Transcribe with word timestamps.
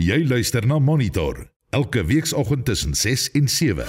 Jy 0.00 0.22
luister 0.24 0.64
na 0.64 0.78
Monitor 0.80 1.42
elke 1.76 2.00
weekoggend 2.08 2.64
tussen 2.64 2.94
6 2.94 3.26
en 3.36 3.48
7. 3.48 3.84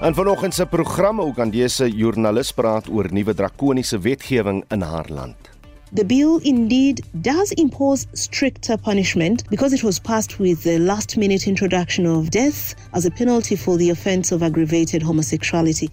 En 0.00 0.14
vanoggend 0.14 0.54
se 0.54 0.66
programme 0.66 1.26
Ugandese 1.28 1.90
joernalis 1.90 2.54
praat 2.56 2.88
oor 2.88 3.12
nuwe 3.12 3.34
drakoniese 3.34 4.00
wetgewing 4.00 4.64
in 4.72 4.80
haar 4.80 5.12
land. 5.12 5.59
The 5.92 6.04
bill 6.04 6.38
indeed 6.44 7.02
does 7.20 7.50
impose 7.50 8.06
stricter 8.12 8.76
punishment 8.78 9.42
because 9.50 9.72
it 9.72 9.82
was 9.82 9.98
passed 9.98 10.38
with 10.38 10.62
the 10.62 10.78
last 10.78 11.16
minute 11.16 11.48
introduction 11.48 12.06
of 12.06 12.30
death 12.30 12.76
as 12.92 13.06
a 13.06 13.10
penalty 13.10 13.56
for 13.56 13.76
the 13.76 13.90
offense 13.90 14.30
of 14.30 14.42
aggravated 14.42 15.02
homosexuality. 15.02 15.90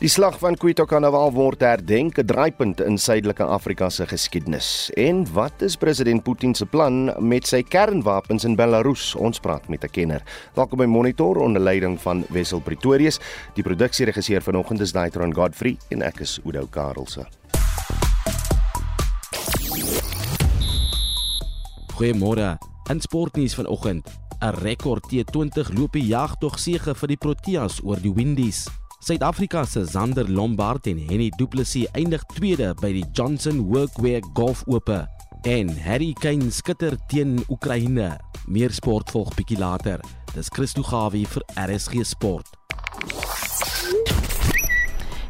Die 0.00 0.08
slag 0.08 0.38
van 0.40 0.56
Quito 0.56 0.86
Carnaval 0.88 1.32
word 1.32 1.60
herdenk, 1.60 2.18
'n 2.18 2.26
draaipunt 2.26 2.80
in 2.80 2.98
Suidelike 2.98 3.44
Afrika 3.44 3.90
se 3.90 4.06
geskiedenis. 4.06 4.90
En 4.94 5.26
wat 5.32 5.62
is 5.62 5.76
president 5.76 6.22
Putin 6.22 6.54
se 6.54 6.66
plan 6.66 7.12
met 7.18 7.46
sy 7.46 7.62
kernwapens 7.62 8.44
in 8.44 8.56
Belarus? 8.56 9.14
Ons 9.14 9.40
praat 9.40 9.68
met 9.68 9.84
'n 9.84 9.90
kenner. 9.90 10.22
Welkom 10.54 10.78
by 10.78 10.84
Monitor 10.84 11.36
onder 11.36 11.62
leiding 11.62 12.00
van 12.00 12.24
Wessel 12.28 12.60
Pretorius. 12.60 13.20
Die 13.54 13.62
produksieregisseur 13.62 14.42
vanoggend 14.42 14.80
is 14.80 14.92
Daitron 14.92 15.34
Godfrey 15.34 15.76
en 15.88 16.02
ek 16.02 16.20
is 16.20 16.40
Udo 16.44 16.66
Karelse. 16.70 17.26
Goeiemôre. 21.94 22.58
In 22.90 23.00
sportnuus 23.00 23.54
vanoggend, 23.54 24.08
'n 24.40 24.54
rekord 24.62 25.04
T20 25.06 25.72
loopie 25.74 26.06
jagtog 26.06 26.58
sege 26.58 26.94
vir 26.94 27.08
die 27.08 27.16
Proteas 27.16 27.80
oor 27.82 28.00
die 28.00 28.12
Windies. 28.12 28.66
Suid-Afrika 28.98 29.64
se 29.64 29.86
Zander 29.86 30.30
Lombard 30.30 30.86
en 30.86 30.98
Henny 30.98 31.30
Du 31.36 31.46
Plessis 31.46 31.86
eindig 31.92 32.24
tweede 32.34 32.74
by 32.80 32.92
die 32.92 33.04
Johnson 33.12 33.60
Workwear 33.68 34.22
Golf 34.34 34.64
Ope 34.66 35.06
en 35.42 35.68
Harry 35.84 36.12
Kane 36.12 36.50
skitter 36.50 36.96
teen 37.06 37.44
Oekraïne. 37.48 38.16
Meer 38.46 38.72
sport 38.72 39.10
volg 39.10 39.34
bietjie 39.36 39.58
later. 39.58 40.00
Dis 40.34 40.48
Christo 40.48 40.82
Gawie 40.82 41.26
vir 41.26 41.42
RSG 41.54 42.04
Sport. 42.04 42.48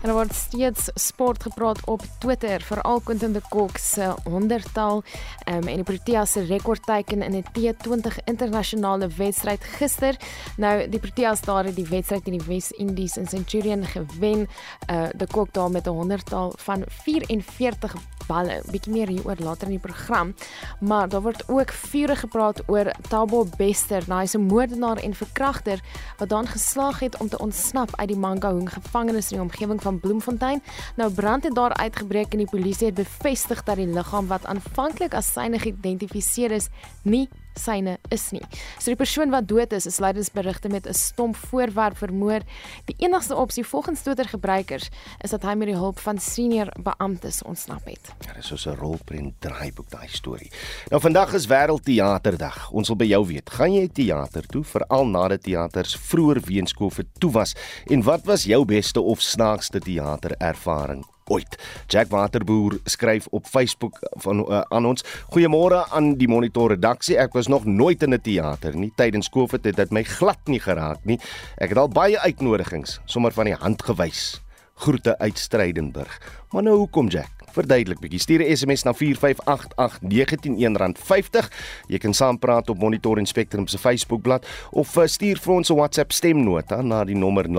En 0.04 0.10
er 0.10 0.16
word 0.16 0.34
steeds 0.36 0.90
sport 0.94 1.42
gepraat 1.42 1.78
op 1.88 2.02
Twitter, 2.18 2.60
veral 2.60 3.00
Quentin 3.00 3.32
de 3.32 3.40
Kock 3.48 3.78
se 3.80 4.10
honderdtal 4.24 5.00
um, 5.48 5.68
en 5.68 5.80
die 5.80 5.82
Proteas 5.82 6.32
se 6.32 6.44
rekordteken 6.44 7.22
in 7.22 7.36
'n 7.36 7.44
T20 7.56 8.18
internasionale 8.24 9.08
wedstryd 9.08 9.64
gister. 9.64 10.16
Nou 10.56 10.88
die 10.88 11.00
Proteas 11.00 11.40
daar 11.40 11.64
het 11.64 11.76
die 11.76 11.88
wedstryd 11.88 12.26
in 12.26 12.38
die 12.38 12.46
Wes-Indies 12.46 13.16
in 13.16 13.28
Centurion 13.28 13.84
gewen. 13.84 14.48
Uh 14.90 15.08
de 15.16 15.26
Kock 15.26 15.52
daar 15.52 15.70
met 15.70 15.86
'n 15.86 15.96
honderdtal 15.96 16.52
van 16.56 16.84
44 16.86 17.94
balle. 18.26 18.62
Bietjie 18.70 18.92
meer 18.92 19.08
hieroor 19.08 19.36
later 19.38 19.68
in 19.68 19.76
die 19.76 19.82
program. 19.82 20.34
Maar 20.80 21.08
daar 21.08 21.22
word 21.22 21.48
ook 21.48 21.72
vurig 21.72 22.20
gepraat 22.20 22.62
oor 22.66 22.92
Tabo 23.08 23.46
Bester, 23.56 24.04
nou 24.06 24.20
hy's 24.20 24.34
'n 24.34 24.46
moordenaar 24.46 24.96
en 24.96 25.14
verkragter 25.14 25.80
wat 26.18 26.28
dan 26.28 26.46
geslaag 26.46 26.98
het 26.98 27.16
om 27.18 27.28
te 27.28 27.38
ontsnap 27.38 27.90
uit 27.96 28.08
die 28.08 28.16
Mangaung 28.16 28.72
gevangenis 28.72 29.30
in 29.30 29.38
die 29.38 29.46
omgewing 29.46 29.82
van 29.82 29.93
Bloemfontein. 30.00 30.62
Nou 30.96 31.12
brand 31.12 31.44
het 31.44 31.54
daar 31.54 31.74
uitgebreek 31.74 32.32
en 32.32 32.38
die 32.38 32.50
polisie 32.50 32.86
het 32.86 32.94
bevestig 32.94 33.62
dat 33.62 33.76
die 33.76 33.86
liggaam 33.86 34.26
wat 34.26 34.46
aanvanklik 34.46 35.14
as 35.14 35.32
syne 35.32 35.58
geïdentifiseer 35.58 36.50
is, 36.50 36.68
nie 37.02 37.28
syne 37.58 37.98
is 38.14 38.30
nie. 38.32 38.42
So 38.78 38.90
die 38.90 38.98
persoon 38.98 39.30
wat 39.30 39.48
dood 39.48 39.72
is, 39.72 39.86
is 39.86 40.00
lydens 40.02 40.30
berigte 40.34 40.68
met 40.68 40.86
'n 40.86 40.94
stomp 40.94 41.36
voorwerp 41.36 41.96
vermoor. 41.96 42.40
Die 42.86 42.96
enigste 42.98 43.36
opsie 43.36 43.64
volgens 43.64 44.02
Twitter 44.02 44.28
gebruikers 44.28 44.90
is 45.20 45.30
dat 45.30 45.42
hy 45.42 45.54
met 45.54 45.68
die 45.68 45.76
hulp 45.76 45.98
van 45.98 46.18
senior 46.18 46.68
beamptes 46.82 47.42
ontsnap 47.42 47.84
het. 47.84 48.12
Ja, 48.26 48.32
dis 48.32 48.46
soos 48.46 48.66
'n 48.66 48.76
rolprent 48.76 49.34
draaiboek 49.40 49.90
daai 49.90 50.08
storie. 50.08 50.50
Nou 50.90 51.00
vandag 51.00 51.34
is 51.34 51.46
wêreldteaterdag. 51.46 52.70
Ons 52.70 52.88
wil 52.88 52.96
by 52.96 53.06
jou 53.06 53.26
weet, 53.26 53.50
gaan 53.50 53.72
jy 53.72 53.88
teater 53.88 54.46
toe 54.46 54.64
veral 54.64 55.06
nadat 55.06 55.42
teaters 55.42 55.96
vroeër 55.96 56.40
weens 56.40 56.72
Covid 56.72 57.06
toe 57.18 57.30
was? 57.30 57.54
En 57.86 58.02
wat 58.02 58.24
was 58.24 58.44
jou 58.44 58.64
beste 58.64 59.00
of 59.00 59.20
snaakste 59.20 59.78
teaterervaring 59.78 61.04
ooit. 61.30 61.58
Jack 61.86 62.08
Waterboer 62.08 62.78
skryf 62.84 63.26
op 63.30 63.46
Facebook 63.46 63.98
van 64.10 64.44
uh, 64.48 64.60
aan 64.68 64.86
ons: 64.86 65.04
"Goeiemôre 65.34 65.84
aan 65.90 66.14
die 66.20 66.28
Monitor 66.28 66.68
redaksie. 66.68 67.18
Ek 67.18 67.32
was 67.32 67.46
nog 67.46 67.64
nooit 67.64 68.02
in 68.02 68.14
'n 68.14 68.20
teater 68.20 68.76
nie. 68.76 68.92
Tydens 68.96 69.28
Covid 69.28 69.64
het 69.64 69.76
dit 69.76 69.90
my 69.90 70.02
glad 70.02 70.38
nie 70.44 70.60
geraak 70.60 71.04
nie. 71.04 71.18
Ek 71.56 71.68
het 71.68 71.78
al 71.78 71.88
baie 71.88 72.18
uitnodigings 72.18 73.00
sommer 73.04 73.32
van 73.32 73.44
die 73.44 73.54
hand 73.54 73.82
gewys. 73.82 74.40
Groete 74.74 75.18
uit 75.18 75.38
Strydenburg. 75.38 76.20
Maar 76.50 76.62
nou 76.62 76.76
hoekom 76.76 77.08
Jack? 77.08 77.43
Verduidelik 77.54 78.02
bietjie. 78.02 78.20
Stuur 78.20 78.42
'n 78.42 78.56
SMS 78.56 78.82
na 78.82 78.92
4588191 78.92 81.04
R50. 81.04 81.48
Jy 81.86 81.98
kan 81.98 82.14
saampraat 82.14 82.70
op 82.70 82.78
Monitor 82.78 83.18
en 83.18 83.26
Spectrum 83.26 83.66
se 83.66 83.78
Facebookblad 83.78 84.46
of 84.70 84.96
uh, 84.96 85.06
stuur 85.06 85.38
vir 85.38 85.52
ons 85.52 85.70
'n 85.70 85.74
WhatsApp 85.74 86.12
stemnota 86.12 86.82
na 86.82 87.04
die 87.04 87.16
nommer 87.16 87.48
0765366961. 87.48 87.54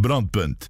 Brandpunt. 0.00 0.68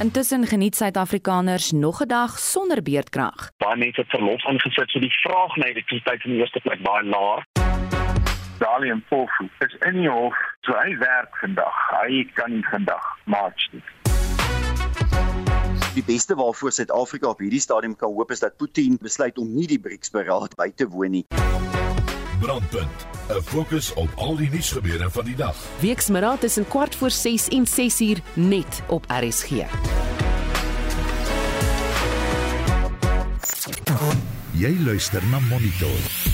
Intussen 0.00 0.46
geniet 0.46 0.76
Suid-Afrikaners 0.76 1.72
nog 1.72 2.02
'n 2.02 2.06
dag 2.06 2.38
sonder 2.38 2.82
beerdkrag. 2.82 3.50
Baie 3.56 3.76
mense 3.76 4.00
het 4.00 4.10
verlof 4.10 4.46
aangesit, 4.46 4.90
so 4.90 4.98
die 4.98 5.18
vraag 5.22 5.56
na 5.56 5.66
elektrisiteit 5.66 6.24
in 6.24 6.30
die 6.30 6.40
eerste 6.40 6.60
plek 6.60 6.82
baie 6.82 7.04
laag. 7.04 7.44
Dalian 8.62 9.02
Pofu 9.08 9.48
is 9.58 9.74
in 9.88 9.96
die 9.98 10.10
hof, 10.10 10.36
so 10.62 10.74
hy 10.78 10.92
werk 11.00 11.34
vandag. 11.40 11.78
Hy 11.90 12.22
kan 12.36 12.52
nie 12.54 12.62
vandag 12.70 13.06
maak 13.26 13.58
nie. 13.72 13.82
Die 15.96 16.04
beste 16.06 16.36
waarvoor 16.38 16.70
Suid-Afrika 16.72 17.32
op 17.34 17.42
hierdie 17.42 17.60
stadium 17.60 17.96
kan 17.98 18.14
hoop 18.14 18.30
is 18.30 18.40
dat 18.44 18.54
Putin 18.56 19.00
besluit 19.02 19.38
om 19.42 19.50
nie 19.50 19.66
die 19.66 19.80
BRICS-beraad 19.82 20.54
by 20.60 20.70
te 20.78 20.86
woon 20.88 21.18
nie. 21.18 21.24
Brandpunt. 22.42 23.06
'n 23.32 23.42
Fokus 23.42 23.92
op 23.94 24.10
al 24.16 24.36
die 24.36 24.50
nuusgebeure 24.50 25.10
van 25.10 25.24
die 25.24 25.36
dag. 25.36 25.58
Weksmiddag 25.80 26.38
tussen 26.38 26.68
kwart 26.68 26.94
voor 26.94 27.10
6 27.10 27.48
en 27.48 27.66
6 27.66 28.00
uur 28.00 28.18
net 28.34 28.82
op 28.86 29.04
RSG. 29.10 29.66
Jy 34.52 34.76
luister 34.84 35.22
na 35.30 35.38
Monitor. 35.50 36.31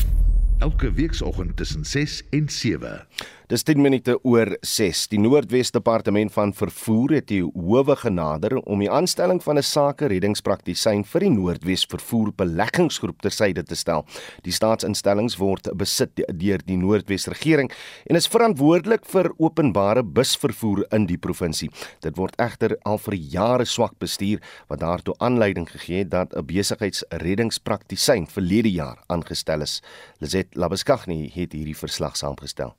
Elke 0.59 0.93
weekoggend 0.93 1.57
tussen 1.57 1.85
6 1.85 2.23
en 2.31 2.49
7. 2.49 3.07
Dis 3.49 3.63
10 3.65 3.81
minute 3.81 4.13
oor 4.29 4.51
6. 4.61 5.07
Die 5.09 5.19
Noordwes 5.25 5.71
Departement 5.73 6.29
van 6.35 6.51
Vervoer 6.53 7.15
het 7.17 7.31
die 7.31 7.41
howe 7.41 7.95
genader 7.97 8.59
om 8.69 8.83
die 8.85 8.91
aanstelling 8.93 9.39
van 9.41 9.57
'n 9.57 9.65
sake 9.65 10.11
reddingspraktisyn 10.13 11.01
vir 11.05 11.21
die 11.25 11.31
Noordwes 11.31 11.87
Vervoer 11.89 12.33
Beleggingsgroep 12.37 13.23
tersyde 13.23 13.63
te 13.63 13.75
stel. 13.75 14.05
Die 14.45 14.53
staatsinstellings 14.53 15.39
word 15.39 15.71
besit 15.75 16.11
deur 16.15 16.59
die 16.67 16.77
Noordwes 16.77 17.27
regering 17.27 17.73
en 18.07 18.17
is 18.17 18.29
verantwoordelik 18.29 19.07
vir 19.07 19.33
openbare 19.39 20.03
busvervoer 20.03 20.85
in 20.93 21.07
die 21.07 21.17
provinsie. 21.19 21.71
Dit 22.01 22.19
word 22.19 22.37
egter 22.37 22.77
al 22.85 22.99
vir 22.99 23.15
jare 23.15 23.65
swak 23.65 23.99
bestuur 23.99 24.43
wat 24.69 24.81
daartoe 24.81 25.15
aanleiding 25.21 25.71
gegee 25.71 25.99
het 25.99 26.11
dat 26.11 26.37
'n 26.37 26.45
besigheidsreddingspraktisyn 26.45 28.27
verlede 28.27 28.71
jaar 28.71 28.99
aangestel 29.07 29.63
is. 29.63 29.81
Lizet 30.21 30.55
Labeskagni 30.55 31.31
het 31.35 31.53
hierdie 31.53 31.77
verslag 31.77 32.15
saamgestel. 32.15 32.77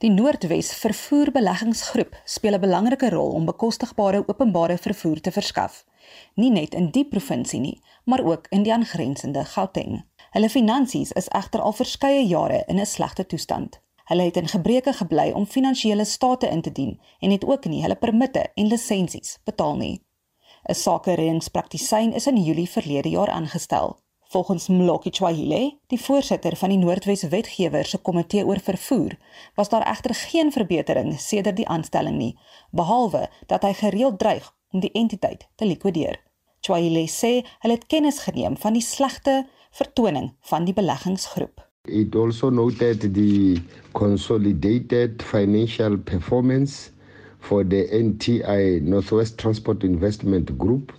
Die 0.00 0.08
Noordwes 0.08 0.70
Vervoer 0.80 1.28
Beleggingsgroep 1.30 2.14
speel 2.24 2.54
'n 2.56 2.60
belangrike 2.60 3.08
rol 3.12 3.34
om 3.38 3.44
bekostigbare 3.44 4.22
openbare 4.28 4.78
vervoer 4.78 5.20
te 5.20 5.30
verskaf, 5.30 5.84
nie 6.34 6.50
net 6.50 6.74
in 6.74 6.86
die 6.90 7.04
provinsie 7.04 7.60
nie, 7.60 7.82
maar 8.04 8.24
ook 8.24 8.46
in 8.48 8.62
die 8.62 8.72
aangrensende 8.72 9.44
Gauteng. 9.44 10.00
Hulle 10.30 10.48
finansies 10.48 11.12
is 11.12 11.28
egter 11.28 11.60
al 11.60 11.76
verskeie 11.82 12.24
jare 12.26 12.64
in 12.66 12.80
'n 12.80 12.86
slegte 12.86 13.26
toestand. 13.26 13.80
Hulle 14.04 14.22
het 14.22 14.36
in 14.36 14.48
gebreke 14.48 14.92
gebly 14.92 15.30
om 15.32 15.46
finansiële 15.46 16.04
state 16.04 16.48
in 16.48 16.62
te 16.62 16.72
dien 16.72 17.00
en 17.20 17.30
het 17.30 17.44
ook 17.44 17.64
nie 17.64 17.82
hulle 17.82 17.96
permitte 17.96 18.46
en 18.54 18.66
lisensies 18.66 19.38
betaal 19.44 19.76
nie. 19.76 20.04
'n 20.68 20.74
Sake 20.74 21.14
reddingspraktisyn 21.14 22.12
is 22.12 22.26
in 22.26 22.42
Julie 22.42 22.70
verlede 22.70 23.08
jaar 23.08 23.28
aangestel. 23.28 23.98
Volgens 24.32 24.68
Mloki 24.68 25.10
Chwahile, 25.10 25.72
die 25.90 25.98
voorsitter 25.98 26.54
van 26.56 26.70
die 26.70 26.78
Noordwes 26.78 27.24
Wetgewer 27.32 27.84
se 27.84 27.98
komitee 27.98 28.44
oor 28.46 28.60
vervoer, 28.62 29.16
was 29.58 29.68
daar 29.72 29.82
egter 29.90 30.14
geen 30.14 30.52
verbetering 30.54 31.16
sedert 31.18 31.56
die 31.58 31.66
aanstelling 31.68 32.14
nie, 32.18 32.36
behalwe 32.70 33.24
dat 33.50 33.66
hy 33.66 33.72
gereeld 33.74 34.20
dreig 34.22 34.46
om 34.70 34.84
die 34.84 34.92
entiteit 34.94 35.48
te 35.58 35.66
likwideer. 35.66 36.20
Chwahile 36.62 37.02
sê 37.10 37.32
hulle 37.64 37.74
het 37.74 37.88
kennis 37.90 38.20
geneem 38.28 38.54
van 38.62 38.78
die 38.78 38.84
slegte 38.86 39.34
vertoning 39.80 40.30
van 40.52 40.70
die 40.70 40.76
beleggingsgroep. 40.78 41.66
It 41.90 42.14
also 42.14 42.52
noted 42.54 43.08
the 43.18 43.58
consolidated 43.98 45.26
financial 45.26 45.98
performance 45.98 46.92
for 47.40 47.66
the 47.66 47.82
NTI 47.90 48.78
Northwest 48.86 49.42
Transport 49.42 49.82
Investment 49.82 50.54
Group 50.62 50.94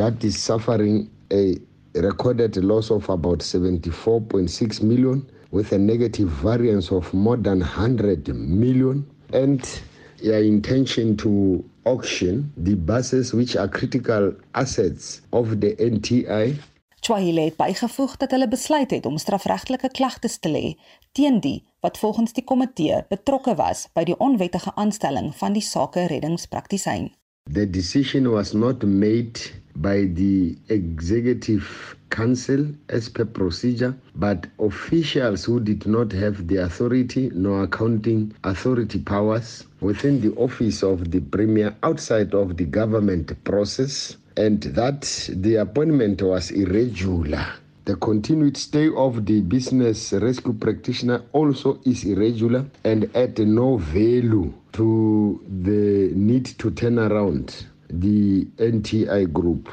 that 0.00 0.24
is 0.24 0.40
suffering 0.40 1.10
a 1.28 1.60
recorded 2.02 2.56
a 2.56 2.60
loss 2.60 2.90
of 2.90 3.08
about 3.08 3.42
74.6 3.42 4.82
million 4.82 5.28
with 5.50 5.72
a 5.72 5.78
negative 5.78 6.28
variance 6.28 6.90
of 6.90 7.12
more 7.12 7.36
than 7.36 7.60
100 7.60 8.28
million 8.34 9.06
and 9.32 9.82
their 10.22 10.42
intention 10.42 11.16
to 11.16 11.64
auction 11.84 12.52
the 12.56 12.74
buses 12.74 13.32
which 13.32 13.56
are 13.56 13.68
critical 13.68 14.32
assets 14.54 15.22
of 15.32 15.60
the 15.60 15.76
NTI. 15.78 16.56
Swahili 17.00 17.44
het 17.44 17.56
bygevoeg 17.56 18.16
dat 18.16 18.30
hulle 18.30 18.48
besluit 18.48 18.90
het 18.90 19.06
om 19.06 19.18
strafregtelike 19.18 19.90
klagtes 19.92 20.38
te 20.38 20.48
lê 20.48 20.74
teen 21.12 21.40
die 21.40 21.64
wat 21.84 21.98
volgens 21.98 22.32
die 22.32 22.44
komitee 22.44 23.02
betrokke 23.08 23.54
was 23.54 23.88
by 23.92 24.06
die 24.08 24.16
onwettige 24.16 24.72
aanstelling 24.74 25.34
van 25.36 25.52
die 25.52 25.62
sake 25.62 26.06
reddingspraktisyn. 26.08 27.10
The 27.50 27.66
decision 27.66 28.30
was 28.30 28.54
not 28.54 28.82
made 28.84 29.38
by 29.76 30.04
the 30.06 30.56
executive 30.70 31.94
council 32.08 32.68
as 32.88 33.10
per 33.10 33.26
procedure, 33.26 33.94
but 34.14 34.46
officials 34.58 35.44
who 35.44 35.60
did 35.60 35.86
not 35.86 36.10
have 36.12 36.48
the 36.48 36.56
authority 36.64 37.30
nor 37.34 37.64
accounting 37.64 38.32
authority 38.44 38.98
powers 38.98 39.64
within 39.82 40.22
the 40.22 40.32
office 40.36 40.82
of 40.82 41.10
the 41.10 41.20
premier 41.20 41.76
outside 41.82 42.32
of 42.34 42.56
the 42.56 42.64
government 42.64 43.32
process, 43.44 44.16
and 44.38 44.62
that 44.62 45.02
the 45.30 45.56
appointment 45.56 46.22
was 46.22 46.50
irregular. 46.50 47.46
The 47.84 47.96
continued 47.96 48.56
stay 48.56 48.88
of 48.88 49.26
the 49.26 49.42
business 49.42 50.12
rescue 50.12 50.54
practitioner 50.54 51.22
also 51.32 51.80
is 51.84 52.04
irregular 52.04 52.64
and 52.82 53.10
add 53.14 53.38
no 53.38 53.76
value 53.76 54.52
to 54.72 55.44
the 55.46 56.10
need 56.14 56.46
to 56.58 56.70
turn 56.70 56.98
around 56.98 57.66
the 57.90 58.46
NTI 58.56 59.30
group. 59.30 59.68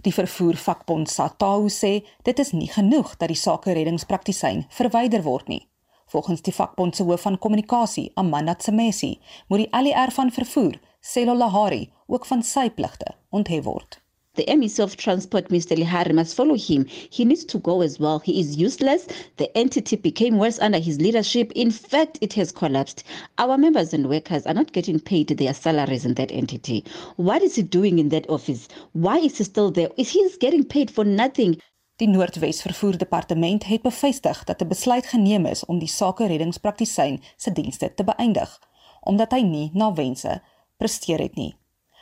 Die 0.00 0.12
vervoervakbond 0.12 1.12
SATAU 1.12 1.68
sê 1.68 1.92
dit 2.24 2.38
is 2.40 2.54
nie 2.56 2.70
genoeg 2.72 3.12
dat 3.20 3.28
die 3.28 3.36
sake 3.36 3.76
reddingspraktisyn 3.76 4.64
verwyder 4.72 5.20
word 5.28 5.52
nie. 5.52 5.66
Volgens 6.08 6.40
die 6.40 6.56
vakbond 6.56 6.96
se 6.96 7.04
hoof 7.04 7.28
van 7.28 7.38
kommunikasie, 7.38 8.08
Amanda 8.14 8.54
Tsemesi, 8.56 9.18
moet 9.48 9.66
die 9.66 9.72
ALR 9.76 10.16
van 10.16 10.32
vervoer, 10.32 10.80
Selo 11.00 11.36
Lahari, 11.36 11.90
ook 12.08 12.24
van 12.26 12.40
sy 12.42 12.70
pligte 12.72 13.18
onthef 13.28 13.68
word. 13.68 14.00
The 14.40 14.56
MEC 14.56 14.78
of 14.78 14.96
Transport, 14.96 15.50
Mr. 15.50 15.76
Lihari, 15.76 16.14
must 16.14 16.34
follow 16.34 16.54
him. 16.54 16.86
He 16.86 17.26
needs 17.26 17.44
to 17.44 17.58
go 17.58 17.82
as 17.82 18.00
well. 18.00 18.20
He 18.20 18.40
is 18.40 18.56
useless. 18.56 19.06
The 19.36 19.54
entity 19.54 19.96
became 19.96 20.38
worse 20.38 20.58
under 20.60 20.78
his 20.78 20.98
leadership. 20.98 21.52
In 21.54 21.70
fact, 21.70 22.16
it 22.22 22.32
has 22.32 22.50
collapsed. 22.50 23.04
Our 23.36 23.58
members 23.58 23.92
and 23.92 24.08
workers 24.08 24.46
are 24.46 24.54
not 24.54 24.72
getting 24.72 24.98
paid 24.98 25.28
their 25.28 25.52
salaries 25.52 26.06
in 26.06 26.14
that 26.14 26.32
entity. 26.32 26.86
What 27.16 27.42
is 27.42 27.56
he 27.56 27.62
doing 27.62 27.98
in 27.98 28.08
that 28.08 28.30
office? 28.30 28.66
Why 28.92 29.18
is 29.18 29.36
he 29.36 29.44
still 29.44 29.70
there? 29.70 29.90
Is 29.98 30.08
he 30.08 30.26
getting 30.40 30.64
paid 30.64 30.90
for 30.90 31.04
nothing? 31.04 31.60
Die 31.98 32.08
Noordwes 32.08 32.62
Vervoer 32.62 32.96
Departement 32.96 33.66
het 33.66 33.82
bevestig 33.82 34.44
dat 34.44 34.62
'n 34.62 34.68
besluit 34.68 35.06
geneem 35.06 35.46
is 35.46 35.64
om 35.64 35.78
die 35.78 35.88
sake 35.88 36.26
reddingspraktisyn 36.26 37.20
se 37.36 37.52
dienste 37.52 37.94
te 37.94 38.04
beëindig, 38.04 38.58
omdat 39.00 39.32
hy 39.32 39.42
nie 39.42 39.70
na 39.74 39.92
wense 39.92 40.42
presteer 40.78 41.18
het 41.18 41.34
nie. 41.34 41.59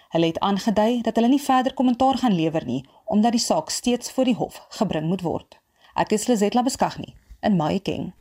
Hulle 0.09 0.27
het 0.27 0.39
aangedui 0.41 1.01
dat 1.03 1.17
hulle 1.17 1.29
nie 1.29 1.43
verder 1.43 1.75
kommentaar 1.75 2.19
gaan 2.19 2.35
lewer 2.35 2.65
nie 2.65 2.85
omdat 3.05 3.33
die 3.33 3.41
saak 3.41 3.71
steeds 3.71 4.13
voor 4.13 4.25
die 4.25 4.35
hof 4.35 4.67
gebring 4.69 5.07
moet 5.09 5.21
word. 5.21 5.59
Ek 5.95 6.13
is 6.17 6.27
Lizetla 6.27 6.63
Beskagni 6.63 7.15
in 7.41 7.57
Mahikeng. 7.57 8.13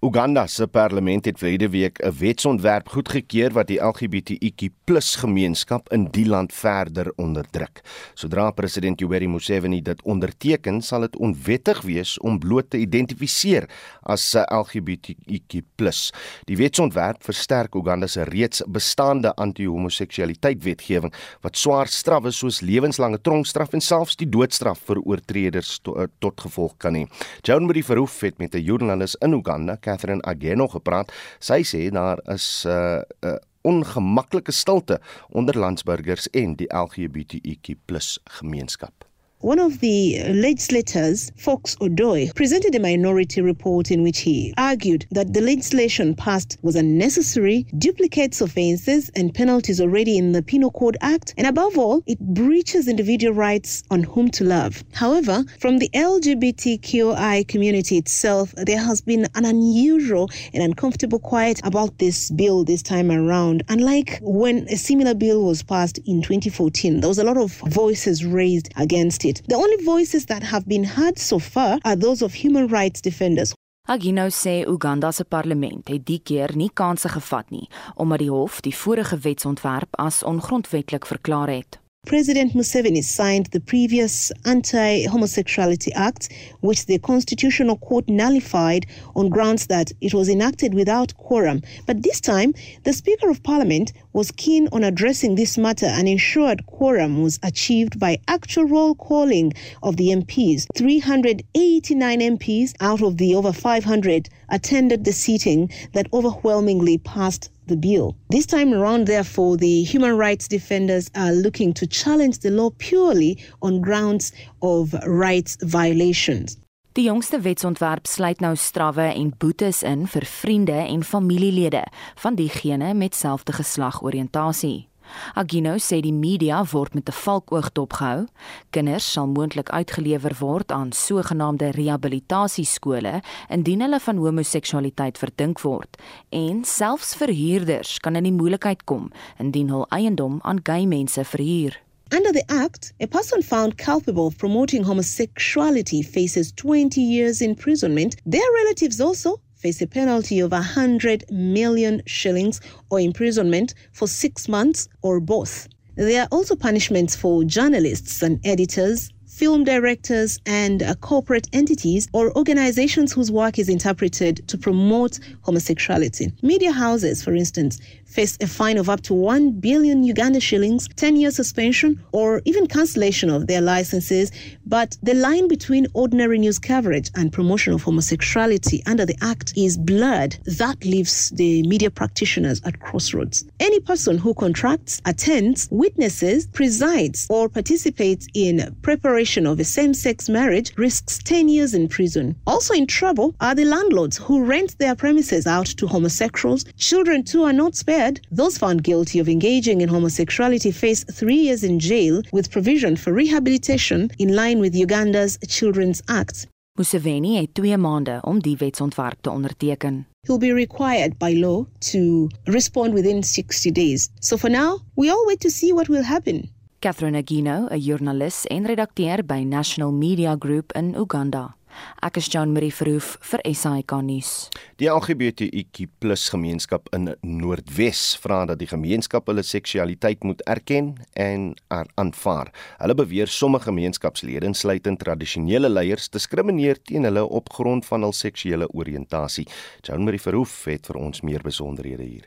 Uganda 0.00 0.46
se 0.46 0.66
parlement 0.66 1.24
het 1.26 1.38
verlede 1.38 1.68
week 1.68 1.98
'n 1.98 2.12
wetsontwerp 2.18 2.88
goedgekeur 2.88 3.52
wat 3.52 3.66
die 3.66 3.80
LGBTQ+ 3.82 4.70
gemeenskap 5.18 5.92
in 5.92 6.06
die 6.10 6.26
land 6.26 6.52
verder 6.52 7.12
onderdruk. 7.16 7.80
Sodra 8.14 8.50
president 8.50 9.00
Yoweri 9.00 9.26
Museveni 9.26 9.82
dit 9.82 10.02
onderteken, 10.02 10.82
sal 10.82 11.00
dit 11.00 11.16
onwettig 11.16 11.80
wees 11.82 12.18
om 12.18 12.38
bloot 12.38 12.70
te 12.70 12.78
identifiseer 12.78 13.68
as 14.02 14.34
'n 14.34 14.44
LGBTQ+. 14.54 16.12
Die 16.44 16.56
wetsontwerp 16.56 17.24
versterk 17.24 17.74
Uganda 17.74 18.06
se 18.06 18.22
reeds 18.22 18.62
bestaande 18.66 19.34
anti-homoseksualiteit 19.34 20.62
wetgewing 20.62 21.12
wat 21.40 21.56
swaar 21.56 21.86
strawwe 21.86 22.30
soos 22.30 22.60
lewenslange 22.60 23.20
tronkstraf 23.20 23.72
en 23.72 23.80
selfs 23.80 24.16
die 24.16 24.28
doodstraf 24.28 24.78
vir 24.78 24.98
oortreders 24.98 25.78
to, 25.82 26.06
tot 26.18 26.40
gevolg 26.40 26.76
kan 26.76 26.94
hê. 26.94 27.06
Joan 27.42 27.66
Marie 27.66 27.84
Verhoef 27.84 28.20
het 28.20 28.38
met 28.38 28.54
'n 28.54 28.62
joernalis 28.62 29.16
in 29.20 29.32
Uganda 29.32 29.57
Catherine 29.80 30.22
Ageno 30.22 30.68
gepraat. 30.68 31.12
Sy 31.38 31.62
sê 31.62 31.90
daar 31.90 32.18
is 32.32 32.64
'n 32.66 32.70
uh, 32.70 33.02
uh, 33.24 33.36
ongemaklike 33.62 34.52
stilte 34.52 35.00
onder 35.28 35.58
landsburgers 35.58 36.30
en 36.30 36.56
die 36.56 36.68
LGBTQ+ 36.72 37.76
gemeenskap. 38.24 39.07
One 39.40 39.60
of 39.60 39.78
the 39.78 40.20
legislators, 40.32 41.30
Fox 41.36 41.76
Odoy, 41.76 42.34
presented 42.34 42.74
a 42.74 42.80
minority 42.80 43.40
report 43.40 43.92
in 43.92 44.02
which 44.02 44.18
he 44.18 44.52
argued 44.58 45.06
that 45.12 45.32
the 45.32 45.40
legislation 45.40 46.16
passed 46.16 46.58
was 46.62 46.74
unnecessary, 46.74 47.64
duplicates 47.78 48.40
offences 48.40 49.12
and 49.14 49.32
penalties 49.32 49.80
already 49.80 50.18
in 50.18 50.32
the 50.32 50.42
Penal 50.42 50.72
Code 50.72 50.96
Act, 51.00 51.34
and 51.38 51.46
above 51.46 51.78
all, 51.78 52.02
it 52.08 52.18
breaches 52.18 52.88
individual 52.88 53.32
rights 53.32 53.84
on 53.92 54.02
whom 54.02 54.28
to 54.32 54.42
love. 54.42 54.82
However, 54.92 55.44
from 55.60 55.78
the 55.78 55.88
LGBTQI 55.94 57.46
community 57.46 57.96
itself, 57.96 58.52
there 58.56 58.80
has 58.80 59.00
been 59.00 59.28
an 59.36 59.44
unusual 59.44 60.30
and 60.52 60.64
uncomfortable 60.64 61.20
quiet 61.20 61.60
about 61.62 61.96
this 61.98 62.32
bill 62.32 62.64
this 62.64 62.82
time 62.82 63.12
around. 63.12 63.62
Unlike 63.68 64.18
when 64.20 64.66
a 64.68 64.76
similar 64.76 65.14
bill 65.14 65.44
was 65.44 65.62
passed 65.62 65.98
in 66.06 66.22
2014, 66.22 66.98
there 66.98 67.08
was 67.08 67.20
a 67.20 67.24
lot 67.24 67.36
of 67.36 67.52
voices 67.68 68.24
raised 68.24 68.72
against 68.74 69.24
it. 69.24 69.27
The 69.32 69.56
only 69.56 69.84
voices 69.84 70.24
that 70.26 70.42
have 70.42 70.64
been 70.66 70.84
heard 70.84 71.18
so 71.18 71.38
far 71.38 71.78
are 71.82 71.96
those 71.96 72.24
of 72.24 72.32
human 72.34 72.68
rights 72.68 73.00
defenders. 73.00 73.52
Agino 73.88 74.28
sê 74.28 74.66
Uganda 74.66 75.12
se 75.12 75.24
parlement 75.24 75.88
het 75.88 76.06
die 76.06 76.20
keer 76.20 76.56
nie 76.56 76.70
kansse 76.74 77.08
gevat 77.08 77.50
nie 77.50 77.68
omdat 77.94 78.18
die 78.18 78.30
hof 78.30 78.60
die 78.60 78.74
vorige 78.74 79.18
wetsontwerp 79.18 79.96
as 79.96 80.22
ongrondwetlik 80.22 81.06
verklaar 81.06 81.48
het. 81.48 81.78
President 82.08 82.54
Museveni 82.54 83.04
signed 83.04 83.48
the 83.52 83.60
previous 83.60 84.32
Anti 84.46 85.02
Homosexuality 85.04 85.92
Act, 85.92 86.30
which 86.60 86.86
the 86.86 86.98
Constitutional 86.98 87.76
Court 87.76 88.08
nullified 88.08 88.86
on 89.14 89.28
grounds 89.28 89.66
that 89.66 89.92
it 90.00 90.14
was 90.14 90.30
enacted 90.30 90.72
without 90.72 91.14
quorum. 91.18 91.60
But 91.84 92.02
this 92.02 92.18
time, 92.18 92.54
the 92.84 92.94
Speaker 92.94 93.28
of 93.28 93.42
Parliament 93.42 93.92
was 94.14 94.30
keen 94.30 94.68
on 94.72 94.84
addressing 94.84 95.34
this 95.34 95.58
matter 95.58 95.84
and 95.84 96.08
ensured 96.08 96.64
quorum 96.64 97.22
was 97.22 97.38
achieved 97.42 98.00
by 98.00 98.16
actual 98.26 98.64
roll 98.64 98.94
calling 98.94 99.52
of 99.82 99.98
the 99.98 100.08
MPs. 100.08 100.66
389 100.74 102.20
MPs 102.20 102.72
out 102.80 103.02
of 103.02 103.18
the 103.18 103.34
over 103.34 103.52
500 103.52 104.30
attended 104.48 105.04
the 105.04 105.12
seating 105.12 105.70
that 105.92 106.06
overwhelmingly 106.14 106.96
passed 106.96 107.50
the 107.68 107.76
bill. 107.76 108.16
This 108.28 108.46
time 108.46 108.72
around, 108.74 109.06
therefore, 109.06 109.56
the 109.56 109.84
human 109.84 110.16
rights 110.16 110.48
defenders 110.48 111.08
are 111.14 111.32
looking 111.32 111.72
to 111.74 111.86
challenge 111.86 112.38
the 112.38 112.50
law 112.50 112.70
purely 112.78 113.38
on 113.60 113.80
grounds 113.80 114.32
of 114.60 114.94
rights 115.06 115.56
violations. 115.60 116.56
Die 116.98 117.04
jongste 117.06 117.38
wetsontwerp 117.40 118.06
sluit 118.10 118.40
nou 118.42 118.56
strawwe 118.58 119.04
en 119.14 119.28
boetes 119.38 119.84
in 119.86 120.06
vir 120.10 120.24
vriende 120.26 120.72
en 120.72 121.04
familielede 121.06 121.84
van 122.18 122.34
diegene 122.34 122.94
met 122.94 123.14
selfde 123.14 123.54
geslagoriëntasie. 123.54 124.88
Agino 125.34 125.74
sê 125.78 126.00
die 126.00 126.12
media 126.12 126.64
word 126.72 126.94
met 126.94 127.08
'n 127.08 127.12
valkoog 127.12 127.72
dopgehou. 127.72 128.26
Kinders 128.70 129.12
sal 129.12 129.26
moontlik 129.26 129.68
uitgelewer 129.70 130.36
word 130.38 130.72
aan 130.72 130.92
sogenaamde 130.92 131.70
rehabilitasieskole 131.70 133.22
indien 133.48 133.80
hulle 133.80 134.00
van 134.00 134.16
homoseksualiteit 134.16 135.18
verdink 135.18 135.60
word 135.60 135.96
en 136.28 136.64
selfs 136.64 137.14
verhuurders 137.14 137.98
kan 137.98 138.16
in 138.16 138.22
die 138.22 138.32
moeilikheid 138.32 138.84
kom 138.84 139.10
indien 139.38 139.68
hul 139.68 139.86
eiendom 139.88 140.38
aan 140.42 140.60
gay 140.62 140.86
mense 140.86 141.24
verhuur. 141.24 141.80
Under 142.10 142.32
the 142.32 142.44
Act, 142.46 142.92
a 143.00 143.06
person 143.06 143.42
found 143.42 143.76
culpable 143.76 144.26
of 144.26 144.38
promoting 144.38 144.82
homosexuality 144.82 146.02
faces 146.02 146.52
20 146.52 147.02
years 147.02 147.42
imprisonment. 147.42 148.16
Their 148.24 148.50
relatives 148.62 149.00
also 149.00 149.40
face 149.58 149.82
a 149.82 149.86
penalty 149.86 150.40
of 150.40 150.52
100 150.52 151.24
million 151.30 152.02
shillings 152.06 152.60
or 152.90 153.00
imprisonment 153.00 153.74
for 153.92 154.06
six 154.08 154.48
months 154.48 154.88
or 155.02 155.20
both. 155.20 155.68
There 155.96 156.22
are 156.22 156.28
also 156.30 156.54
punishments 156.54 157.16
for 157.16 157.42
journalists 157.42 158.22
and 158.22 158.40
editors, 158.44 159.12
film 159.26 159.64
directors, 159.64 160.38
and 160.46 160.82
uh, 160.82 160.94
corporate 160.96 161.48
entities 161.52 162.08
or 162.12 162.36
organizations 162.36 163.12
whose 163.12 163.32
work 163.32 163.58
is 163.58 163.68
interpreted 163.68 164.46
to 164.46 164.56
promote 164.56 165.18
homosexuality. 165.42 166.32
Media 166.40 166.70
houses, 166.70 167.22
for 167.22 167.34
instance, 167.34 167.80
face 168.08 168.38
a 168.40 168.46
fine 168.46 168.78
of 168.78 168.88
up 168.88 169.02
to 169.02 169.14
1 169.14 169.60
billion 169.60 170.02
Uganda 170.02 170.40
shillings, 170.40 170.88
10 170.96 171.16
year 171.16 171.30
suspension, 171.30 172.02
or 172.12 172.40
even 172.46 172.66
cancellation 172.66 173.28
of 173.28 173.46
their 173.46 173.60
licenses. 173.60 174.32
But 174.66 174.96
the 175.02 175.14
line 175.14 175.46
between 175.46 175.86
ordinary 175.92 176.38
news 176.38 176.58
coverage 176.58 177.10
and 177.14 177.32
promotion 177.32 177.74
of 177.74 177.82
homosexuality 177.82 178.82
under 178.86 179.04
the 179.04 179.16
Act 179.20 179.52
is 179.56 179.76
blurred. 179.76 180.38
That 180.44 180.84
leaves 180.84 181.30
the 181.30 181.62
media 181.64 181.90
practitioners 181.90 182.62
at 182.64 182.80
crossroads. 182.80 183.44
Any 183.60 183.80
person 183.80 184.16
who 184.18 184.34
contracts, 184.34 185.00
attends, 185.04 185.68
witnesses, 185.70 186.46
presides, 186.46 187.26
or 187.28 187.48
participates 187.48 188.26
in 188.34 188.74
preparation 188.82 189.46
of 189.46 189.60
a 189.60 189.64
same 189.64 189.92
sex 189.92 190.28
marriage 190.28 190.72
risks 190.76 191.18
10 191.18 191.48
years 191.48 191.74
in 191.74 191.88
prison. 191.88 192.36
Also 192.46 192.74
in 192.74 192.86
trouble 192.86 193.34
are 193.40 193.54
the 193.54 193.64
landlords 193.64 194.16
who 194.16 194.44
rent 194.44 194.78
their 194.78 194.94
premises 194.94 195.46
out 195.46 195.66
to 195.66 195.86
homosexuals. 195.86 196.64
Children 196.76 197.22
too 197.22 197.44
are 197.44 197.52
not 197.52 197.76
spared 197.76 197.97
Instead, 197.98 198.26
those 198.30 198.58
found 198.58 198.84
guilty 198.84 199.18
of 199.18 199.28
engaging 199.28 199.80
in 199.80 199.88
homosexuality 199.88 200.70
face 200.70 201.04
three 201.04 201.34
years 201.34 201.62
in 201.64 201.80
jail 201.80 202.22
with 202.32 202.48
provision 202.48 202.96
for 202.96 203.12
rehabilitation 203.12 204.08
in 204.18 204.36
line 204.36 204.60
with 204.60 204.72
Uganda's 204.74 205.36
Children's 205.48 206.00
Act. 206.06 206.46
Museveni 206.78 207.36
het 207.36 207.54
2 207.54 207.76
maande 207.76 208.20
om 208.22 208.38
die 208.40 208.56
wetsontwerp 208.56 209.18
te 209.20 209.30
onderteken. 209.30 210.06
He'll 210.20 210.38
be 210.38 210.52
required 210.52 211.18
by 211.18 211.34
law 211.34 211.64
to 211.90 212.28
respond 212.44 212.92
within 212.92 213.22
60 213.22 213.72
days. 213.72 214.08
So 214.20 214.36
for 214.36 214.50
now, 214.50 214.78
we 214.94 215.10
all 215.10 215.26
wait 215.26 215.40
to 215.40 215.50
see 215.50 215.72
what 215.72 215.88
will 215.88 216.04
happen. 216.04 216.50
Catherine 216.78 217.22
Agino, 217.22 217.66
'n 217.68 217.80
joernalis 217.80 218.46
en 218.46 218.66
redakteur 218.66 219.24
by 219.24 219.42
National 219.42 219.92
Media 219.92 220.36
Group 220.36 220.72
in 220.76 220.94
Uganda. 220.96 221.57
Ek 222.02 222.16
is 222.20 222.28
Jean 222.32 222.52
Marie 222.52 222.72
Verhoef 222.74 223.16
vir 223.30 223.42
SAK 223.46 223.94
nuus. 224.02 224.32
Die 224.80 224.88
LGBTQ+ 224.90 225.88
gemeenskap 226.30 226.88
in 226.96 227.12
Noordwes 227.22 228.16
vra 228.22 228.44
dat 228.50 228.60
die 228.62 228.70
gemeenskap 228.70 229.28
hulle 229.30 229.42
seksualiteit 229.42 230.24
moet 230.26 230.42
erken 230.46 230.94
en 231.14 231.50
aanvaar. 231.68 232.52
Hulle 232.78 232.98
beweer 232.98 233.30
sommige 233.30 233.68
gemeenskapslede, 233.68 234.46
insluitend 234.48 235.02
tradisionele 235.02 235.68
leiers, 235.68 236.08
diskrimineer 236.14 236.80
teen 236.82 237.04
hulle 237.08 237.26
op 237.26 237.52
grond 237.52 237.86
van 237.88 238.06
hul 238.06 238.16
seksuele 238.16 238.70
oriëntasie. 238.72 239.48
Jean 239.84 240.04
Marie 240.06 240.22
Verhoef 240.22 240.64
het 240.70 240.88
vir 240.88 241.00
ons 241.02 241.24
meer 241.26 241.44
besonderhede 241.44 242.06
hier. 242.06 242.26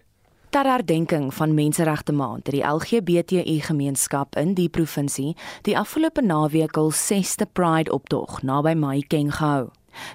Ter 0.51 0.67
herdenking 0.67 1.29
van 1.33 1.53
Menseregte 1.53 2.11
Maand 2.11 2.49
het 2.49 2.55
die 2.57 2.63
LGBTI 2.67 3.61
gemeenskap 3.63 4.35
in 4.35 4.49
die 4.57 4.67
provinsie 4.67 5.29
die 5.63 5.77
afgelope 5.79 6.19
naweek 6.21 6.75
hul 6.75 6.91
6ste 6.91 7.47
Pride 7.55 7.93
optog 7.95 8.41
naby 8.43 8.73
Mahikeng 8.75 9.29
gehou. 9.37 9.69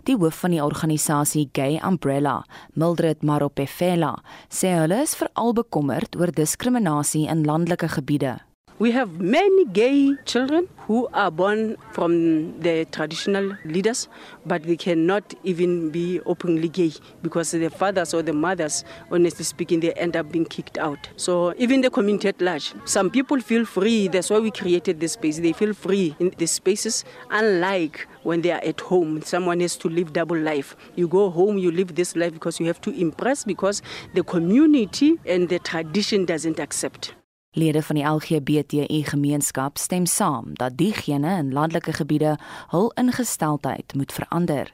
Die 0.05 0.17
hoof 0.21 0.43
van 0.45 0.53
die 0.53 0.61
organisasie 0.61 1.47
Gay 1.57 1.79
Umbrella, 1.81 2.43
Mildred 2.75 3.25
Maropefela, 3.25 4.13
sê 4.53 4.75
hulle 4.77 5.01
is 5.07 5.17
veral 5.17 5.57
bekommerd 5.57 6.21
oor 6.21 6.35
diskriminasie 6.37 7.25
in 7.33 7.47
landelike 7.49 7.89
gebiede. 7.97 8.37
We 8.79 8.91
have 8.93 9.19
many 9.19 9.65
gay 9.65 10.17
children 10.27 10.69
who 10.87 11.09
are 11.15 11.31
born 11.31 11.79
from 11.93 12.61
the 12.61 12.85
traditional 12.93 13.57
leaders, 13.65 14.07
but 14.45 14.65
they 14.65 14.77
cannot 14.77 15.33
even 15.45 15.89
be 15.89 16.21
openly 16.27 16.69
gay 16.69 16.93
because 17.23 17.53
the 17.53 17.71
fathers 17.71 18.13
or 18.13 18.21
the 18.21 18.35
mothers, 18.35 18.85
honestly 19.11 19.47
speaking, 19.47 19.81
they 19.81 19.95
end 19.95 20.15
up 20.15 20.31
being 20.31 20.45
kicked 20.45 20.77
out. 20.77 21.09
So 21.17 21.55
even 21.57 21.81
the 21.81 21.89
community 21.89 22.29
at 22.29 22.39
large, 22.39 22.75
some 22.85 23.09
people 23.09 23.41
feel 23.41 23.65
free. 23.65 24.09
That's 24.09 24.29
why 24.29 24.41
we 24.41 24.51
created 24.51 25.01
this 25.01 25.13
space. 25.13 25.39
They 25.39 25.55
feel 25.55 25.73
free 25.73 26.15
in 26.19 26.35
these 26.37 26.51
spaces, 26.51 27.03
unlike 27.31 28.07
when 28.25 28.43
they 28.43 28.51
are 28.51 28.63
at 28.63 28.83
home. 28.83 29.23
Someone 29.23 29.61
has 29.61 29.77
to 29.77 29.89
live 29.89 30.13
double 30.13 30.37
life. 30.37 30.77
You 30.97 31.09
go 31.09 31.31
home, 31.31 31.57
you 31.57 31.71
live 31.71 31.95
this 31.95 32.15
life 32.15 32.35
because 32.35 32.61
you 32.61 32.67
have 32.67 32.83
to 32.83 32.91
impress 32.91 33.43
because 33.43 33.81
the 34.13 34.23
community 34.23 35.19
and 35.25 35.49
the 35.49 35.61
tradition 35.61 36.27
doesn't 36.27 36.61
accept. 36.61 37.15
Lede 37.57 37.83
van 37.83 37.97
die 37.97 38.05
LGBTI 38.05 38.99
gemeenskap 39.09 39.79
stem 39.81 40.05
saam 40.07 40.51
dat 40.61 40.75
diegene 40.77 41.39
in 41.39 41.53
landelike 41.53 41.93
gebiede 41.93 42.35
hul 42.69 42.91
ingesteldheid 43.01 43.95
moet 43.95 44.13
verander. 44.13 44.69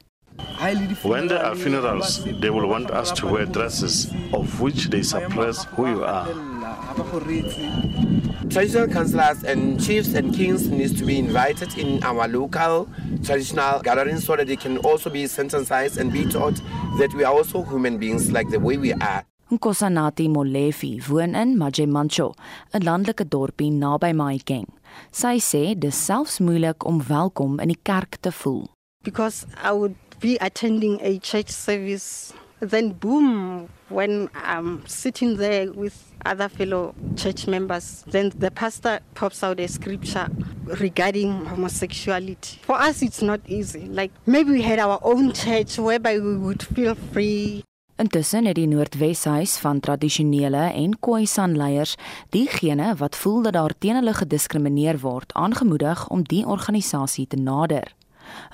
When 1.03 1.29
there 1.29 1.43
are 1.43 1.57
funerals, 1.57 2.23
they 2.41 2.51
will 2.51 2.67
want 2.67 2.91
us 2.91 3.13
to 3.13 3.29
wear 3.31 3.47
dresses 3.51 4.09
of 4.33 4.61
which 4.61 4.89
they 4.89 5.03
suppress 5.03 5.65
who 5.77 5.87
you 5.87 6.05
are. 6.05 6.27
Traditional 8.49 8.89
councillors 8.89 9.45
and 9.45 9.81
chiefs 9.81 10.15
and 10.15 10.35
kings 10.35 10.67
needs 10.67 10.99
to 10.99 11.05
be 11.05 11.19
invited 11.19 11.79
in 11.79 12.03
our 12.03 12.27
local 12.27 12.89
traditional 13.23 13.81
gatherings 13.81 14.25
so 14.25 14.35
that 14.35 14.47
they 14.47 14.57
can 14.57 14.79
also 14.79 15.09
be 15.09 15.29
sensitized 15.29 15.99
and 15.99 16.13
be 16.13 16.25
taught 16.25 16.61
that 16.99 17.15
we 17.15 17.23
are 17.23 17.33
also 17.33 17.63
human 17.63 17.99
beings 17.99 18.33
like 18.33 18.51
the 18.51 18.59
way 18.59 18.77
we 18.77 18.93
are. 18.93 19.23
Nkosanati 19.53 20.29
Molefi 20.29 20.99
woon 21.09 21.35
in 21.35 21.59
Majemancho, 21.59 22.33
'n 22.73 22.83
landelike 22.89 23.25
dorpie 23.29 23.71
naby 23.71 24.13
Mahikeng. 24.17 24.69
Sy 25.13 25.37
sê 25.49 25.79
dis 25.79 25.95
selfs 26.07 26.41
moeilik 26.41 26.87
om 26.87 27.03
welkom 27.09 27.61
in 27.61 27.69
die 27.69 27.83
kerk 27.85 28.17
te 28.23 28.31
voel. 28.33 28.71
Because 29.05 29.45
I 29.63 29.73
would 29.73 29.97
be 30.21 30.39
attending 30.41 31.01
a 31.03 31.19
church 31.19 31.51
service 31.51 32.33
then 32.61 32.93
boom 32.93 33.69
when 33.91 34.31
I'm 34.35 34.87
sitting 34.87 35.37
there 35.37 35.71
with 35.73 35.97
other 36.25 36.49
fellow 36.49 36.95
church 37.17 37.47
members 37.49 38.05
then 38.07 38.31
the 38.39 38.51
pastor 38.51 39.01
pops 39.15 39.43
out 39.43 39.59
a 39.59 39.67
scripture 39.67 40.29
regarding 40.79 41.45
homosexuality 41.47 42.61
for 42.63 42.77
us 42.77 43.03
it's 43.03 43.21
not 43.21 43.41
easy 43.49 43.87
like 43.87 44.13
maybe 44.27 44.53
we 44.53 44.63
had 44.63 44.79
our 44.79 45.01
own 45.03 45.33
church 45.33 45.77
whereby 45.79 46.21
we 46.21 46.37
would 46.37 46.63
feel 46.63 46.95
free 46.95 47.62
Intussen 48.03 48.49
het 48.49 48.57
die 48.59 48.67
Noordweshuis 48.67 49.53
van 49.63 49.81
tradisionele 49.81 50.63
en 50.75 50.97
Khoisan 50.99 51.53
leiers 51.57 51.93
diegene 52.35 52.95
wat 52.99 53.17
voel 53.17 53.43
dat 53.47 53.55
daar 53.55 53.75
teen 53.79 53.95
hulle 54.01 54.15
gediskrimineer 54.17 54.99
word, 55.05 55.31
aangemoedig 55.39 56.09
om 56.09 56.25
die 56.27 56.43
organisasie 56.47 57.27
te 57.27 57.39
nader. 57.39 57.95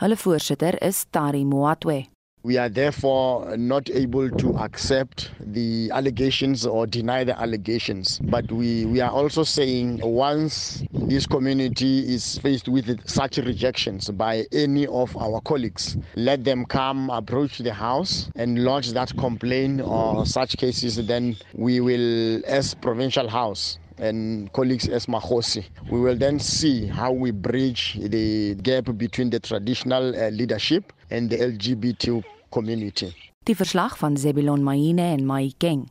Hulle 0.05 0.21
voorsitter 0.21 0.83
is 0.85 1.07
Tari 1.11 1.45
Moatwe. 1.45 2.05
We 2.49 2.57
are 2.57 2.71
therefore 2.71 3.59
not 3.59 3.91
able 3.91 4.31
to 4.31 4.57
accept 4.57 5.31
the 5.39 5.91
allegations 5.93 6.65
or 6.65 6.87
deny 6.87 7.23
the 7.23 7.39
allegations. 7.39 8.19
But 8.21 8.51
we, 8.51 8.87
we 8.87 9.03
are 9.03 9.11
also 9.11 9.43
saying 9.43 10.01
once 10.03 10.83
this 10.95 11.27
community 11.27 12.15
is 12.15 12.39
faced 12.39 12.67
with 12.67 13.07
such 13.07 13.37
rejections 13.37 14.09
by 14.09 14.47
any 14.51 14.87
of 14.87 15.15
our 15.19 15.43
colleagues, 15.43 15.99
let 16.17 16.43
them 16.43 16.65
come 16.65 17.11
approach 17.11 17.59
the 17.59 17.75
house 17.75 18.31
and 18.35 18.65
lodge 18.65 18.93
that 18.93 19.15
complaint 19.19 19.83
or 19.83 20.25
such 20.25 20.57
cases, 20.57 21.07
then 21.07 21.37
we 21.53 21.81
will, 21.81 22.41
as 22.47 22.73
provincial 22.73 23.29
house, 23.29 23.79
and 23.99 24.51
colleagues 24.55 24.89
as 24.89 25.05
Mahosi. 25.05 25.67
We 25.91 26.01
will 26.01 26.17
then 26.17 26.39
see 26.39 26.87
how 26.87 27.13
we 27.13 27.31
bridge 27.31 27.99
the 28.01 28.55
gap 28.55 28.97
between 28.97 29.29
the 29.29 29.41
traditional 29.41 30.17
uh, 30.17 30.31
leadership 30.31 30.95
and 31.11 31.29
the 31.29 31.37
LGBT 31.37 32.25
community. 32.49 33.13
Die 33.49 33.57
verslag 33.57 33.99
van 33.99 34.17
Zebulon 34.17 34.63
Maine 34.63 35.03
en 35.15 35.25
Mai 35.27 35.53
Keng. 35.59 35.87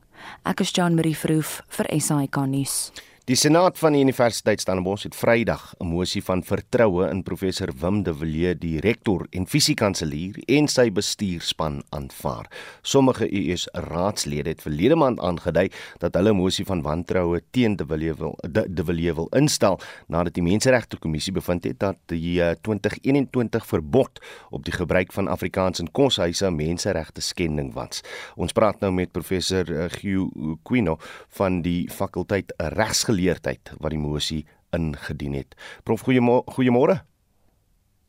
Ek 0.46 0.62
is 0.62 0.74
Jean 0.74 0.96
Marie 0.98 1.16
Verhoef 1.18 1.62
vir 1.78 1.90
SAK 2.00 2.38
nuus. 2.50 2.92
Die 3.28 3.36
Senaat 3.36 3.76
van 3.76 3.92
die 3.92 4.00
Universiteit 4.06 4.62
Stellenbosch 4.64 5.04
het 5.04 5.16
Vrydag 5.20 5.74
'n 5.82 5.86
mosie 5.86 6.24
van 6.24 6.44
vertroue 6.44 7.10
in 7.10 7.24
professor 7.24 7.68
Wim 7.80 8.04
de 8.04 8.14
Villiers, 8.16 8.60
die 8.60 8.80
rektor 8.80 9.28
en 9.30 9.48
fisiekanselier 9.48 10.40
en 10.46 10.68
sy 10.68 10.92
bestuurspan 10.92 11.84
aanvaar. 11.90 12.48
Sommige 12.82 13.28
US 13.28 13.68
raadslede 13.74 14.50
het 14.50 14.62
verlede 14.62 14.96
maand 14.96 15.20
aangedui 15.20 15.70
dat 15.98 16.14
hulle 16.14 16.30
'n 16.30 16.36
mosie 16.36 16.66
van 16.66 16.82
wantroue 16.82 17.42
teen 17.52 17.76
de 17.76 17.86
Villiers 17.86 18.18
wil 18.18 18.38
de, 18.50 18.74
de 18.74 18.86
Villiers 18.86 19.16
wil 19.16 19.28
instel 19.32 19.80
nadat 20.08 20.34
die 20.34 20.44
Menseregte 20.44 20.98
Kommissie 20.98 21.34
bevind 21.34 21.64
het 21.64 21.80
dat 21.80 21.98
die 22.06 22.56
2021 22.62 23.62
eh, 23.62 23.68
verbod 23.68 24.20
op 24.50 24.64
die 24.64 24.74
gebruik 24.74 25.12
van 25.12 25.28
Afrikaans 25.28 25.80
in 25.80 25.92
koshuise 25.92 26.52
menseregte 26.52 27.22
skending 27.22 27.74
was. 27.74 28.02
Ons 28.36 28.52
praat 28.52 28.80
nou 28.80 28.92
met 28.94 29.12
professor 29.12 29.66
eh, 29.72 29.90
Hugh 30.02 30.58
Quino 30.64 30.98
van 31.30 31.62
die 31.62 31.90
fakulteit 31.90 32.54
regsgeleerdheid 32.58 33.16
geleerdheid 33.18 33.74
wat 33.82 33.92
die 33.92 34.02
mosie 34.02 34.46
ingedien 34.76 35.34
het. 35.34 35.56
Prof 35.84 36.06
goeiemôre. 36.06 37.02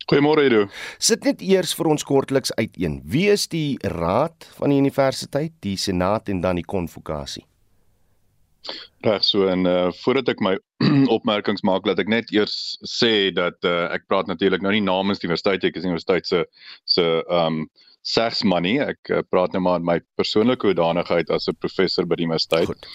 Goeiemôre 0.09 0.47
Edo. 0.47 0.69
Sit 0.99 1.25
net 1.25 1.43
eers 1.45 1.75
vir 1.77 1.91
ons 1.93 2.05
kortliks 2.05 2.53
uiteen. 2.57 3.01
Wie 3.05 3.29
is 3.29 3.49
die 3.49 3.77
raad 3.85 4.47
van 4.57 4.73
die 4.73 4.81
universiteit, 4.81 5.53
die 5.61 5.77
senaat 5.77 6.29
en 6.33 6.41
dan 6.41 6.57
die 6.57 6.65
konvokasie? 6.65 7.45
Reg 9.05 9.25
so 9.25 9.47
en 9.49 9.67
uh 9.69 9.91
voordat 10.01 10.33
ek 10.33 10.41
my 10.45 10.57
opmerkings 11.17 11.63
maak, 11.65 11.87
laat 11.87 12.01
ek 12.03 12.09
net 12.11 12.33
eers 12.35 12.77
sê 12.85 13.31
dat 13.33 13.61
uh 13.65 13.93
ek 13.95 14.09
praat 14.09 14.29
natuurlik 14.29 14.65
nou 14.65 14.73
nie 14.75 14.85
namens 14.85 15.21
die 15.21 15.29
universiteit 15.29 15.65
ek 15.65 15.79
is 15.79 15.85
die 15.85 15.93
universiteit 15.93 16.27
se 16.27 16.43
se 16.85 17.07
um 17.29 17.69
segs 18.09 18.43
money. 18.45 18.79
Ek 18.81 19.13
uh, 19.13 19.23
praat 19.31 19.53
nou 19.55 19.63
maar 19.65 19.81
in 19.81 19.87
my 19.89 19.99
persoonlike 20.17 20.67
hoedanigheid 20.67 21.31
as 21.31 21.49
'n 21.49 21.61
professor 21.61 22.07
by 22.07 22.17
die 22.17 22.27
universiteit. 22.27 22.67
Goed. 22.73 22.89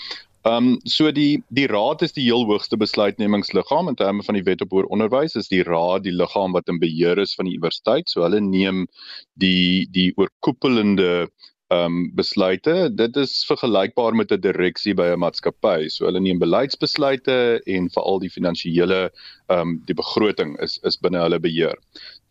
Ehm 0.46 0.74
um, 0.74 0.80
so 0.84 1.10
die 1.16 1.42
die 1.56 1.68
raad 1.72 2.02
is 2.04 2.12
die 2.16 2.24
heel 2.26 2.42
hoogste 2.50 2.76
besluitnemingsliggaam 2.76 3.88
in 3.88 3.96
terme 3.96 4.24
van 4.28 4.36
die 4.36 4.44
wet 4.44 4.64
op 4.66 4.74
hoër 4.76 4.90
onderwys 4.92 5.38
is 5.40 5.48
die 5.48 5.62
raad 5.64 6.04
die 6.04 6.12
liggaam 6.12 6.52
wat 6.58 6.68
in 6.74 6.82
beheer 6.82 7.22
is 7.24 7.36
van 7.38 7.48
die 7.48 7.54
universiteit. 7.56 8.12
So 8.12 8.26
hulle 8.26 8.42
neem 8.44 8.82
die 9.40 9.88
die 9.96 10.10
oorkoepelende 10.20 11.30
ehm 11.72 11.86
um, 11.86 12.02
besluite. 12.18 12.76
Dit 12.92 13.16
is 13.24 13.38
vergelykbaar 13.48 14.20
met 14.20 14.36
'n 14.36 14.42
direksie 14.44 14.94
by 14.94 15.08
'n 15.14 15.24
maatskappy. 15.24 15.88
So 15.88 16.06
hulle 16.10 16.20
neem 16.20 16.44
beleidsbesluite 16.44 17.64
en 17.78 17.90
veral 17.96 18.20
die 18.20 18.34
finansiële 18.36 19.00
ehm 19.48 19.60
um, 19.60 19.82
die 19.88 19.96
begroting 20.04 20.60
is 20.68 20.78
is 20.84 21.00
binne 21.00 21.24
hulle 21.24 21.40
beheer 21.40 21.80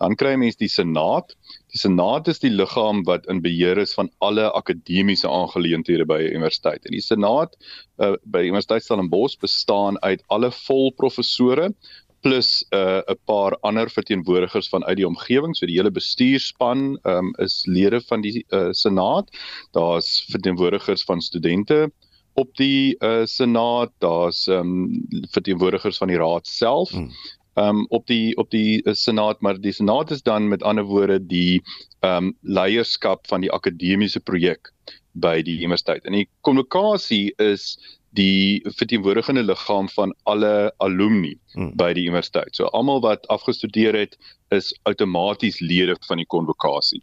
dan 0.03 0.19
kry 0.19 0.35
mens 0.37 0.59
die 0.61 0.71
senaat 0.71 1.37
Die 1.73 1.81
Senaat 1.81 2.29
is 2.29 2.43
die 2.43 2.53
liggaam 2.53 3.01
wat 3.09 3.25
in 3.33 3.41
beheer 3.45 3.79
is 3.81 3.95
van 3.97 4.11
alle 4.27 4.51
akademiese 4.53 5.29
aangeleenthede 5.29 6.05
by 6.05 6.19
'n 6.21 6.35
universiteit. 6.37 6.85
En 6.85 6.93
die 6.93 7.01
Senaat 7.01 7.57
uh, 7.99 8.13
by 8.25 8.45
Universiteit 8.45 8.85
Stellenbosch 8.85 9.39
bestaan 9.41 9.97
uit 10.03 10.21
alle 10.29 10.51
volprofessore 10.53 11.73
plus 12.21 12.51
'n 12.71 12.77
uh, 12.77 13.17
paar 13.25 13.57
ander 13.63 13.91
verteenwoordigers 13.91 14.69
van 14.69 14.85
uit 14.85 15.01
die 15.01 15.09
omgewing. 15.09 15.57
So 15.57 15.67
die 15.67 15.81
hele 15.81 15.91
bestuurspan 15.91 16.99
um, 17.03 17.33
is 17.39 17.65
lede 17.67 18.01
van 18.01 18.21
die 18.21 18.45
uh, 18.51 18.69
Senaat. 18.71 19.33
Daar's 19.73 20.25
verteenwoordigers 20.29 21.05
van 21.05 21.21
studente, 21.21 21.91
op 22.35 22.57
die 22.57 22.97
uh, 23.01 23.25
senaat, 23.25 23.93
daar's 23.99 24.47
um, 24.47 25.05
verteenwoordigers 25.31 25.97
van 25.97 26.09
die 26.09 26.17
raad 26.17 26.47
self. 26.47 26.91
Hmm 26.91 27.11
um 27.55 27.87
op 27.89 28.07
die 28.07 28.37
op 28.37 28.51
die 28.51 28.81
uh, 28.85 28.95
senaat 28.95 29.41
maar 29.41 29.61
die 29.61 29.73
senaat 29.73 30.11
is 30.11 30.23
dan 30.23 30.49
met 30.49 30.63
ander 30.63 30.85
woorde 30.85 31.19
die 31.27 31.63
um 32.01 32.33
leierskap 32.41 33.27
van 33.27 33.41
die 33.41 33.53
akademiese 33.53 34.21
projek 34.21 34.73
by 35.13 35.43
die 35.45 35.59
universiteit. 35.59 36.05
En 36.05 36.17
die 36.17 36.29
konvokasie 36.41 37.35
is 37.37 37.77
die 38.17 38.61
verteenwoordigende 38.77 39.43
liggaam 39.43 39.89
van 39.89 40.15
alle 40.29 40.73
alumni 40.85 41.35
hmm. 41.53 41.73
by 41.77 41.93
die 41.97 42.07
universiteit. 42.09 42.57
So 42.57 42.69
almal 42.77 43.01
wat 43.05 43.29
afgestudeer 43.33 43.97
het 43.97 44.17
is 44.53 44.73
outomaties 44.89 45.61
lede 45.61 45.97
van 46.09 46.21
die 46.21 46.29
konvokasie. 46.29 47.01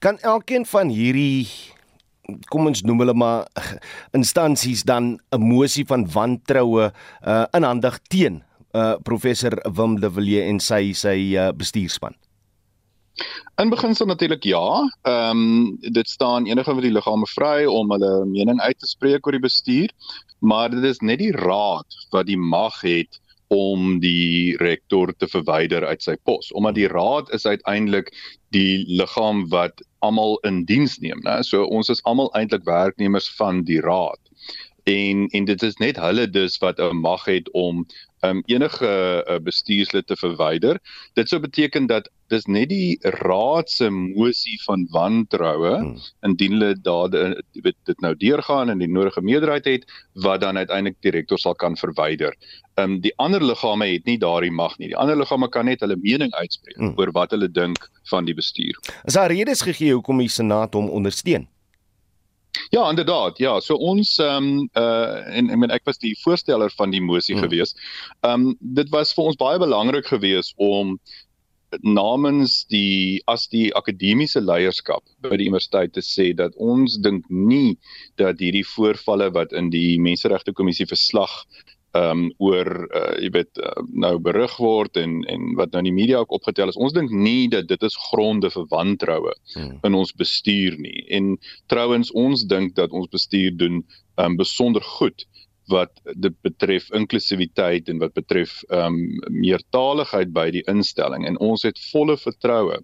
Kan 0.00 0.18
elkeen 0.18 0.66
van 0.68 0.92
hierdie 0.92 1.48
kom 2.52 2.68
ons 2.70 2.84
noem 2.86 3.02
hulle 3.02 3.16
maar 3.16 3.48
instansies 4.16 4.84
dan 4.86 5.18
'n 5.32 5.40
mosie 5.40 5.84
van 5.84 6.06
wantroue 6.12 6.92
uh, 7.26 7.44
inhandig 7.52 7.98
teen 8.08 8.44
uh, 8.74 8.96
professor 9.02 9.56
Wim 9.76 10.00
de 10.00 10.10
Villiers 10.10 10.48
en 10.48 10.60
sy 10.60 10.92
sy 10.92 11.16
uh, 11.36 11.50
bestuurspan? 11.52 12.16
In 13.60 13.68
beginsel 13.68 14.06
natuurlik 14.06 14.44
ja. 14.44 14.64
Ehm 15.02 15.40
um, 15.40 15.78
dit 15.80 16.08
staan 16.08 16.46
enige 16.46 16.72
van 16.72 16.82
die 16.82 16.92
liggame 16.92 17.26
vry 17.26 17.66
om 17.68 17.90
hulle 17.90 18.12
mening 18.26 18.60
uit 18.60 18.78
te 18.78 18.86
spreek 18.86 19.26
oor 19.26 19.36
die 19.36 19.48
bestuur, 19.48 19.90
maar 20.40 20.70
dit 20.70 20.84
is 20.84 21.00
net 21.00 21.18
die 21.18 21.32
raad 21.36 21.98
wat 22.10 22.26
die 22.26 22.38
mag 22.38 22.80
het 22.80 23.20
om 23.50 23.98
die 23.98 24.56
rektor 24.62 25.10
te 25.18 25.26
verwyder 25.26 25.82
uit 25.82 26.04
sy 26.06 26.14
pos 26.28 26.52
omdat 26.54 26.76
die 26.78 26.86
raad 26.90 27.32
is 27.34 27.46
uiteindelik 27.46 28.12
die 28.54 28.84
liggaam 28.86 29.42
wat 29.50 29.82
almal 30.06 30.38
in 30.46 30.62
diens 30.68 31.00
neem 31.02 31.18
né 31.26 31.40
so 31.46 31.66
ons 31.66 31.90
is 31.90 32.02
almal 32.06 32.30
eintlik 32.38 32.62
werknemers 32.68 33.26
van 33.40 33.64
die 33.66 33.80
raad 33.82 34.22
en 34.92 35.26
en 35.34 35.50
dit 35.50 35.66
is 35.66 35.80
net 35.82 35.98
hulle 35.98 36.28
dus 36.30 36.60
wat 36.62 36.78
'n 36.78 37.02
mag 37.02 37.26
het 37.26 37.50
om 37.64 37.82
um, 38.20 38.42
enige 38.46 38.90
uh, 39.28 39.38
bestuurslid 39.42 40.06
te 40.06 40.16
verwyder. 40.16 40.80
Dit 41.18 41.28
sou 41.28 41.40
beteken 41.40 41.86
dat 41.86 42.10
dis 42.30 42.46
net 42.46 42.68
die 42.70 42.98
raad 43.24 43.70
se 43.70 43.88
mosie 43.90 44.58
van 44.64 44.86
wantroue 44.94 45.74
hmm. 45.74 45.96
indien 46.26 46.56
hulle 46.56 46.74
daar 46.78 47.10
weet 47.64 47.76
dit 47.90 48.00
nou 48.04 48.14
deurgaan 48.16 48.70
en 48.70 48.78
die 48.78 48.90
nodige 48.90 49.22
meerderheid 49.22 49.66
het 49.66 49.86
wat 50.14 50.40
dan 50.44 50.58
uiteindelik 50.58 50.98
die 51.00 51.14
rektor 51.16 51.38
sal 51.38 51.54
kan 51.54 51.76
verwyder. 51.76 52.36
Ehm 52.76 52.96
um, 52.96 53.00
die 53.02 53.12
ander 53.16 53.44
liggame 53.44 53.90
het 53.90 54.04
nie 54.06 54.18
daardie 54.18 54.52
mag 54.52 54.78
nie. 54.78 54.92
Die 54.92 54.98
ander 54.98 55.18
liggame 55.18 55.48
kan 55.48 55.66
net 55.66 55.80
hulle 55.80 55.98
mening 56.00 56.32
uitspreek 56.32 56.76
hmm. 56.76 56.94
oor 56.96 57.12
wat 57.16 57.34
hulle 57.34 57.50
dink 57.50 57.88
van 58.10 58.24
die 58.24 58.34
bestuur. 58.34 58.78
Is 59.04 59.18
daar 59.18 59.32
redes 59.32 59.62
gegee 59.66 59.92
hoekom 59.92 60.22
die 60.22 60.30
senaat 60.30 60.74
hom 60.74 60.90
ondersteun? 60.90 61.48
Ja, 62.70 62.88
inderdaad. 62.90 63.38
Ja, 63.38 63.60
so 63.60 63.74
ons 63.74 64.18
ehm 64.18 64.50
um, 64.50 64.68
uh 64.78 65.36
en 65.38 65.50
ek 65.50 65.58
meen 65.58 65.74
ek 65.74 65.88
was 65.88 65.98
die 65.98 66.14
voorsteller 66.22 66.70
van 66.76 66.90
die 66.94 67.02
mosie 67.02 67.34
hmm. 67.34 67.48
gewees. 67.48 67.74
Ehm 68.20 68.50
um, 68.50 68.56
dit 68.60 68.88
was 68.94 69.14
vir 69.14 69.32
ons 69.32 69.40
baie 69.40 69.58
belangrik 69.58 70.06
geweest 70.06 70.54
om 70.56 70.98
namens 71.86 72.64
die 72.70 73.22
as 73.30 73.46
die 73.50 73.70
akademiese 73.78 74.40
leierskap 74.42 75.04
by 75.22 75.36
die 75.36 75.46
universiteit 75.46 75.92
te 75.94 76.02
sê 76.02 76.30
dat 76.34 76.56
ons 76.58 76.98
dink 77.02 77.28
nie 77.30 77.76
dat 78.18 78.42
hierdie 78.42 78.66
voorvalle 78.66 79.30
wat 79.36 79.52
in 79.52 79.70
die 79.70 79.98
menseregte 80.02 80.52
kommissie 80.52 80.88
verslag 80.90 81.30
ehm 81.98 82.10
um, 82.10 82.26
oor 82.38 82.68
uh, 82.94 83.16
jy 83.18 83.30
weet 83.34 83.58
uh, 83.58 83.70
nou 84.04 84.12
berig 84.22 84.52
word 84.62 84.96
en 85.00 85.16
en 85.32 85.56
wat 85.58 85.72
nou 85.72 85.82
in 85.82 85.88
die 85.88 85.96
media 85.96 86.20
ook 86.22 86.36
opgetel 86.38 86.70
is. 86.70 86.78
Ons 86.78 86.94
dink 86.94 87.10
nie 87.10 87.48
dat 87.50 87.66
dit 87.68 87.82
is 87.82 87.96
gronde 88.10 88.50
vir 88.54 88.68
wantroue 88.70 89.34
hmm. 89.54 89.80
in 89.88 89.98
ons 89.98 90.14
bestuur 90.14 90.78
nie. 90.78 91.02
En 91.10 91.34
trouens 91.72 92.12
ons 92.14 92.46
dink 92.46 92.76
dat 92.78 92.94
ons 92.94 93.10
bestuur 93.10 93.56
doen 93.56 93.82
ehm 93.82 94.30
um, 94.30 94.38
besonder 94.38 94.86
goed 94.98 95.26
wat 95.70 95.92
dit 96.18 96.34
betref 96.42 96.88
inklusiwiteit 96.94 97.88
en 97.88 97.98
wat 98.02 98.14
betref 98.14 98.60
ehm 98.68 98.98
um, 99.00 99.34
meertaligheid 99.42 100.32
by 100.34 100.48
die 100.54 100.64
instelling 100.70 101.26
en 101.26 101.38
ons 101.38 101.66
het 101.66 101.78
volle 101.90 102.16
vertroue 102.18 102.78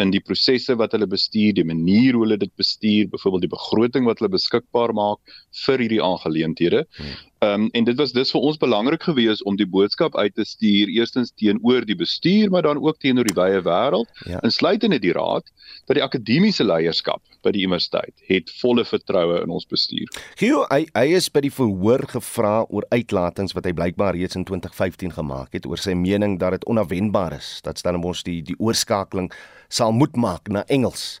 in 0.00 0.12
die 0.12 0.22
prosesse 0.24 0.76
wat 0.80 0.94
hulle 0.96 1.08
bestuur, 1.10 1.52
die 1.56 1.66
manier 1.68 2.16
hoe 2.16 2.24
hulle 2.24 2.38
dit 2.40 2.52
bestuur, 2.56 3.10
byvoorbeeld 3.12 3.44
die 3.46 3.52
begroting 3.52 4.08
wat 4.08 4.22
hulle 4.22 4.32
beskikbaar 4.32 4.94
maak 4.96 5.36
vir 5.66 5.84
hierdie 5.84 6.00
aangeleenthede. 6.04 6.86
Hmm. 6.96 7.20
Ehm 7.42 7.64
um, 7.64 7.68
en 7.74 7.84
dit 7.84 7.96
was 7.98 8.12
dus 8.14 8.30
vir 8.30 8.44
ons 8.46 8.56
belangrik 8.56 9.02
geweest 9.02 9.42
om 9.50 9.56
die 9.58 9.66
boodskap 9.66 10.14
uit 10.16 10.34
te 10.34 10.44
stuur 10.46 10.90
eerstens 10.94 11.32
teenoor 11.34 11.82
die 11.84 11.96
bestuur 11.98 12.50
maar 12.54 12.62
dan 12.62 12.78
ook 12.78 13.00
teenoor 13.02 13.26
die 13.26 13.34
wye 13.34 13.58
wêreld, 13.66 14.10
ja. 14.30 14.38
insluitende 14.46 15.00
die 15.02 15.12
raad 15.12 15.50
dat 15.86 15.96
die 15.98 16.04
akademiese 16.04 16.64
leierskap 16.64 17.22
by 17.42 17.50
die 17.50 17.64
universiteit 17.66 18.14
het 18.28 18.52
volle 18.60 18.84
vertroue 18.86 19.40
in 19.42 19.50
ons 19.50 19.66
bestuur. 19.66 20.06
Gio, 20.38 20.62
hy 20.70 20.86
hy 20.94 21.16
is 21.18 21.26
by 21.34 21.42
die 21.42 21.50
verhoor 21.50 22.06
gevra 22.14 22.60
oor 22.68 22.86
uitlatings 22.94 23.56
wat 23.58 23.66
hy 23.66 23.74
blykbaar 23.74 24.14
reeds 24.14 24.38
in 24.38 24.46
2015 24.46 25.16
gemaak 25.18 25.58
het 25.58 25.66
oor 25.66 25.82
sy 25.82 25.96
mening 25.98 26.38
dat 26.38 26.54
dit 26.60 26.68
onverwenbaar 26.70 27.40
is 27.40 27.58
dat 27.66 27.82
Stellenbosch 27.82 28.22
die 28.28 28.38
die 28.46 28.58
oorskakeling 28.62 29.32
sal 29.72 29.94
moet 29.96 30.16
maak 30.20 30.50
na 30.52 30.66
Engels. 30.68 31.20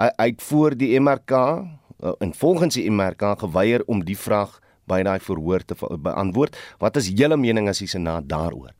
Hy 0.00 0.08
het 0.32 0.42
voor 0.48 0.76
die 0.78 0.94
MRK 1.00 1.32
eh, 1.36 2.12
en 2.24 2.34
volgens 2.34 2.78
die 2.80 2.88
MRK 2.90 3.36
geweier 3.44 3.84
om 3.86 4.04
die 4.04 4.18
vraag 4.18 4.58
by 4.90 5.02
daai 5.06 5.20
verhoor 5.22 5.62
te 5.64 5.76
beantwoord. 5.78 6.56
Wat 6.82 6.96
is 6.98 7.12
julle 7.12 7.36
mening 7.38 7.68
as 7.70 7.82
die 7.84 7.90
senaat 7.90 8.26
daaroor? 8.30 8.72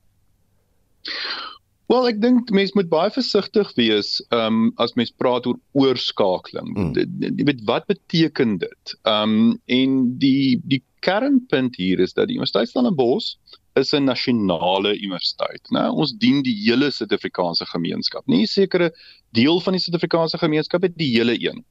Wel, 1.92 2.06
ek 2.08 2.20
dink 2.22 2.50
mense 2.56 2.72
moet 2.78 2.88
baie 2.88 3.12
versigtig 3.12 3.68
wees 3.76 4.16
um 4.32 4.70
as 4.80 4.94
mens 4.96 5.12
praat 5.20 5.46
oor 5.50 5.58
oorskakeling. 5.76 6.70
Hmm. 6.76 6.92
Jy 6.96 7.44
weet 7.48 7.60
wat 7.68 7.88
beteken 7.90 8.56
dit? 8.62 8.94
Um 9.08 9.58
en 9.68 9.98
die 10.22 10.56
die 10.64 10.80
kernpunt 11.04 11.76
hier 11.76 12.00
is 12.00 12.14
dat 12.16 12.30
die 12.30 12.38
Universiteit 12.38 12.70
Stellenbosch 12.70 13.34
is 13.74 13.92
'n 13.92 14.04
nasionale 14.04 14.96
universiteit, 14.98 15.62
né? 15.70 15.88
Ons 15.88 16.12
dien 16.12 16.42
die 16.42 16.54
hele 16.64 16.90
Suid-Afrikaanse 16.90 17.66
gemeenskap. 17.66 18.26
Nie 18.26 18.46
sekere 18.46 18.92
deel 19.30 19.60
van 19.60 19.72
die 19.72 19.80
Suid-Afrikaanse 19.80 20.38
gemeenskap 20.38 20.82
het 20.82 20.96
die 20.96 21.10
hele 21.16 21.36
een. 21.40 21.64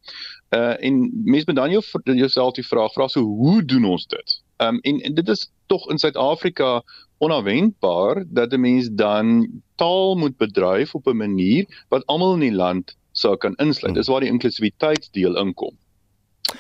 Uh 0.50 0.76
en 0.80 1.12
mense 1.24 1.46
moet 1.48 1.56
dan 1.56 1.72
jou 1.72 1.84
jouself 2.04 2.54
die 2.54 2.66
vraag 2.68 2.94
vra 2.94 3.08
so 3.08 3.22
hoe 3.22 3.66
doen 3.66 3.86
ons 3.86 4.08
dit? 4.08 4.42
Um 4.58 4.80
en, 4.82 5.02
en 5.02 5.14
dit 5.14 5.30
is 5.30 5.52
tog 5.68 5.90
in 5.90 5.98
Suid-Afrika 5.98 6.82
onverwendbaar 7.18 8.26
dat 8.28 8.54
'n 8.54 8.60
mens 8.60 8.90
dan 8.92 9.48
taal 9.76 10.16
moet 10.16 10.38
bedryf 10.38 10.96
op 10.96 11.08
'n 11.08 11.18
manier 11.18 11.86
wat 11.90 12.06
almal 12.06 12.34
in 12.34 12.40
die 12.40 12.58
land 12.64 12.98
sou 13.12 13.38
kan 13.38 13.56
insluit. 13.56 13.96
Dis 13.96 14.08
waar 14.08 14.20
die 14.20 14.30
inklusiwiteitsdeel 14.30 15.38
inkom. 15.38 15.78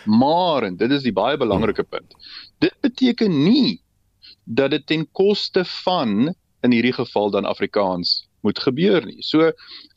Maar 0.06 0.64
en 0.64 0.76
dit 0.76 0.92
is 0.92 1.04
die 1.04 1.14
baie 1.14 1.38
belangrike 1.38 1.84
punt. 1.84 2.16
Dit 2.58 2.76
beteken 2.80 3.44
nie 3.44 3.81
dat 4.54 4.72
dit 4.72 4.88
ten 4.88 5.08
koste 5.12 5.66
van 5.84 6.34
in 6.62 6.72
hierdie 6.72 6.94
geval 6.94 7.32
dan 7.32 7.46
Afrikaans 7.46 8.28
moet 8.42 8.60
gebeur 8.60 9.06
nie. 9.06 9.22
So 9.24 9.52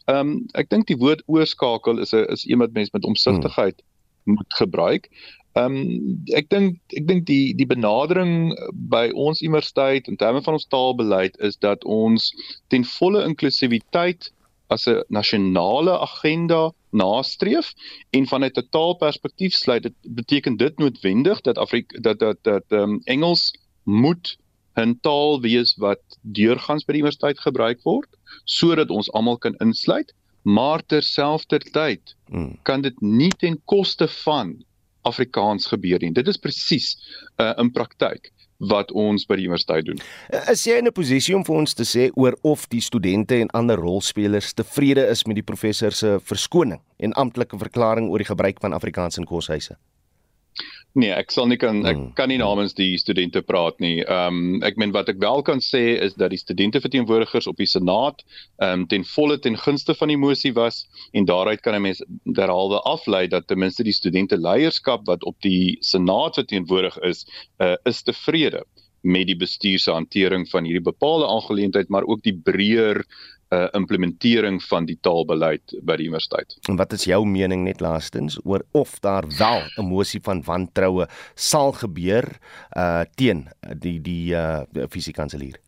ehm 0.04 0.18
um, 0.20 0.32
ek 0.52 0.68
dink 0.68 0.86
die 0.86 1.00
woord 1.00 1.22
oorskakel 1.26 1.98
is 2.04 2.12
'n 2.12 2.28
is 2.32 2.44
iemand 2.44 2.72
mens 2.72 2.90
met 2.92 3.04
omsigtigheid 3.04 3.80
hmm. 3.80 4.34
moet 4.34 4.54
gebruik. 4.60 5.08
Ehm 5.56 5.76
um, 5.76 6.24
ek 6.36 6.48
dink 6.50 6.78
ek 6.98 7.06
dink 7.08 7.26
die 7.26 7.54
die 7.56 7.66
benadering 7.66 8.52
by 8.72 9.08
ons 9.14 9.40
universiteit 9.40 10.08
in 10.08 10.16
terme 10.16 10.42
van 10.42 10.58
ons 10.60 10.68
taalbeleid 10.68 11.36
is 11.40 11.56
dat 11.56 11.84
ons 11.84 12.30
ten 12.68 12.84
volle 12.84 13.24
inklusiwiteit 13.24 14.32
as 14.68 14.86
'n 14.88 15.04
nasionale 15.08 15.98
agenda 15.98 16.72
nastreef 16.90 17.72
en 18.10 18.26
vanuit 18.26 18.56
'n 18.58 18.68
taalperspektief 18.70 19.54
sluit 19.54 19.82
dit 19.82 19.96
beteken 20.02 20.56
dit 20.56 20.78
noodwendig 20.78 21.40
dat 21.40 21.58
Afrika 21.58 22.00
dat 22.00 22.18
dat 22.18 22.38
dat 22.42 22.64
ehm 22.68 22.82
um, 22.82 23.00
Engels 23.04 23.52
moet 23.84 24.36
'n 24.80 24.98
taal 25.02 25.40
wees 25.40 25.74
wat 25.78 26.02
deurgangs 26.22 26.84
by 26.84 26.92
die 26.92 27.02
universiteit 27.02 27.40
gebruik 27.40 27.82
word 27.84 28.10
sodat 28.44 28.90
ons 28.90 29.10
almal 29.12 29.38
kan 29.38 29.54
insluit, 29.62 30.12
maar 30.42 30.82
terselfdertyd 30.86 32.14
hmm. 32.28 32.58
kan 32.62 32.82
dit 32.82 33.00
nie 33.00 33.32
ten 33.38 33.60
koste 33.64 34.08
van 34.24 34.64
Afrikaans 35.02 35.66
gebeur 35.66 36.00
nie. 36.00 36.12
Dit 36.12 36.28
is 36.28 36.40
presies 36.40 36.96
uh, 37.38 37.52
in 37.60 37.70
praktyk 37.72 38.32
wat 38.58 38.92
ons 38.92 39.26
by 39.28 39.36
die 39.36 39.46
universiteit 39.48 39.86
doen. 39.88 40.00
Is 40.50 40.64
jy 40.64 40.78
in 40.78 40.86
'n 40.86 40.92
posisie 40.92 41.34
om 41.36 41.44
vir 41.44 41.56
ons 41.56 41.74
te 41.74 41.84
sê 41.84 42.10
oor 42.14 42.36
of 42.42 42.68
die 42.68 42.80
studente 42.80 43.34
en 43.34 43.50
ander 43.50 43.76
rolspelers 43.76 44.52
tevrede 44.54 45.06
is 45.10 45.24
met 45.26 45.36
die 45.36 45.42
professor 45.42 45.92
se 45.92 46.18
verskoning 46.22 46.80
en 46.98 47.12
amptelike 47.12 47.58
verklaring 47.58 48.08
oor 48.10 48.18
die 48.18 48.32
gebruik 48.32 48.60
van 48.60 48.72
Afrikaans 48.72 49.18
in 49.18 49.24
koshuise? 49.24 49.76
Nee, 50.94 51.10
ek 51.10 51.32
sal 51.34 51.48
nie 51.50 51.56
kan 51.58 51.80
ek 51.82 51.96
hmm. 51.96 52.10
kan 52.14 52.30
nie 52.30 52.38
namens 52.38 52.76
die 52.78 52.92
studente 53.02 53.40
praat 53.42 53.80
nie. 53.82 53.96
Ehm 54.04 54.36
um, 54.38 54.60
ek 54.66 54.76
meen 54.78 54.92
wat 54.94 55.08
ek 55.10 55.18
wel 55.22 55.42
kan 55.46 55.58
sê 55.64 55.82
is 56.06 56.14
dat 56.20 56.30
die 56.30 56.38
studente 56.38 56.78
verteenwoordigers 56.84 57.48
op 57.50 57.58
die 57.58 57.66
senaat 57.66 58.22
ehm 58.62 58.84
um, 58.84 58.86
ten 58.92 59.06
volle 59.14 59.40
ten 59.42 59.58
gunste 59.58 59.96
van 59.98 60.12
die 60.12 60.20
mosie 60.20 60.52
was 60.54 60.84
en 61.12 61.26
daaruit 61.26 61.64
kan 61.66 61.74
'n 61.74 61.82
mens 61.88 62.04
derhalwe 62.38 62.78
aflei 62.86 63.26
dat 63.26 63.48
ten 63.48 63.58
minste 63.58 63.82
die 63.82 63.96
studente 63.96 64.38
leierskap 64.38 65.02
wat 65.10 65.26
op 65.26 65.40
die 65.42 65.76
senaat 65.80 66.38
verteenwoordig 66.38 66.98
is, 67.10 67.26
uh, 67.58 67.74
is 67.84 68.02
tevrede 68.02 68.62
met 69.02 69.26
die 69.26 69.36
bestuur 69.36 69.78
se 69.78 69.90
hantering 69.92 70.46
van 70.48 70.64
hierdie 70.64 70.84
bepaalde 70.84 71.26
aangeleentheid, 71.26 71.88
maar 71.88 72.06
ook 72.06 72.22
die 72.22 72.38
breër 72.38 73.02
uh, 73.54 73.68
implementering 73.72 74.60
van 74.68 74.86
die 74.86 74.98
taalbeleid 75.00 75.76
by 75.82 75.96
die 76.00 76.08
universiteit. 76.10 76.56
En 76.68 76.76
wat 76.76 76.92
is 76.92 77.06
jou 77.08 77.22
mening 77.26 77.64
net 77.64 77.80
laastens 77.80 78.38
oor 78.44 78.64
of 78.72 78.98
daar 79.00 79.28
wel 79.38 79.62
'n 79.78 79.86
mosie 79.86 80.20
van 80.22 80.42
wantroue 80.42 81.06
sal 81.34 81.72
gebeur 81.72 82.26
uh 82.76 83.04
teen 83.14 83.48
die 83.78 84.00
die 84.00 84.34
uh 84.34 84.62
fisiekanselier? 84.90 85.60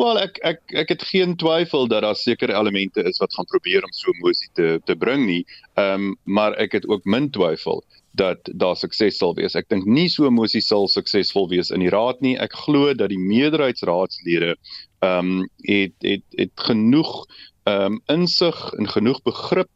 Wel 0.00 0.18
ek 0.20 0.38
ek 0.50 0.60
ek 0.82 0.92
het 0.94 1.02
geen 1.10 1.36
twyfel 1.36 1.88
dat 1.92 2.02
daar 2.02 2.16
sekere 2.16 2.56
elemente 2.56 3.04
is 3.10 3.20
wat 3.22 3.34
gaan 3.34 3.48
probeer 3.52 3.84
om 3.84 3.92
so 3.92 4.10
'n 4.10 4.22
mosie 4.24 4.50
te 4.52 4.80
te 4.84 4.96
bring 4.96 5.26
nie. 5.26 5.44
Ehm 5.74 5.94
um, 5.94 6.16
maar 6.24 6.52
ek 6.64 6.72
het 6.72 6.88
ook 6.88 7.04
min 7.04 7.30
twyfel 7.30 7.84
dat 8.18 8.38
daar 8.62 8.76
sukses 8.76 9.18
sal 9.18 9.34
wees. 9.34 9.54
Ek 9.54 9.68
dink 9.68 9.84
nie 9.84 10.08
so 10.08 10.26
'n 10.26 10.34
mosie 10.34 10.60
sal 10.60 10.88
suksesvol 10.88 11.48
wees 11.48 11.70
in 11.70 11.80
die 11.80 11.92
raad 11.92 12.20
nie. 12.20 12.36
Ek 12.38 12.52
glo 12.52 12.94
dat 12.94 13.08
die 13.08 13.18
meerderheidsraadslede 13.18 14.56
ehm 14.98 15.30
um, 15.30 15.48
het 15.56 15.94
het 15.98 16.24
het 16.30 16.54
genoeg 16.54 17.26
ehm 17.64 17.92
um, 17.92 18.00
insig 18.06 18.72
en 18.72 18.88
genoeg 18.88 19.22
begrip 19.22 19.70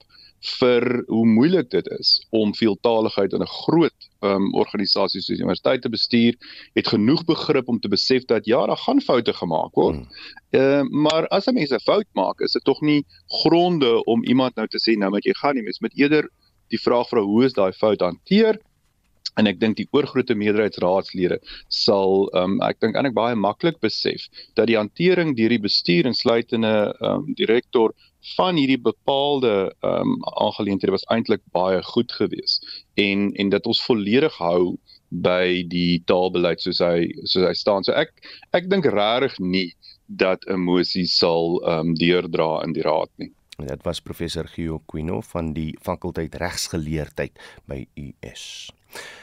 vir 0.58 1.04
hoe 1.06 1.26
moeilik 1.26 1.68
dit 1.70 1.86
is 1.98 2.26
om 2.30 2.54
veeltaligheid 2.54 3.32
in 3.32 3.42
'n 3.42 3.46
groot 3.46 4.10
ehm 4.20 4.34
um, 4.34 4.54
organisasie 4.54 5.20
soos 5.20 5.36
die 5.36 5.44
universiteit 5.44 5.82
te 5.82 5.88
bestuur, 5.88 6.34
het 6.74 6.88
genoeg 6.88 7.24
begrip 7.24 7.68
om 7.68 7.78
te 7.80 7.88
besef 7.88 8.24
dat 8.24 8.46
ja, 8.46 8.66
daar 8.66 8.76
gaan 8.76 9.00
foute 9.00 9.32
gemaak 9.32 9.74
word. 9.74 9.96
Hmm. 9.96 10.08
Ehm 10.50 10.86
uh, 10.86 11.02
maar 11.02 11.26
as 11.28 11.46
'n 11.46 11.54
mens 11.54 11.70
'n 11.70 11.78
fout 11.78 12.06
maak, 12.12 12.40
is 12.40 12.52
dit 12.52 12.64
tog 12.64 12.80
nie 12.80 13.04
gronde 13.26 14.04
om 14.04 14.24
iemand 14.24 14.54
nou 14.54 14.66
te 14.66 14.78
sê 14.78 14.96
nou 14.98 15.10
moet 15.10 15.24
jy 15.24 15.34
gaan 15.34 15.54
nie, 15.54 15.62
mens 15.62 15.80
moet 15.80 15.98
eerder 15.98 16.30
die 16.68 16.80
vraag 16.80 17.08
vra 17.08 17.20
hoe 17.20 17.44
is 17.44 17.52
daai 17.52 17.72
fout 17.72 18.00
hanteer? 18.00 18.58
En 19.40 19.48
ek 19.48 19.60
dink 19.60 19.78
die 19.78 19.88
oorgrootste 19.96 20.36
meerderheidsraadslede 20.38 21.38
sal 21.72 22.28
um, 22.38 22.58
ek 22.64 22.80
dink 22.84 22.96
eintlik 22.96 23.16
baie 23.16 23.36
maklik 23.38 23.80
besef 23.84 24.28
dat 24.58 24.68
die 24.70 24.78
hantering 24.78 25.36
deur 25.38 25.54
die 25.54 25.62
bestuur 25.62 26.08
insluitende 26.10 26.92
um, 27.00 27.28
direkteur 27.38 27.94
van 28.36 28.56
hierdie 28.60 28.78
bepaalde 28.78 29.72
um, 29.82 30.18
aangeleenthede 30.38 30.94
was 30.94 31.06
eintlik 31.10 31.42
baie 31.56 31.82
goed 31.94 32.12
geweest 32.12 32.66
en 33.00 33.30
en 33.34 33.54
dat 33.54 33.66
ons 33.66 33.82
volledig 33.82 34.36
hou 34.38 34.76
by 35.12 35.62
die 35.68 36.00
taalbeleid 36.08 36.62
soos 36.64 36.80
hy 36.80 37.10
soos 37.28 37.44
hy 37.44 37.52
staan. 37.56 37.84
So 37.84 37.92
ek 37.92 38.14
ek 38.56 38.70
dink 38.72 38.88
regtig 38.88 39.36
nie 39.40 39.72
dat 40.06 40.44
'n 40.48 40.60
mosie 40.60 41.06
sal 41.06 41.60
um, 41.68 41.94
deurdra 41.94 42.62
in 42.64 42.72
die 42.72 42.84
raad 42.84 43.10
nie. 43.18 43.32
Dit 43.58 43.84
was 43.84 44.00
professor 44.00 44.48
Gio 44.48 44.82
Quino 44.86 45.20
van 45.20 45.52
die 45.52 45.76
fakulteit 45.80 46.34
regsgeleerdheid 46.34 47.38
by 47.68 47.86
US. 47.96 48.72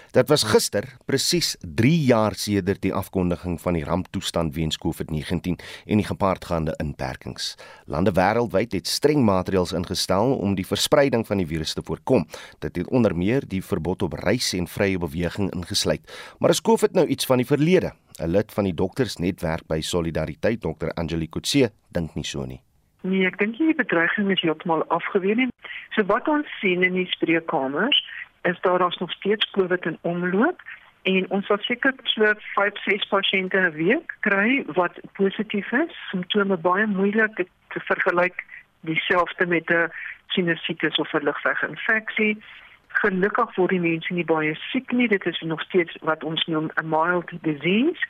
Dit 0.10 0.26
was 0.32 0.42
gister 0.50 0.88
presies 1.06 1.52
3 1.62 1.98
jaar 2.10 2.34
sedert 2.34 2.82
die 2.82 2.94
afkondiging 2.98 3.60
van 3.62 3.76
die 3.78 3.84
ramptoestand 3.86 4.56
weens 4.56 4.80
COVID-19 4.82 5.60
en 5.86 6.02
die 6.02 6.06
gepaardgaande 6.08 6.74
inperkings. 6.82 7.52
Lande 7.86 8.16
wêreldwyd 8.18 8.74
het 8.74 8.90
streng 8.90 9.22
maatreëls 9.28 9.76
ingestel 9.78 10.34
om 10.34 10.56
die 10.58 10.66
verspreiding 10.66 11.28
van 11.28 11.38
die 11.38 11.46
virus 11.52 11.76
te 11.78 11.84
voorkom. 11.86 12.26
Dit 12.58 12.82
het 12.82 12.90
onder 12.90 13.14
meer 13.14 13.46
die 13.46 13.62
verbod 13.62 14.02
op 14.02 14.18
reis 14.24 14.50
en 14.58 14.66
vrye 14.68 14.98
beweging 14.98 15.52
ingesluit. 15.54 16.02
Maar 16.40 16.58
is 16.58 16.62
COVID 16.66 16.98
nou 16.98 17.06
iets 17.06 17.30
van 17.30 17.38
die 17.38 17.46
verlede? 17.46 17.94
'n 18.18 18.32
Lid 18.34 18.52
van 18.52 18.64
die 18.64 18.74
doktersnetwerk 18.74 19.68
by 19.68 19.82
Solidariteit, 19.82 20.62
Dr. 20.62 20.90
Angelique 20.96 21.38
Kutse, 21.38 21.72
dink 21.92 22.16
nie 22.16 22.26
so 22.26 22.46
nie. 22.46 22.62
Nee, 23.02 23.26
ek 23.26 23.38
dink 23.38 23.56
die 23.58 23.76
bedreiging 23.76 24.28
is 24.32 24.42
heeltemal 24.42 24.84
afgeweer 24.92 25.36
nie. 25.36 25.48
So 25.96 26.04
wat 26.10 26.28
ons 26.28 26.48
sien 26.60 26.84
in 26.84 26.98
die 27.00 27.08
spreekkamers 27.14 28.02
is 28.42 28.62
daar 28.62 28.82
ons 28.82 28.98
nog 28.98 29.12
steeds 29.12 29.50
COVID 29.52 29.86
in 29.86 29.98
omloop 30.02 30.62
en 31.02 31.30
ons 31.30 31.46
sal 31.46 31.58
seker 31.60 31.94
so 32.04 32.34
5 32.56 32.84
6 32.84 33.08
pasiënte 33.08 33.58
'n 33.58 33.72
week 33.72 34.16
kry 34.20 34.64
wat 34.80 35.00
positief 35.14 35.72
is. 35.72 35.94
Simptome 36.12 36.58
baie 36.58 36.88
moeilik 36.88 37.36
te 37.36 37.80
vergelyk 37.80 38.44
dieselfde 38.82 39.46
met 39.46 39.70
'n 39.70 39.92
sinusitis 40.28 40.96
of 40.96 41.14
'n 41.14 41.24
lugweginfeksie. 41.24 42.44
Gelukkig 42.88 43.56
word 43.56 43.70
die 43.70 43.80
mense 43.80 44.14
nie 44.14 44.26
baie 44.26 44.56
siek 44.56 44.92
nie. 44.92 45.08
Dit 45.08 45.26
is 45.26 45.40
nog 45.40 45.62
steeds 45.62 45.98
wat 46.02 46.24
ons 46.24 46.46
noem 46.46 46.70
'n 46.76 46.90
mild 46.90 47.30
disease, 47.42 48.06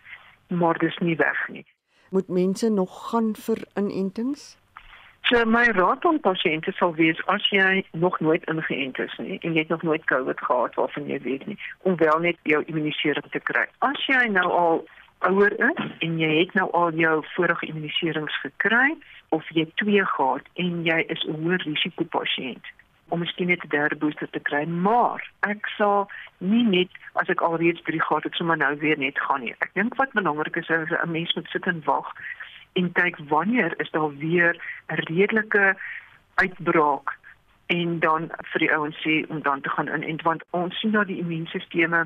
maar 0.47 0.77
dit 0.77 0.89
is 0.89 0.97
nie 0.97 1.15
weg 1.15 1.47
nie. 1.47 1.65
Moet 2.09 2.27
mense 2.27 2.69
nog 2.69 3.09
gaan 3.09 3.35
vir 3.35 3.57
inentings? 3.75 4.58
So 5.29 5.45
my 5.45 5.67
raad 5.77 6.05
aan 6.09 6.17
pasiënte 6.25 6.71
sal 6.73 6.95
wees 6.97 7.19
as 7.29 7.43
jy 7.53 7.83
nog 8.03 8.15
nooit 8.19 8.45
ingeënt 8.49 8.97
is 9.03 9.17
nie 9.21 9.35
en 9.45 9.53
jy 9.53 9.61
het 9.61 9.73
nog 9.73 9.83
nooit 9.85 10.07
COVID 10.09 10.39
gehad 10.41 10.73
waarvan 10.79 11.05
jy 11.05 11.19
weet 11.21 11.45
nie 11.45 11.57
om 11.85 11.97
wel 11.99 12.17
net 12.23 12.39
jou 12.49 12.63
immunisering 12.65 13.27
te 13.29 13.41
kry. 13.51 13.67
As 13.85 14.07
jy 14.09 14.23
nou 14.33 14.47
al 14.61 14.81
ouer 15.29 15.53
is 15.67 15.83
en 16.07 16.17
jy 16.17 16.31
het 16.39 16.57
nou 16.57 16.65
al 16.81 16.97
jou 16.97 17.13
vorige 17.35 17.69
immuniserings 17.69 18.39
gekry 18.41 18.95
of 19.37 19.45
jy 19.53 19.67
twee 19.83 20.05
gehad 20.15 20.49
en 20.65 20.81
jy 20.89 20.97
is 21.13 21.21
'n 21.27 21.37
hoë 21.43 21.61
risiko 21.67 22.09
pasiënt 22.17 22.73
om 23.09 23.19
miskien 23.19 23.53
net 23.53 23.63
'n 23.63 23.69
derde 23.69 23.95
booster 23.95 24.29
te 24.29 24.39
kry, 24.39 24.65
maar 24.65 25.21
ek 25.39 25.67
sal 25.77 26.09
nie 26.37 26.63
net 26.63 26.89
as 27.13 27.29
ek 27.29 27.41
alreeds 27.41 27.81
3 27.81 28.01
gehad 28.01 28.23
het, 28.23 28.33
sommer 28.33 28.57
nou 28.57 28.77
weer 28.77 28.97
net 28.97 29.19
gaan 29.19 29.41
nie. 29.41 29.55
Ek 29.59 29.71
dink 29.73 29.95
wat 29.95 30.11
belangrik 30.11 30.55
is 30.55 30.69
is 30.69 30.89
'n 30.89 31.11
mens 31.11 31.33
moet 31.33 31.49
sit 31.49 31.65
en 31.65 31.81
wag 31.85 32.13
en 32.73 32.91
kyk 32.91 33.17
wanneer 33.27 33.73
is 33.79 33.91
daar 33.91 34.17
weer 34.17 34.55
'n 34.87 35.01
redelike 35.09 35.77
uitbraak 36.35 37.17
en 37.65 37.99
dan 37.99 38.29
vir 38.51 38.59
die 38.59 38.71
ouens 38.73 38.97
sê 39.05 39.25
om 39.29 39.41
dan 39.41 39.61
te 39.61 39.69
gaan 39.69 40.03
in 40.03 40.19
want 40.23 40.43
ons 40.49 40.79
sien 40.79 40.91
dat 40.91 41.07
die 41.07 41.19
immuunstelsel 41.19 42.05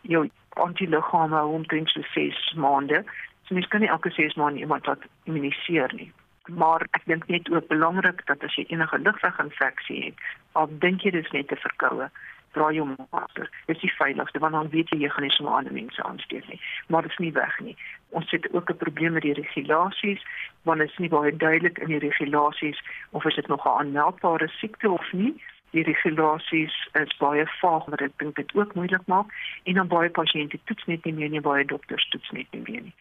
jou 0.00 0.28
antiliggame 0.48 1.44
omtrent 1.44 1.88
so 1.88 2.00
6 2.14 2.52
maande. 2.56 3.04
So 3.42 3.54
mens 3.54 3.68
kan 3.68 3.80
nie 3.80 3.88
elke 3.88 4.10
6 4.10 4.34
maande 4.34 4.60
iemand 4.60 4.86
wat 4.86 5.04
immuniseer 5.24 5.92
nie. 5.94 6.12
Maar 6.46 6.86
ek 6.90 7.04
dink 7.04 7.26
net 7.26 7.50
ook 7.50 7.68
belangrik 7.68 8.26
dat 8.26 8.42
as 8.42 8.54
jy 8.54 8.64
enige 8.68 8.98
lugweginfeksie 8.98 10.04
het, 10.04 10.22
al 10.52 10.68
dink 10.78 11.02
jy 11.02 11.10
dis 11.10 11.30
net 11.30 11.52
'n 11.52 11.56
verkoue, 11.66 12.10
dra 12.52 12.70
jou 12.72 12.86
masker. 13.10 13.50
Dit 13.66 13.76
is 13.76 13.82
die 13.82 13.94
veiligste 13.96 14.38
want 14.38 14.52
dan 14.52 14.70
weet 14.70 14.90
jy 14.90 14.98
jy 15.04 15.08
gaan 15.08 15.26
nie 15.26 15.34
sommer 15.36 15.54
ander 15.54 15.72
mense 15.72 16.02
aansteek 16.02 16.48
nie. 16.48 16.60
Maar 16.88 17.02
dit 17.02 17.10
is 17.10 17.22
nie 17.24 17.32
weg 17.32 17.60
nie. 17.60 17.76
Ons 18.08 18.30
het 18.30 18.52
ook 18.52 18.70
'n 18.70 18.76
probleem 18.76 19.12
met 19.12 19.22
die 19.22 19.38
regulasies 19.38 20.22
want 20.62 20.78
dit 20.78 20.90
is 20.90 20.98
nie 20.98 21.08
baie 21.08 21.36
duidelik 21.36 21.78
in 21.78 21.88
die 21.88 21.98
regulasies 21.98 22.82
of 23.10 23.24
is 23.24 23.34
dit 23.34 23.48
nog 23.48 23.64
'n 23.64 23.78
aanmeldbare 23.78 24.48
siekte 24.48 24.90
of 24.90 25.12
nie. 25.12 25.34
Die 25.70 25.82
regulasies 25.82 26.88
is 26.92 27.16
baie 27.16 27.46
vaag 27.60 27.84
wat 27.84 27.98
dit 27.98 28.12
dink 28.16 28.36
dit 28.36 28.54
ook 28.54 28.74
moeilik 28.74 29.06
maak 29.06 29.32
en 29.64 29.74
dan 29.74 29.88
baie 29.88 30.10
pasiënte 30.10 30.58
toets 30.64 30.84
net 30.84 31.04
nie 31.04 31.14
meer 31.14 31.28
nie, 31.28 31.40
baie 31.40 31.64
dokters 31.64 32.08
toets 32.08 32.30
net 32.30 32.46
nie 32.50 32.62
meer 32.66 32.82
nie. 32.82 32.94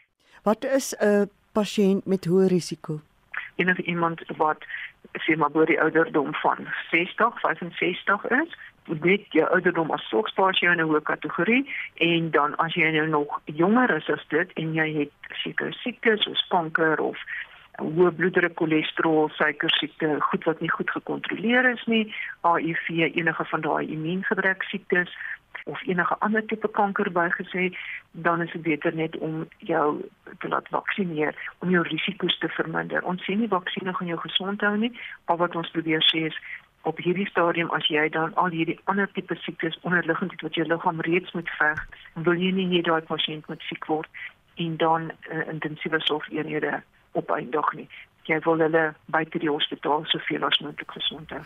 Wat 0.43 0.63
is 0.63 0.95
'n 0.99 1.29
pasiënt 1.51 2.05
met 2.05 2.25
hoë 2.25 2.47
risiko? 2.47 3.01
Enige 3.55 3.83
iemand 3.83 4.23
wat 4.37 4.65
sê 5.25 5.35
maar 5.37 5.53
oor 5.53 5.65
die 5.65 5.81
ouderdom 5.81 6.33
van 6.41 6.67
60, 6.91 7.39
65 7.39 8.25
is, 8.25 8.57
weet 8.85 9.27
jy 9.35 9.43
ouderdom 9.43 9.91
as 9.91 10.07
sorgspasie 10.09 10.69
in 10.69 10.79
'n 10.81 10.89
hoë 10.89 11.01
kategorie 11.03 11.63
en 11.95 12.31
dan 12.31 12.55
as 12.55 12.73
jy 12.73 12.91
nou 12.91 13.07
nog 13.07 13.41
jonger 13.45 13.95
is 13.95 14.09
as 14.09 14.25
dit 14.27 14.53
en 14.53 14.73
jy 14.73 14.87
het 14.99 15.13
sekere 15.43 15.71
siektes 15.71 16.23
soos 16.23 16.47
kanker 16.47 16.99
of 16.99 17.17
hoë 17.79 18.11
bloeddruk, 18.11 18.55
cholesterol, 18.59 19.29
suiker 19.29 19.69
siekte, 19.69 20.17
goed 20.19 20.43
wat 20.43 20.59
nie 20.59 20.69
goed 20.69 20.89
gekontroleer 20.89 21.65
is 21.71 21.83
nie, 21.85 22.13
HIV, 22.43 22.89
enige 23.15 23.45
van 23.45 23.61
daai 23.61 23.87
immuungebrek 23.87 24.63
siektes 24.63 25.09
of 25.65 25.83
enige 25.87 26.15
ander 26.19 26.45
tipe 26.45 26.69
kanker 26.71 27.11
bygesê, 27.11 27.71
dan 28.11 28.41
is 28.41 28.51
dit 28.51 28.61
beter 28.61 28.95
net 28.95 29.17
om 29.17 29.47
jou 29.57 30.01
te 30.39 30.47
laat 30.47 30.67
vaksineer 30.69 31.35
om 31.59 31.69
jou 31.69 31.83
risiko's 31.87 32.37
te 32.37 32.49
verminder. 32.49 33.03
Ons 33.03 33.23
sien 33.25 33.39
nie 33.39 33.51
vaksines 33.51 33.95
gaan 33.95 34.07
jou 34.07 34.19
gesond 34.19 34.61
hou 34.61 34.75
nie, 34.77 34.91
maar 35.25 35.37
wat 35.37 35.55
ons 35.55 35.71
probeer 35.71 36.03
sê 36.09 36.27
is 36.31 36.37
op 36.81 36.97
hierdie 36.97 37.29
stadium 37.29 37.69
as 37.77 37.87
jy 37.93 38.07
dan 38.09 38.33
al 38.41 38.53
hierdie 38.53 38.79
ander 38.89 39.09
tipe 39.13 39.35
siektes 39.35 39.77
onderliggend 39.81 40.31
het 40.31 40.41
wat 40.41 40.55
jou 40.57 40.67
liggaam 40.67 41.01
reeds 41.07 41.31
moet 41.37 41.49
veg, 41.59 41.83
wil 42.13 42.37
jy 42.37 42.51
nie 42.57 42.69
hê 42.73 42.81
daai 42.87 43.01
pasiënt 43.05 43.47
moet 43.47 43.61
siek 43.69 43.85
word 43.85 44.09
en 44.61 44.77
dan 44.77 45.11
uh, 45.11 45.43
intensiewe 45.47 45.99
sorgeenhede 45.99 46.81
opeindig 47.11 47.73
nie. 47.77 47.87
Jy 48.29 48.39
wil 48.45 48.61
hulle 48.61 48.83
buite 49.11 49.39
die 49.41 49.49
hospitaal 49.49 50.05
soveel 50.11 50.43
as 50.45 50.59
moontlik 50.61 50.91
gesond 50.93 51.31
hou. 51.33 51.41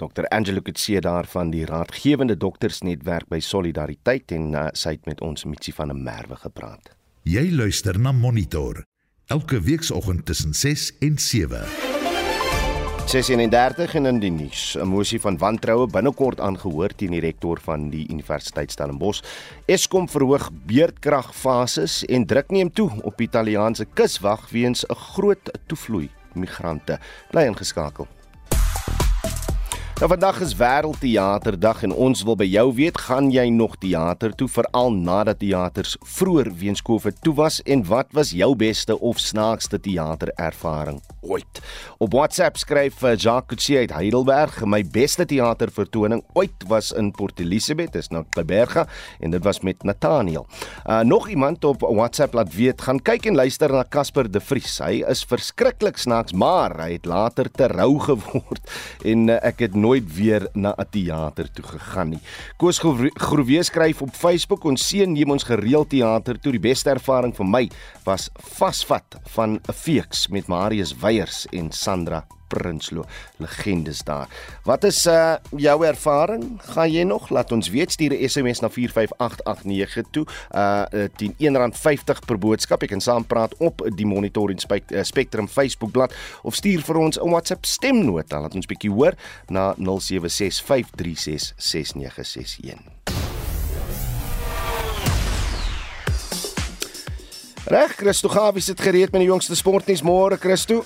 Dr 0.00 0.26
Angelo 0.34 0.60
Kutse 0.64 1.00
daar 1.00 1.28
van 1.30 1.52
die 1.54 1.64
raadgewende 1.68 2.36
doktersnetwerk 2.36 3.28
by 3.30 3.38
Solidariteit 3.38 4.32
en 4.34 4.50
uh, 4.54 4.66
sy 4.74 4.96
het 4.96 5.06
met 5.06 5.22
ons 5.22 5.46
Mitsi 5.46 5.74
van 5.76 5.92
der 5.92 6.00
Merwe 6.00 6.40
gepraat. 6.40 6.94
Jy 7.22 7.46
luister 7.54 7.98
na 8.00 8.12
Monitor 8.12 8.82
elke 9.32 9.60
weekoggend 9.60 10.26
tussen 10.26 10.54
6 10.54 10.90
en 11.00 11.18
7. 11.18 12.03
36 13.04 13.94
en 13.94 14.06
in 14.06 14.18
die 14.18 14.30
nuus. 14.32 14.76
'n 14.80 14.88
Mosie 14.88 15.20
van 15.20 15.36
wantroue 15.38 15.86
binnekort 15.86 16.40
aangehoor 16.40 16.88
teen 16.96 17.10
die 17.10 17.20
rektor 17.20 17.60
van 17.60 17.90
die 17.90 18.06
Universiteit 18.08 18.72
Stellenbosch. 18.72 19.22
Eskom 19.66 20.08
verhoog 20.08 20.50
beurtkragfases 20.66 22.04
en 22.04 22.26
druk 22.26 22.50
neem 22.50 22.72
toe 22.72 22.90
op 23.02 23.20
Italiaanse 23.20 23.84
kuswag 23.94 24.50
weens 24.50 24.84
'n 24.88 24.94
groot 24.94 25.50
toevloei 25.66 26.08
migrante. 26.32 26.98
Bly 27.30 27.46
ingeskakel. 27.46 28.06
Nou 29.94 30.08
vandag 30.10 30.40
is 30.42 30.56
Wêreldteaterdag 30.58 31.84
en 31.86 31.92
ons 31.94 32.24
wil 32.26 32.34
by 32.34 32.48
jou 32.50 32.64
weet, 32.74 32.96
gaan 32.98 33.28
jy 33.30 33.44
nog 33.54 33.76
teater 33.78 34.32
toe 34.34 34.48
veral 34.50 34.90
nadat 34.90 35.38
teaters 35.38 35.92
vroeër 36.16 36.48
weens 36.58 36.82
Covid 36.82 37.20
toe 37.22 37.36
was 37.38 37.60
en 37.62 37.84
wat 37.86 38.10
was 38.10 38.32
jou 38.34 38.48
beste 38.58 38.96
of 38.98 39.22
snaakste 39.22 39.78
teaterervaring 39.78 40.98
ooit? 41.22 41.60
Op 42.02 42.12
WhatsApp 42.12 42.58
skryf 42.58 43.04
eh, 43.06 43.14
Jacques 43.14 43.54
Kutsie 43.54 43.78
uit 43.78 43.94
Heidelberg, 43.94 44.64
my 44.66 44.82
beste 44.82 45.28
teatervertoning 45.30 46.24
ooit 46.34 46.66
was 46.68 46.90
in 46.92 47.12
Port 47.14 47.38
Elizabeth, 47.40 47.94
is 47.94 48.10
nou 48.10 48.24
Kleiberga 48.34 48.88
en 49.22 49.30
dit 49.30 49.46
was 49.46 49.62
met 49.62 49.86
Nathaniel. 49.86 50.48
Uh 50.84 51.04
nog 51.06 51.28
iemand 51.28 51.64
op 51.64 51.86
WhatsApp 51.86 52.34
laat 52.34 52.50
weet, 52.54 52.82
gaan 52.82 52.98
kyk 52.98 53.30
en 53.30 53.38
luister 53.38 53.70
na 53.70 53.84
Casper 53.88 54.26
de 54.30 54.40
Vries. 54.42 54.80
Hy 54.82 55.04
is 55.06 55.22
verskriklik 55.22 56.02
snaaks, 56.02 56.34
maar 56.34 56.74
hy 56.82 56.96
het 56.96 57.06
later 57.06 57.50
te 57.50 57.70
rou 57.70 57.94
geword 58.08 58.74
en 59.04 59.28
uh, 59.28 59.38
ek 59.44 59.68
het 59.68 59.78
nooit 59.84 60.06
weer 60.16 60.48
na 60.54 60.74
'n 60.78 60.88
teater 60.90 61.50
toe 61.52 61.64
gegaan 61.64 62.10
nie. 62.10 62.22
Koos 62.56 62.80
Groewe 63.14 63.62
skryf 63.62 64.02
op 64.02 64.14
Facebook 64.14 64.64
ons 64.64 64.88
seun 64.88 65.12
neem 65.12 65.30
ons 65.30 65.44
gereeld 65.44 65.88
teater 65.88 66.40
toe. 66.40 66.52
Die 66.52 66.68
beste 66.70 66.90
ervaring 66.90 67.34
vir 67.36 67.46
my 67.46 67.70
was 68.04 68.30
vasvat 68.56 69.18
van 69.36 69.60
'n 69.68 69.72
feeks 69.72 70.28
met 70.28 70.46
Marius 70.46 70.94
Weyers 71.00 71.46
en 71.52 71.72
Sandra 71.72 72.26
Prinsloo 72.48 73.04
legendes 73.36 74.02
daar. 74.02 74.28
Wat 74.64 74.84
is 74.84 75.06
uh 75.06 75.34
jou 75.56 75.84
ervaring? 75.86 76.60
Gaan 76.74 76.92
jy 76.92 77.02
nog 77.02 77.28
laat 77.30 77.52
ons 77.52 77.68
weet 77.68 77.92
stuur 77.92 78.12
'n 78.12 78.28
SMS 78.28 78.60
na 78.60 78.68
45889 78.68 80.10
toe. 80.10 80.26
Uh 80.50 80.84
teen 81.16 81.34
R1.50 81.38 82.24
per 82.26 82.38
boodskap. 82.38 82.80
Jy 82.80 82.88
kan 82.88 83.00
saampraat 83.00 83.56
op 83.58 83.90
die 83.96 84.06
Monitor 84.06 84.50
en 84.50 84.58
uh, 84.58 85.02
Spectrum 85.02 85.48
Facebookblad 85.48 86.14
of 86.42 86.54
stuur 86.54 86.82
vir 86.82 86.96
ons 86.96 87.18
'n 87.18 87.30
WhatsApp 87.30 87.64
stemnota 87.64 88.40
laat 88.40 88.54
ons 88.54 88.66
bietjie 88.66 88.90
hoor 88.90 89.14
na 89.48 89.74
0765366961. 89.78 89.84
Reg, 97.64 97.96
Christo 97.96 98.28
Gawie 98.28 98.60
sit 98.60 98.80
gereed 98.80 99.10
met 99.12 99.22
die 99.22 99.30
jongste 99.30 99.56
sportnuus 99.56 100.02
môre, 100.04 100.36
Christo. 100.36 100.84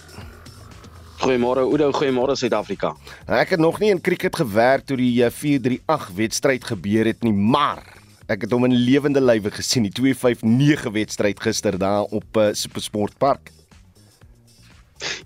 Goeiemôre 1.18 1.64
Oudo, 1.66 1.90
goeiemôre 1.90 2.36
Suid-Afrika. 2.38 2.92
Ek 3.26 3.56
het 3.56 3.60
nog 3.60 3.80
nie 3.82 3.90
in 3.90 3.98
cricket 3.98 4.36
gewerk 4.38 4.84
toe 4.86 4.96
die 5.00 5.18
438 5.18 5.82
eh, 5.82 6.14
wedstryd 6.14 6.66
gebeur 6.70 7.10
het 7.10 7.26
nie, 7.26 7.32
maar 7.34 7.82
ek 8.30 8.44
het 8.46 8.54
hom 8.54 8.68
in 8.68 8.76
lewende 8.76 9.18
lywe 9.24 9.50
gesien, 9.50 9.88
die 9.88 9.94
259 9.98 10.92
wedstryd 10.94 11.42
gister 11.42 11.78
daar 11.80 12.06
op 12.14 12.38
uh, 12.38 12.52
Supersportpark. 12.54 13.50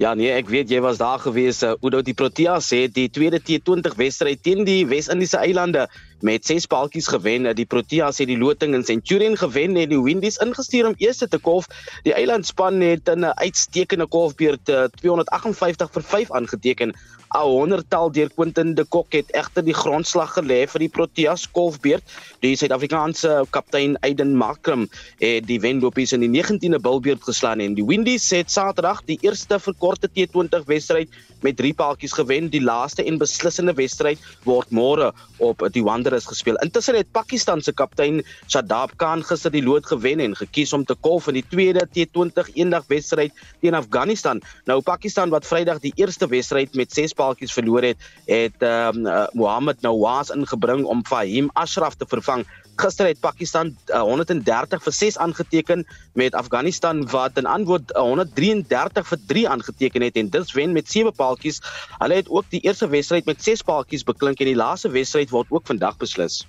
Ja 0.01 0.15
nee, 0.17 0.33
ek 0.33 0.49
weet 0.53 0.73
jy 0.73 0.81
was 0.85 1.01
daar 1.01 1.21
gewees. 1.21 1.61
Uh, 1.61 1.75
Oudo 1.81 2.01
die 2.05 2.17
Proteas 2.17 2.71
het 2.73 2.97
die 2.97 3.11
tweede 3.13 3.41
T20 3.41 3.97
wedstryd 4.01 4.41
teen 4.45 4.65
die 4.69 4.87
Wes-Indiese 4.89 5.43
eilande 5.45 5.89
met 6.23 6.47
6 6.47 6.67
paaltjies 6.67 7.07
gewen. 7.11 7.55
Die 7.55 7.67
Proteas 7.67 8.19
het 8.19 8.31
die 8.31 8.39
loting 8.39 8.75
in 8.75 8.85
Centurion 8.85 9.37
gewen 9.37 9.77
en 9.77 9.89
die 9.89 10.03
Windies 10.03 10.39
ingestuur 10.43 10.87
om 10.87 10.95
eers 10.97 11.19
te 11.19 11.39
kolf. 11.39 11.67
Die 12.03 12.15
eilandspan 12.15 12.81
het 12.81 13.11
'n 13.11 13.25
uitstekende 13.25 14.07
kolfbeurt 14.07 14.65
258 15.01 15.91
vir 15.93 16.03
5 16.03 16.31
aangeteken. 16.31 16.95
'n 17.33 17.49
100tal 17.49 18.13
deur 18.13 18.31
Quentin 18.35 18.75
de 18.75 18.85
Kock 18.85 19.13
het 19.13 19.31
egter 19.33 19.65
die 19.65 19.75
grondslag 19.75 20.35
gelê 20.37 20.67
vir 20.69 20.85
die 20.85 20.89
Proteas 20.89 21.47
kolfbeurt. 21.51 22.05
Die 22.45 22.57
Suid-Afrikaanse 22.57 23.47
kaptein 23.51 23.97
Aiden 24.05 24.37
Markram 24.37 24.89
het 25.19 25.47
die 25.47 25.61
wenlopies 25.61 26.13
in 26.13 26.21
die 26.21 26.29
19de 26.29 26.81
bilbeurt 26.81 27.25
geslaan 27.25 27.65
en 27.65 27.75
die 27.75 27.87
Windies 27.87 28.31
het 28.31 28.51
Saterdag 28.51 29.01
die 29.09 29.19
eerste 29.21 29.59
verkorte 29.61 30.11
T20 30.13 30.67
wedstryd 30.67 31.09
met 31.43 31.57
3 31.57 31.75
paaltjies 31.75 32.15
gewen. 32.17 32.49
Die 32.53 32.63
laaste 32.63 33.05
en 33.05 33.19
beslissende 33.19 33.75
wedstryd 33.79 34.21
word 34.45 34.71
môre 34.71 35.13
op 35.43 35.65
die 35.75 35.83
Wanderers 35.85 36.27
gespeel. 36.31 36.59
Intussen 36.65 36.97
het 36.99 37.11
Pakistan 37.13 37.63
se 37.63 37.73
kaptein 37.73 38.23
Shadab 38.47 38.97
Khan 38.97 39.25
gister 39.27 39.53
die 39.53 39.63
lood 39.65 39.87
gewen 39.87 40.21
en 40.21 40.37
gekies 40.37 40.73
om 40.73 40.85
te 40.85 40.97
kolf 41.01 41.29
in 41.31 41.41
die 41.41 41.47
tweede 41.49 41.87
T20 41.87 42.53
eendag 42.55 42.87
wedstryd 42.89 43.33
teen 43.61 43.75
Afghanistan. 43.75 44.43
Nou 44.67 44.81
Pakistan 44.83 45.31
wat 45.31 45.47
Vrydag 45.47 45.83
die 45.83 45.93
eerste 45.97 46.29
wedstryd 46.29 46.75
met 46.75 46.93
6 46.93 47.13
paaltjies 47.19 47.53
verloor 47.53 47.83
het, 47.83 48.11
het 48.27 48.63
um, 48.63 49.07
uh, 49.07 49.27
Mohammad 49.33 49.83
Nawaz 49.83 50.31
ingebring 50.35 50.85
om 50.85 51.05
Fahim 51.07 51.51
Ashraf 51.55 51.95
te 51.95 52.07
vervang. 52.09 52.47
Gister 52.83 53.07
het 53.07 53.21
Pakistan 53.23 53.77
uh, 53.95 54.01
130 54.03 54.83
vir 54.83 54.93
6 54.93 55.19
aangeteken 55.23 55.85
met 56.19 56.35
Afghanistan 56.35 57.05
wat 57.13 57.37
in 57.39 57.47
antwoord 57.47 57.93
uh, 57.95 58.03
133 58.03 59.07
vir 59.07 59.21
3 59.27 59.45
aangeteken 59.49 60.03
het 60.03 60.19
en 60.19 60.31
dit 60.35 60.55
wen 60.59 60.73
met 60.75 60.91
7 60.91 61.13
paaltjies. 61.15 61.61
Hulle 61.99 62.19
het 62.19 62.31
ook 62.31 62.49
die 62.51 62.61
eerste 62.67 62.89
wedstryd 62.89 63.29
met 63.31 63.43
6 63.43 63.63
paaltjies 63.63 64.03
beklink 64.09 64.43
en 64.43 64.51
die 64.51 64.59
laaste 64.59 64.91
wedstryd 64.91 65.31
word 65.31 65.55
ook 65.55 65.67
vandag 65.71 65.97
beslis. 66.03 66.43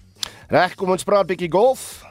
Reg, 0.49 0.73
kom 0.75 0.89
ons 0.89 1.05
praat 1.05 1.27
'n 1.27 1.33
bietjie 1.35 1.51
golf. 1.51 2.01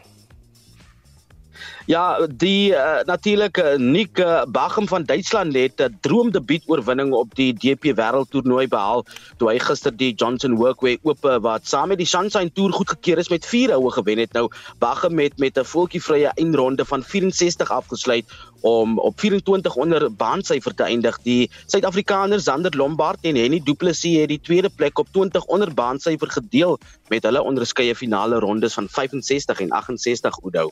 Ja, 1.86 2.26
die 2.30 2.70
uh, 2.70 3.02
natuurlik 3.04 3.58
uh, 3.58 3.74
Nick 3.76 4.18
uh, 4.18 4.42
Bachum 4.48 4.88
van 4.88 5.02
Duitsland 5.02 5.54
het 5.54 5.80
'n 5.80 5.82
uh, 5.82 5.88
droomdebuut 6.00 6.62
oorwinning 6.66 7.12
op 7.12 7.34
die 7.34 7.52
DP 7.54 7.84
Wêreldtoernooi 7.98 8.68
behaal 8.68 9.04
toe 9.36 9.50
hy 9.50 9.58
gister 9.58 9.96
die 9.96 10.14
Johnson 10.14 10.54
Workway 10.56 10.98
Ope 11.02 11.40
wat 11.40 11.66
saam 11.66 11.88
met 11.88 11.98
die 11.98 12.06
Sunshine 12.06 12.52
Tour 12.52 12.72
goedgekeur 12.72 13.18
is 13.18 13.28
met 13.28 13.46
4 13.46 13.72
houe 13.72 13.90
gewen 13.90 14.18
het. 14.18 14.32
Nou 14.32 14.50
Bachum 14.78 15.18
het 15.18 15.38
met 15.38 15.58
'n 15.58 15.64
voetjievrye 15.64 16.30
eindronde 16.34 16.84
van 16.84 17.02
64 17.02 17.70
afgesluit 17.70 18.24
om 18.60 18.98
op 18.98 19.20
24 19.20 19.74
onder 19.74 20.14
baansyfer 20.14 20.74
te 20.74 20.82
eindig. 20.82 21.18
Die 21.22 21.50
Suid-Afrikaner 21.66 22.40
Zander 22.40 22.76
Lombard 22.76 23.18
en 23.20 23.36
Henny 23.36 23.60
Du 23.64 23.74
Plessis 23.74 24.20
het 24.20 24.28
die 24.28 24.40
tweede 24.40 24.70
plek 24.70 24.98
op 24.98 25.08
20 25.10 25.44
onder 25.44 25.74
baansyfer 25.74 26.30
gedeel 26.30 26.78
met 27.12 27.28
hulle 27.28 27.42
onderskeie 27.42 27.94
finale 27.98 28.40
rondes 28.40 28.78
van 28.78 28.88
65 28.88 29.60
en 29.66 29.76
68 29.82 30.40
Oudo. 30.42 30.70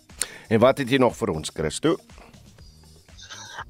En 0.49 0.59
wat 0.65 0.81
het 0.81 0.91
jy 0.91 1.03
nog 1.03 1.17
vir 1.21 1.37
ons, 1.37 1.53
Christo? 1.55 1.99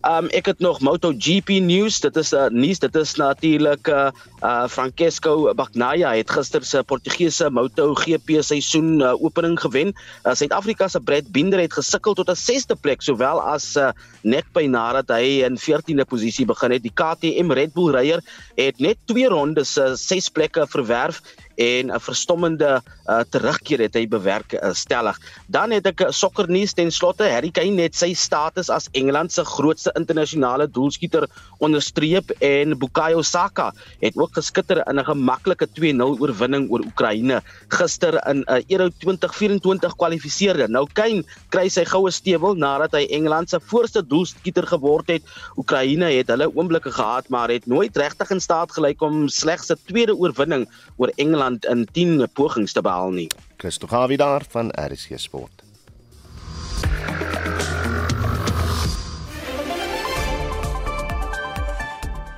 Um 0.00 0.30
ek 0.32 0.46
het 0.48 0.62
nog 0.64 0.78
MotoGP 0.80 1.58
nuus. 1.60 1.98
Dit 2.00 2.16
is 2.16 2.32
'n 2.32 2.36
uh, 2.36 2.48
nuus. 2.48 2.78
Dit 2.78 2.94
is 2.96 3.14
natuurlik 3.20 3.88
uh, 3.88 4.08
uh 4.42 4.68
Francesco 4.68 5.52
Bagnaia 5.54 6.14
het 6.16 6.30
gister 6.30 6.64
se 6.64 6.82
Portugese 6.82 7.50
MotoGP 7.50 8.40
seisoen 8.40 9.00
uh, 9.00 9.12
opening 9.12 9.60
gewen. 9.60 9.92
Uh, 10.24 10.32
Suid-Afrika 10.32 10.88
se 10.88 11.00
Brad 11.00 11.28
Binder 11.32 11.60
het 11.60 11.72
gesukkel 11.72 12.14
tot 12.14 12.30
'n 12.30 12.40
6de 12.40 12.80
plek 12.80 13.02
sowel 13.02 13.42
as 13.42 13.76
uh, 13.76 13.90
net 14.22 14.44
by 14.52 14.64
nadat 14.64 15.08
hy 15.08 15.44
in 15.44 15.58
14de 15.58 16.08
posisie 16.08 16.46
begin 16.46 16.70
het. 16.70 16.82
Die 16.82 16.94
KTM 16.94 17.52
Red 17.52 17.72
Bull 17.72 17.92
ryer 17.92 18.24
het 18.56 18.78
net 18.78 18.96
2 19.04 19.28
rondes 19.28 19.72
se 19.72 19.84
uh, 19.84 19.94
6 19.94 20.28
plekke 20.28 20.66
verwerf 20.66 21.20
en 21.60 21.92
'n 21.92 22.00
verstommende 22.00 22.80
uh, 22.80 23.20
terugkeer 23.28 23.84
het 23.84 23.94
hy 23.94 24.06
bewerk 24.08 24.54
uh, 24.56 24.72
stellig. 24.72 25.18
Dan 25.46 25.70
het 25.76 25.86
ek 25.86 26.00
'n 26.06 26.12
sokkernuus 26.12 26.72
ten 26.72 26.90
slotte. 26.90 27.28
Harry 27.28 27.50
Kane 27.50 27.82
het 27.82 27.96
sy 27.96 28.14
status 28.14 28.70
as 28.70 28.88
Engeland 28.92 29.32
se 29.32 29.44
grootste 29.44 29.92
internasionale 29.94 30.70
doelskieter 30.70 31.28
onderstreep 31.58 32.30
en 32.40 32.78
Bukayo 32.78 33.22
Saka 33.22 33.72
het 34.00 34.16
ook 34.16 34.32
geskitter 34.34 34.82
in 34.88 34.98
'n 34.98 35.04
gemaklike 35.04 35.66
2-0 35.66 36.16
oorwinning 36.20 36.70
oor 36.70 36.80
Oekraïne 36.80 37.42
gister 37.68 38.14
in 38.28 38.40
'n 38.40 38.44
uh, 38.48 38.62
Euro 38.68 38.88
2024 38.88 39.96
kwalifiseerde. 39.96 40.68
Nou 40.68 40.86
Kane 40.92 41.24
kry 41.48 41.68
sy 41.68 41.84
goue 41.84 42.10
stewel 42.10 42.54
nadat 42.54 42.92
hy 42.92 43.06
Engeland 43.10 43.50
se 43.50 43.60
voorste 43.60 44.06
doelskieter 44.06 44.66
geword 44.66 45.08
het. 45.08 45.22
Oekraïne 45.56 46.04
het 46.04 46.28
hulle 46.28 46.50
oomblikke 46.56 46.92
gehad, 46.92 47.28
maar 47.28 47.50
het 47.50 47.66
nooit 47.66 47.96
regtig 47.96 48.30
in 48.30 48.40
staat 48.40 48.72
gelyk 48.72 49.00
om 49.02 49.28
slegs 49.28 49.70
'n 49.70 49.78
tweede 49.86 50.16
oorwinning 50.16 50.68
oor 50.96 51.12
Engeland 51.16 51.49
Engeland 51.50 51.64
in 51.64 51.88
10 51.92 52.28
pogings 52.32 52.72
te 52.72 52.80
behaal 52.80 53.10
nie. 53.10 53.28
Christo 53.56 53.86
Gawie 53.86 54.16
daar 54.16 54.44
van 54.48 54.70
RSG 54.70 55.18
Sport. 55.18 55.62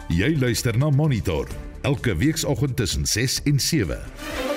Jy 0.08 0.36
luister 0.38 0.78
na 0.78 0.90
Monitor 0.90 1.48
elke 1.82 2.16
weekoggend 2.16 2.76
tussen 2.76 3.06
6 3.06 3.40
en 3.44 3.60
7. 3.60 4.51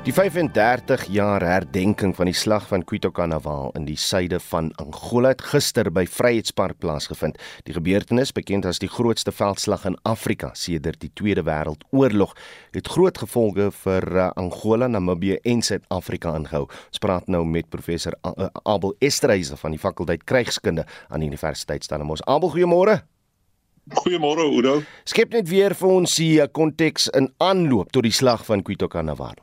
Die 0.00 0.14
35 0.16 1.02
jaar 1.12 1.44
herdenking 1.44 2.14
van 2.16 2.24
die 2.30 2.34
slag 2.34 2.64
van 2.70 2.80
Cuito 2.88 3.10
Carnaval 3.12 3.68
in 3.76 3.84
die 3.84 3.98
suide 4.00 4.38
van 4.40 4.70
Angola 4.80 5.34
het 5.34 5.42
gister 5.44 5.90
by 5.92 6.06
Vryheidspark 6.08 6.78
plaasgevind. 6.80 7.36
Die 7.66 7.74
gebeurtenis, 7.76 8.32
bekend 8.32 8.64
as 8.64 8.80
die 8.80 8.88
grootste 8.88 9.28
veldslag 9.28 9.84
in 9.90 9.98
Afrika 10.08 10.54
sedert 10.56 11.02
die 11.04 11.10
Tweede 11.20 11.44
Wêreldoorlog, 11.44 12.32
het 12.72 12.88
groot 12.88 13.20
gevolge 13.20 13.66
vir 13.82 14.06
uh, 14.14 14.30
Angola, 14.40 14.88
Namibië 14.88 15.36
en 15.52 15.60
Suid-Afrika 15.68 16.32
aangehou. 16.32 16.62
Ons 16.88 17.04
praat 17.04 17.28
nou 17.28 17.44
met 17.44 17.68
professor 17.68 18.16
uh, 18.24 18.48
Abel 18.64 18.96
Esterhuise 19.04 19.60
van 19.60 19.76
die 19.76 19.82
fakulteit 19.84 20.24
Krygskunde 20.24 20.86
aan 21.10 21.20
die 21.20 21.28
Universiteit 21.28 21.84
Stellenbosch. 21.84 22.24
Abel, 22.24 22.54
goeiemôre. 22.56 23.02
Goeiemôre 24.00 24.48
Udo. 24.48 24.80
Skep 25.04 25.36
net 25.36 25.52
weer 25.52 25.76
vir 25.76 25.92
ons 25.92 26.16
die 26.16 26.40
konteks 26.56 27.12
in 27.12 27.28
aanloop 27.36 27.92
tot 27.92 28.08
die 28.08 28.16
slag 28.16 28.48
van 28.48 28.64
Cuito 28.64 28.88
Carnaval. 28.88 29.36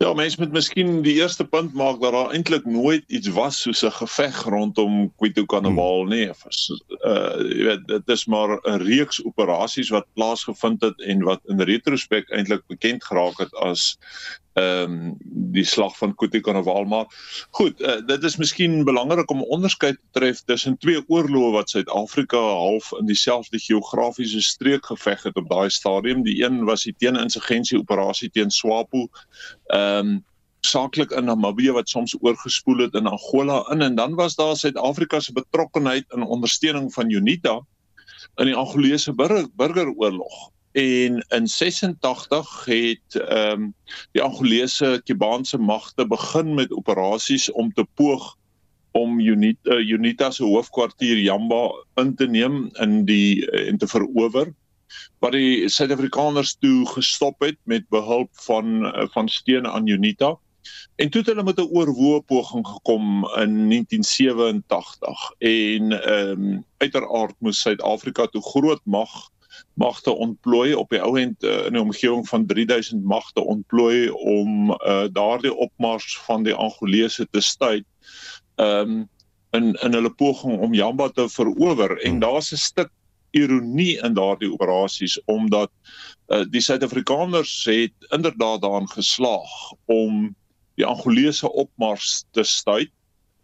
Ja, 0.00 0.14
mense 0.16 0.40
moet 0.40 0.54
miskien 0.56 1.02
die 1.04 1.18
eerste 1.18 1.44
punt 1.44 1.74
maak 1.76 1.98
dat 2.00 2.14
daar 2.14 2.30
eintlik 2.32 2.64
nooit 2.64 3.02
iets 3.12 3.28
was 3.36 3.58
soos 3.60 3.82
'n 3.84 3.92
geveg 3.98 4.38
rondom 4.48 5.12
Quito 5.20 5.44
Carnaval 5.44 6.06
nie. 6.08 6.30
Uh 7.04 7.36
jy 7.44 7.64
weet 7.68 7.84
dit 7.88 8.08
is 8.08 8.24
maar 8.24 8.56
'n 8.64 8.80
reeks 8.80 9.20
operasies 9.24 9.92
wat 9.92 10.08
plaasgevind 10.14 10.80
het 10.80 11.00
en 11.00 11.20
wat 11.28 11.40
in 11.52 11.60
retrospek 11.60 12.30
eintlik 12.30 12.64
bekend 12.66 13.04
geraak 13.04 13.38
het 13.44 13.52
as 13.54 13.98
ehm 14.60 14.92
um, 14.92 15.16
die 15.52 15.64
slag 15.64 15.96
van 15.98 16.14
Quito 16.14 16.40
Carnaval 16.40 16.84
maar 16.84 17.06
goed 17.50 17.80
uh, 17.80 17.98
dit 18.06 18.24
is 18.28 18.36
miskien 18.36 18.84
belangrik 18.84 19.30
om 19.30 19.42
'n 19.42 19.52
onderskeid 19.56 19.96
te 19.96 20.18
tref 20.18 20.42
tussen 20.44 20.78
twee 20.78 21.02
oorloë 21.06 21.50
wat 21.52 21.70
Suid-Afrika 21.70 22.38
half 22.38 22.92
in 22.98 23.06
dieselfde 23.06 23.58
geografiese 23.58 24.42
streek 24.42 24.86
geveg 24.86 25.22
het 25.22 25.36
op 25.36 25.48
daai 25.48 25.70
stadium. 25.70 26.22
Die 26.22 26.44
een 26.44 26.64
was 26.64 26.84
die 26.88 26.94
teen-insurgensie 26.98 27.78
operasie 27.78 28.30
teen 28.30 28.50
SWAPO 28.50 29.08
ehm 29.66 30.06
um, 30.06 30.24
saaklik 30.60 31.10
in 31.10 31.24
Namibië 31.24 31.72
wat 31.72 31.88
soms 31.88 32.16
oorgespoel 32.20 32.78
het 32.84 32.94
in 32.94 33.06
Angola 33.06 33.64
in 33.72 33.80
en 33.80 33.94
dan 33.94 34.14
was 34.14 34.34
daar 34.34 34.56
Suid-Afrika 34.56 35.20
se 35.20 35.32
betrokkeheid 35.32 36.04
in 36.08 36.22
ondersteuning 36.22 36.92
van 36.92 37.10
UNITA 37.10 37.60
in 38.36 38.46
die 38.46 38.54
Angolese 38.54 39.14
burger, 39.14 39.48
burgeroorlog 39.56 40.50
en 40.72 41.24
in 41.28 41.46
86 41.46 42.64
het 42.64 43.14
ehm 43.14 43.62
um, 43.62 43.74
die 44.12 44.22
Angolese 44.22 45.00
Kubaanse 45.04 45.58
magte 45.58 46.06
begin 46.06 46.54
met 46.54 46.72
operasies 46.72 47.50
om 47.52 47.72
te 47.72 47.86
poog 47.94 48.36
om 48.90 49.20
UNITA, 49.20 49.74
uh, 49.74 49.90
UNITA 49.90 50.30
se 50.30 50.44
hoofkwartier 50.44 51.18
Jamba 51.18 51.70
in 51.94 52.14
te 52.14 52.26
neem 52.26 52.70
in 52.72 53.04
die 53.04 53.46
uh, 53.46 53.68
en 53.68 53.78
te 53.78 53.86
verower. 53.86 54.54
Wat 55.18 55.32
die 55.32 55.68
Suid-Afrikaners 55.68 56.56
toe 56.58 56.86
gestop 56.86 57.40
het 57.40 57.58
met 57.64 57.88
behulp 57.88 58.30
van 58.46 58.86
uh, 58.86 59.06
van 59.10 59.28
steun 59.28 59.66
aan 59.66 59.86
UNITA. 59.86 60.36
En 60.96 61.10
toe 61.10 61.20
het 61.20 61.30
hulle 61.30 61.42
met 61.42 61.58
'n 61.58 61.70
oorwoe 61.70 62.22
poging 62.22 62.66
gekom 62.66 63.26
in 63.42 63.68
1987 63.68 65.30
en 65.38 65.92
ehm 66.02 66.30
um, 66.30 66.64
uiteraard 66.76 67.34
moes 67.38 67.60
Suid-Afrika 67.60 68.26
toe 68.26 68.42
groot 68.42 68.80
mag 68.84 69.30
magte 69.74 70.10
ontplooi 70.10 70.74
op 70.74 70.90
die 70.90 71.00
ou 71.02 71.18
end 71.18 71.44
uh, 71.44 71.66
in 71.66 71.72
'n 71.72 71.84
omgewing 71.86 72.28
van 72.28 72.46
3000 72.46 73.04
magte 73.04 73.44
ontplooi 73.44 74.10
om 74.10 74.70
uh, 74.70 75.04
daardie 75.12 75.54
opmars 75.54 76.18
van 76.18 76.42
die 76.42 76.54
Angolese 76.54 77.26
te 77.30 77.40
stuit 77.40 77.84
um, 78.56 79.08
in 79.50 79.72
in 79.82 79.92
hulle 79.92 80.10
poging 80.10 80.60
om 80.60 80.74
Jamba 80.74 81.08
te 81.08 81.28
verower 81.28 81.98
en 82.00 82.10
hmm. 82.10 82.20
daar's 82.20 82.52
'n 82.52 82.56
stuk 82.56 82.90
ironie 83.30 83.98
in 84.02 84.14
daardie 84.14 84.52
operasies 84.52 85.20
omdat 85.24 85.70
uh, 86.28 86.44
die 86.50 86.60
Suid-Afrikaners 86.60 87.64
het 87.64 87.94
inderdaad 88.08 88.62
daarin 88.62 88.88
geslaag 88.88 89.72
om 89.84 90.34
die 90.74 90.86
Angolese 90.86 91.52
opmars 91.52 92.24
te 92.30 92.42
stuit 92.42 92.90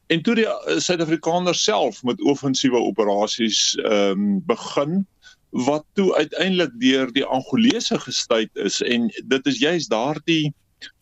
en 0.07 0.23
toe 0.23 0.35
die 0.35 0.47
Suid-Afrikaners 0.79 1.63
self 1.63 2.03
met 2.03 2.23
offensiewe 2.23 2.79
operasies 2.79 3.75
ehm 3.83 4.11
um, 4.11 4.43
begin 4.47 5.07
wat 5.51 5.85
toe 5.93 6.15
uiteindelik 6.15 6.73
deur 6.81 7.13
die 7.13 7.25
Angolese 7.25 7.99
gestuit 8.01 8.51
is 8.55 8.81
en 8.83 9.11
dit 9.25 9.47
is 9.47 9.59
juist 9.59 9.91
daardie 9.91 10.55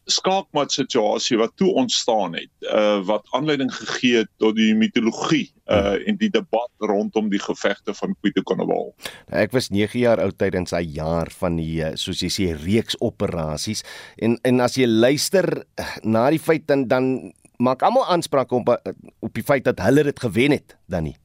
skaakmat 0.04 0.72
situasie 0.72 1.38
wat 1.40 1.54
toe 1.56 1.70
ontstaan 1.80 2.34
het 2.36 2.50
uh 2.68 3.00
wat 3.08 3.24
aanleiding 3.32 3.72
gegee 3.72 4.20
het 4.20 4.28
tot 4.38 4.56
die 4.56 4.74
mitologie 4.76 5.46
uh 5.64 5.96
en 6.08 6.18
die 6.20 6.28
debat 6.30 6.70
rondom 6.78 7.30
die 7.32 7.40
gevegte 7.40 7.94
van 7.94 8.12
Quito 8.20 8.42
Carnaval. 8.42 8.92
Nou, 9.28 9.40
ek 9.40 9.54
was 9.56 9.70
9 9.72 9.98
jaar 9.98 10.20
oud 10.20 10.36
tydens 10.38 10.76
hy 10.76 10.82
jaar 10.98 11.32
van 11.32 11.56
die 11.56 11.80
uh, 11.80 11.94
soos 11.96 12.20
jy 12.20 12.32
sê 12.32 12.50
reeks 12.58 12.98
operasies 13.00 13.84
en 14.20 14.36
en 14.44 14.60
as 14.60 14.76
jy 14.76 14.88
luister 14.88 15.48
uh, 15.64 15.88
na 16.04 16.28
die 16.34 16.42
feit 16.42 16.68
dan 16.68 16.84
dan 16.88 17.32
maak 17.56 17.82
almal 17.86 18.04
aanspraak 18.04 18.52
op 18.52 18.74
op 18.74 19.32
die 19.32 19.46
feit 19.46 19.64
dat 19.64 19.80
hulle 19.80 20.04
dit 20.04 20.20
gewen 20.20 20.58
het 20.58 20.76
dan 20.86 21.08
nie. 21.08 21.16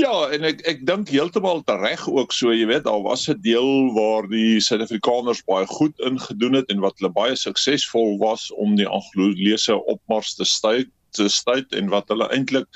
Ja, 0.00 0.30
en 0.32 0.46
ek 0.48 0.62
ek 0.70 0.84
dink 0.88 1.10
heeltemal 1.12 1.60
reg 1.82 2.06
ook 2.08 2.32
so, 2.32 2.54
jy 2.54 2.64
weet, 2.70 2.86
daar 2.86 3.02
was 3.04 3.28
'n 3.28 3.40
deel 3.44 3.92
waar 3.92 4.28
die 4.28 4.60
Suid-Afrikaners 4.60 5.42
baie 5.44 5.66
goed 5.66 5.98
ingedoen 6.00 6.56
het 6.56 6.70
en 6.72 6.80
wat 6.80 6.96
hulle 6.98 7.12
baie 7.12 7.36
suksesvol 7.36 8.16
was 8.18 8.48
om 8.52 8.76
die 8.76 8.88
Angolese 8.88 9.76
opmars 9.84 10.34
te 10.34 10.44
stuit 10.44 10.88
te 11.10 11.28
stuit 11.28 11.72
en 11.74 11.90
wat 11.90 12.08
hulle 12.08 12.28
eintlik 12.30 12.68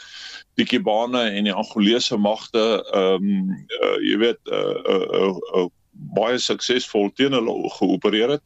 die 0.58 0.66
Kibane 0.66 1.22
en 1.30 1.46
die 1.48 1.54
Angolese 1.54 2.18
magte 2.18 2.82
ehm 2.92 3.30
um, 3.30 3.54
uh, 3.80 3.96
jy 4.02 4.18
weet 4.18 4.40
uh, 4.50 4.74
uh, 4.84 5.06
uh, 5.20 5.38
uh, 5.60 5.68
baie 6.16 6.38
suksesvol 6.38 7.12
teen 7.14 7.32
hulle 7.32 7.54
geopereer 7.78 8.34
het. 8.34 8.42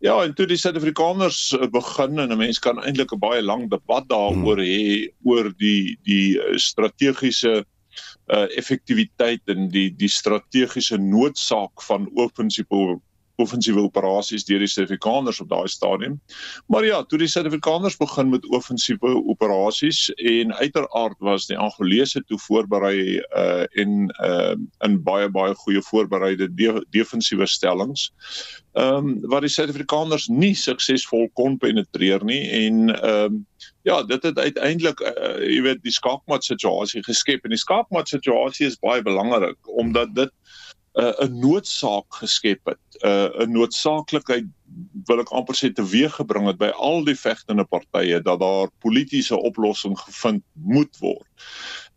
Ja, 0.00 0.16
en 0.24 0.32
toe 0.34 0.46
die 0.48 0.56
Suid-Afrikaners 0.56 1.54
begin 1.70 2.18
en 2.18 2.32
'n 2.32 2.38
mens 2.38 2.58
kan 2.58 2.82
eintlik 2.82 3.12
'n 3.12 3.20
baie 3.20 3.42
lang 3.42 3.70
debat 3.70 4.08
daaroor 4.08 4.56
hmm. 4.56 4.66
hê 4.66 5.12
oor 5.22 5.52
die 5.60 5.98
die 6.02 6.40
strategiese 6.56 7.64
uh 8.26 8.46
effektiwiteit 8.58 9.52
en 9.52 9.68
die 9.70 9.88
die 9.94 10.10
strategiese 10.10 10.98
noodsaak 10.98 11.82
van 11.86 12.08
offensiewe 12.14 12.96
offensiewe 13.42 13.82
operasies 13.84 14.44
deur 14.48 14.62
die 14.64 14.70
Suid-Afrikaners 14.70 15.40
op 15.40 15.50
daai 15.50 15.68
stadium. 15.68 16.18
Maar 16.72 16.86
ja, 16.86 17.02
toe 17.04 17.18
die 17.20 17.28
Suid-Afrikaners 17.28 17.98
begin 18.00 18.30
met 18.32 18.46
offensiewe 18.56 19.14
operasies 19.28 20.08
en 20.16 20.54
uiteraard 20.54 21.16
was 21.18 21.48
die 21.50 21.58
Angolese 21.58 22.22
toe 22.26 22.38
voorberei 22.46 23.20
uh 23.20 23.64
en 23.82 24.08
uh 24.24 24.54
in 24.84 25.02
baie 25.02 25.28
baie 25.28 25.54
goeie 25.54 25.82
voorbereide 25.82 26.48
de 26.54 26.86
defensiewe 26.90 27.46
stellings. 27.46 28.10
Ehm 28.72 28.96
um, 28.96 29.20
wat 29.32 29.44
die 29.44 29.52
Suid-Afrikaners 29.52 30.28
nie 30.28 30.54
suksesvol 30.54 31.28
kon 31.34 31.58
penetreer 31.58 32.24
nie 32.24 32.42
en 32.64 32.88
ehm 32.94 33.24
um, 33.24 33.44
ja, 33.86 34.02
dit 34.02 34.22
het 34.22 34.38
uiteindelik 34.38 35.00
uh, 35.00 35.36
jy 35.46 35.60
weet 35.62 35.82
die 35.84 35.94
skaakmat 35.94 36.44
situasie 36.44 37.02
geskep 37.06 37.44
en 37.44 37.54
die 37.54 37.60
skaakmat 37.60 38.08
situasie 38.10 38.66
is 38.66 38.80
baie 38.82 39.02
belangrik 39.02 39.70
omdat 39.80 40.14
dit 40.14 40.32
uh, 40.96 41.12
'n 41.20 41.38
noodsaak 41.40 42.20
geskep 42.20 42.60
het, 42.64 43.02
uh, 43.04 43.28
'n 43.44 43.52
noodsaaklikheid 43.52 44.46
wil 45.06 45.20
ek 45.20 45.32
amper 45.32 45.56
sê 45.56 45.70
teweeggebring 45.72 46.46
het 46.46 46.58
by 46.58 46.70
al 46.74 47.04
die 47.04 47.16
vegtende 47.16 47.64
partye 47.64 48.20
dat 48.20 48.40
daar 48.40 48.68
politieke 48.84 49.36
oplossing 49.36 49.98
gevind 49.98 50.42
moet 50.52 50.96
word. 51.00 51.28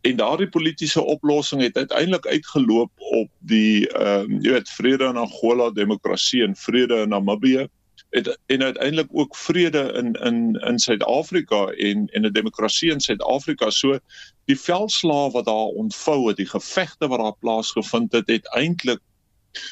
En 0.00 0.16
daardie 0.16 0.48
politieke 0.48 1.02
oplossing 1.02 1.62
het 1.62 1.76
uiteindelik 1.76 2.26
uitgeloop 2.26 2.92
op 2.96 3.28
die 3.38 3.88
ehm 3.88 4.30
uh, 4.30 4.40
jy 4.42 4.52
weet 4.52 4.68
vrede 4.68 5.04
in 5.04 5.16
Angola, 5.16 5.70
demokrasie 5.70 6.42
en 6.42 6.56
vrede 6.56 7.02
in 7.02 7.08
Namibië 7.08 7.68
het 8.10 8.38
en 8.46 8.62
uiteindelik 8.62 9.08
ook 9.12 9.36
vrede 9.36 9.92
in 9.92 10.12
in 10.12 10.54
in 10.54 10.78
Suid-Afrika 10.78 11.66
en 11.66 12.08
en 12.08 12.26
'n 12.26 12.32
demokrasie 12.32 12.90
in 12.90 13.00
Suid-Afrika. 13.00 13.70
So 13.70 13.98
die 14.44 14.60
veldslae 14.60 15.30
wat 15.30 15.44
daar 15.44 15.70
ontvou 15.82 16.28
het, 16.28 16.36
die 16.36 16.48
gevegte 16.48 17.08
wat 17.08 17.18
daar 17.18 17.38
plaasgevind 17.38 18.12
het, 18.12 18.26
het 18.26 18.54
eintlik 18.54 19.00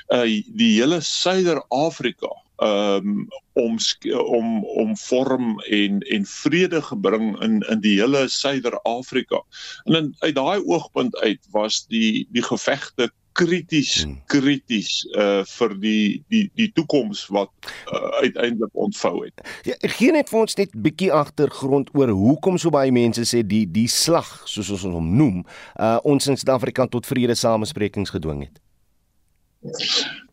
uh 0.08 0.42
die 0.46 0.80
hele 0.80 1.00
Suider-Afrika 1.00 2.30
um 2.62 3.28
om 3.52 3.76
om 4.10 4.64
om 4.64 4.96
vorm 4.96 5.60
en 5.60 6.00
en 6.00 6.26
vrede 6.26 6.82
gebring 6.82 7.40
in 7.42 7.60
in 7.60 7.80
die 7.80 8.00
hele 8.00 8.28
Suider-Afrika. 8.28 9.42
En 9.84 9.94
in, 9.94 10.14
uit 10.18 10.34
daai 10.34 10.62
oogpunt 10.64 11.16
uit 11.16 11.46
was 11.50 11.86
die 11.86 12.28
die 12.30 12.42
gevegte 12.42 13.10
krities 13.32 14.04
hmm. 14.04 14.20
krities 14.26 15.04
uh 15.16 15.42
vir 15.46 15.74
die 15.82 16.22
die 16.32 16.44
die 16.58 16.68
toekoms 16.74 17.26
wat 17.34 17.50
uh, 17.64 18.22
uiteindelik 18.24 18.72
ontvou 18.72 19.24
het. 19.24 19.42
Ja, 19.68 19.76
gee 19.96 20.12
net 20.12 20.30
vir 20.30 20.40
ons 20.40 20.58
net 20.58 20.74
bietjie 20.74 21.12
agtergrond 21.14 21.92
oor 21.94 22.12
hoekom 22.14 22.58
so 22.58 22.74
baie 22.74 22.92
mense 22.94 23.26
sê 23.28 23.44
die 23.46 23.64
die 23.66 23.88
slag 23.88 24.30
soos 24.48 24.72
ons 24.74 24.88
hom 24.88 25.12
noem, 25.16 25.44
uh 25.78 25.98
ons 26.08 26.26
in 26.26 26.38
Suid-Afrika 26.38 26.88
tot 26.90 27.06
vrede 27.06 27.36
samesprekings 27.38 28.14
gedwing 28.14 28.46
het. 28.48 28.62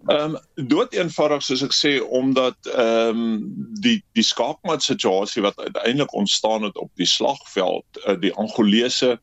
Ehm 0.08 0.36
um, 0.36 0.68
dood 0.70 0.94
eenvoudig 0.94 1.42
soos 1.42 1.64
ek 1.66 1.74
sê 1.74 1.96
omdat 2.20 2.68
ehm 2.70 3.22
um, 3.22 3.46
die 3.82 3.98
die 4.14 4.26
skaakmat 4.26 4.86
situasie 4.86 5.42
wat 5.42 5.58
uiteindelik 5.58 6.14
ontstaan 6.14 6.68
het 6.68 6.78
op 6.78 6.92
die 7.02 7.10
slagveld, 7.10 7.86
uh, 8.06 8.14
die 8.22 8.34
Angolese 8.34 9.16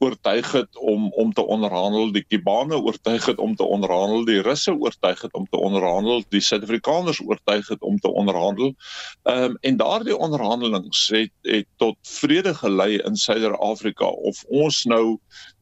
oortuig 0.00 0.52
het 0.52 0.76
om 0.76 1.12
om 1.12 1.32
te 1.32 1.44
onderhandel, 1.44 2.12
die 2.12 2.24
Kubane 2.24 2.78
oortuig 2.80 3.26
het 3.26 3.38
om 3.38 3.54
te 3.56 3.64
onderhandel, 3.64 4.24
die 4.24 4.40
Russe 4.42 4.72
oortuig 4.74 5.20
het 5.20 5.32
om 5.32 5.46
te 5.50 5.56
onderhandel, 5.56 6.24
die 6.28 6.40
Suid-Afrikaners 6.40 7.20
oortuig 7.20 7.68
het 7.68 7.82
om 7.82 7.98
te 7.98 8.08
onderhandel. 8.08 8.74
Ehm 9.22 9.42
um, 9.42 9.56
en 9.60 9.76
daardie 9.76 10.16
onderhandelings 10.16 11.08
het, 11.08 11.32
het 11.42 11.66
tot 11.76 11.96
vrede 12.02 12.54
gelei 12.54 12.96
in 12.96 13.16
Suider-Afrika 13.16 14.06
of 14.06 14.44
ons 14.48 14.84
nou 14.84 15.18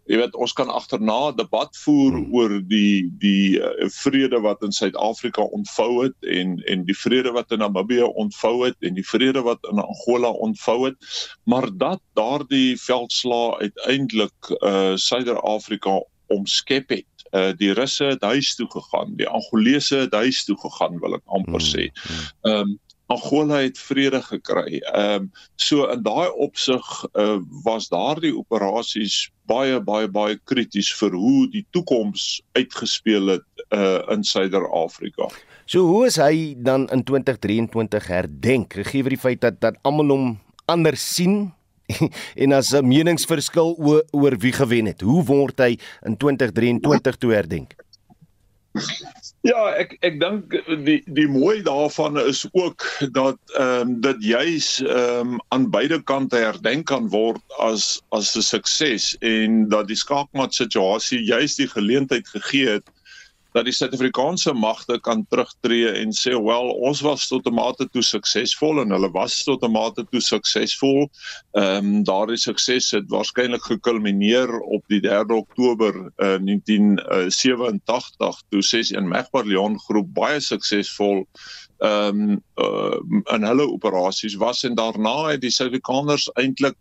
jy 0.09 0.19
weet 0.23 0.37
ons 0.41 0.55
kan 0.57 0.71
agterna 0.73 1.33
debat 1.37 1.75
voer 1.85 2.17
hmm. 2.17 2.35
oor 2.35 2.55
die 2.71 3.09
die 3.21 3.61
uh, 3.61 3.89
vrede 4.01 4.41
wat 4.45 4.65
in 4.65 4.73
Suid-Afrika 4.75 5.45
ontvou 5.59 5.91
het 6.05 6.17
en 6.39 6.57
en 6.73 6.87
die 6.89 6.97
vrede 6.97 7.35
wat 7.37 7.53
in 7.53 7.63
Namibië 7.65 8.09
ontvou 8.25 8.55
het 8.65 8.77
en 8.81 8.97
die 8.97 9.07
vrede 9.07 9.45
wat 9.47 9.69
in 9.71 9.83
Angola 9.85 10.33
ontvou 10.49 10.79
het 10.87 11.13
maar 11.45 11.69
dat 11.77 12.03
daardie 12.19 12.79
veldslaa 12.81 13.59
uiteindelik 13.61 14.53
uh 14.61 14.97
Suider-Afrika 14.97 16.01
omskep 16.33 16.97
het 16.97 17.29
uh 17.37 17.53
die 17.61 17.73
Russe 17.77 18.05
het 18.15 18.25
huis 18.25 18.55
toe 18.57 18.69
gegaan 18.73 19.17
die 19.21 19.29
Angolese 19.29 20.05
het 20.07 20.15
huis 20.15 20.45
toe 20.45 20.57
gegaan 20.61 21.01
wil 21.05 21.21
ek 21.21 21.25
amper 21.27 21.61
hmm. 21.61 21.73
sê. 21.73 21.89
Hmm. 21.93 22.29
Ehm 22.51 22.69
um, 22.69 22.77
Angola 23.09 23.63
het 23.65 23.79
vrede 23.81 24.21
gekry. 24.23 24.79
Ehm 24.93 25.23
um, 25.23 25.31
so 25.57 25.87
in 25.89 26.03
daai 26.05 26.29
opsig 26.29 26.85
uh, 27.15 27.39
was 27.65 27.89
daardie 27.89 28.35
operasies 28.37 29.31
baie 29.49 29.81
baie 29.81 30.09
baie 30.09 30.37
krities 30.45 30.91
vir 31.01 31.17
hoe 31.17 31.47
die 31.49 31.65
toekoms 31.73 32.43
uitgespeel 32.53 33.33
het 33.39 33.47
uh, 33.73 34.03
in 34.13 34.25
Suider-Afrika. 34.25 35.31
So 35.65 35.87
hoe 35.89 36.07
is 36.07 36.17
hy 36.21 36.55
dan 36.57 36.85
in 36.93 37.05
2023 37.05 38.07
herdenk 38.13 38.77
gegee 38.83 39.07
vir 39.07 39.17
die 39.17 39.25
feit 39.25 39.41
dat 39.41 39.61
dat 39.61 39.81
almal 39.89 40.13
hom 40.13 40.29
anders 40.69 41.05
sien 41.15 41.53
en 42.43 42.53
as 42.53 42.75
'n 42.77 42.85
meningsverskil 42.85 43.77
oor, 43.79 44.05
oor 44.13 44.37
wie 44.37 44.53
gewen 44.53 44.87
het. 44.93 45.01
Hoe 45.01 45.25
word 45.25 45.59
hy 45.59 45.79
in 46.05 46.17
2023 46.17 47.17
toe 47.17 47.33
herdenk? 47.33 47.73
Ja, 49.49 49.69
ek 49.81 49.95
ek 50.05 50.19
dink 50.21 50.53
die 50.85 50.99
die 51.17 51.29
mooi 51.31 51.63
daarvan 51.65 52.19
is 52.21 52.43
ook 52.53 52.85
dat 53.17 53.39
ehm 53.57 53.81
um, 53.81 53.95
dat 54.05 54.21
juis 54.21 54.69
ehm 54.85 55.33
um, 55.33 55.41
aan 55.55 55.71
beide 55.73 56.03
kante 56.11 56.37
herdenk 56.37 56.87
kan 56.91 57.09
word 57.15 57.41
as 57.65 58.03
as 58.13 58.35
'n 58.37 58.45
sukses 58.45 59.15
en 59.25 59.69
dat 59.73 59.89
die 59.89 59.97
skaakmat 59.97 60.55
situasie 60.55 61.23
juis 61.25 61.57
die 61.57 61.69
geleentheid 61.69 62.29
gegee 62.29 62.77
het 62.77 62.93
dat 63.57 63.65
die 63.65 63.73
Suid-Afrikaanse 63.73 64.53
magte 64.53 64.99
kan 65.01 65.25
terugtreë 65.33 65.95
en 66.03 66.13
sê 66.17 66.35
wel 66.37 66.73
ons 66.89 67.01
was 67.05 67.27
tot 67.31 67.47
'n 67.47 67.55
mate 67.55 67.89
toe 67.93 68.03
suksesvol 68.03 68.83
en 68.83 68.93
hulle 68.93 69.11
was 69.15 69.43
tot 69.45 69.65
'n 69.65 69.73
mate 69.73 70.05
toe 70.11 70.21
suksesvol. 70.21 71.09
Ehm 71.57 71.87
um, 71.87 72.05
daardie 72.05 72.37
sukses 72.37 72.91
het 72.91 73.09
waarskynlik 73.09 73.65
gekulmineer 73.65 74.61
op 74.61 74.85
die 74.89 75.01
3 75.01 75.33
Oktober 75.37 75.95
uh, 75.97 76.37
1987 76.45 78.43
toe 78.51 78.63
61 78.63 79.09
Megbarleon 79.09 79.79
groep 79.79 80.15
baie 80.15 80.41
suksesvol 80.41 81.27
ehm 81.79 82.21
um, 82.21 82.43
uh, 82.59 83.35
in 83.35 83.45
hulle 83.47 83.67
operasies 83.71 84.35
was 84.35 84.65
en 84.67 84.75
daarna 84.75 85.29
het 85.29 85.41
die 85.41 85.51
Suid-Afrikaners 85.51 86.27
eintlik 86.35 86.75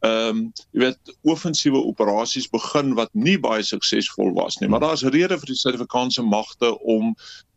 ehm 0.00 0.28
um, 0.28 0.40
jy 0.72 0.80
weet 0.86 1.16
offensiewe 1.22 1.82
operasies 1.84 2.48
begin 2.48 2.94
wat 2.94 3.10
nie 3.12 3.36
baie 3.38 3.62
suksesvol 3.62 4.32
was 4.34 4.56
nie. 4.58 4.68
Maar 4.68 4.86
daar's 4.86 5.04
rede 5.04 5.38
vir 5.38 5.52
die 5.52 5.58
Suid-Afrikaanse 5.58 6.22
magte 6.22 6.78
om 6.80 7.14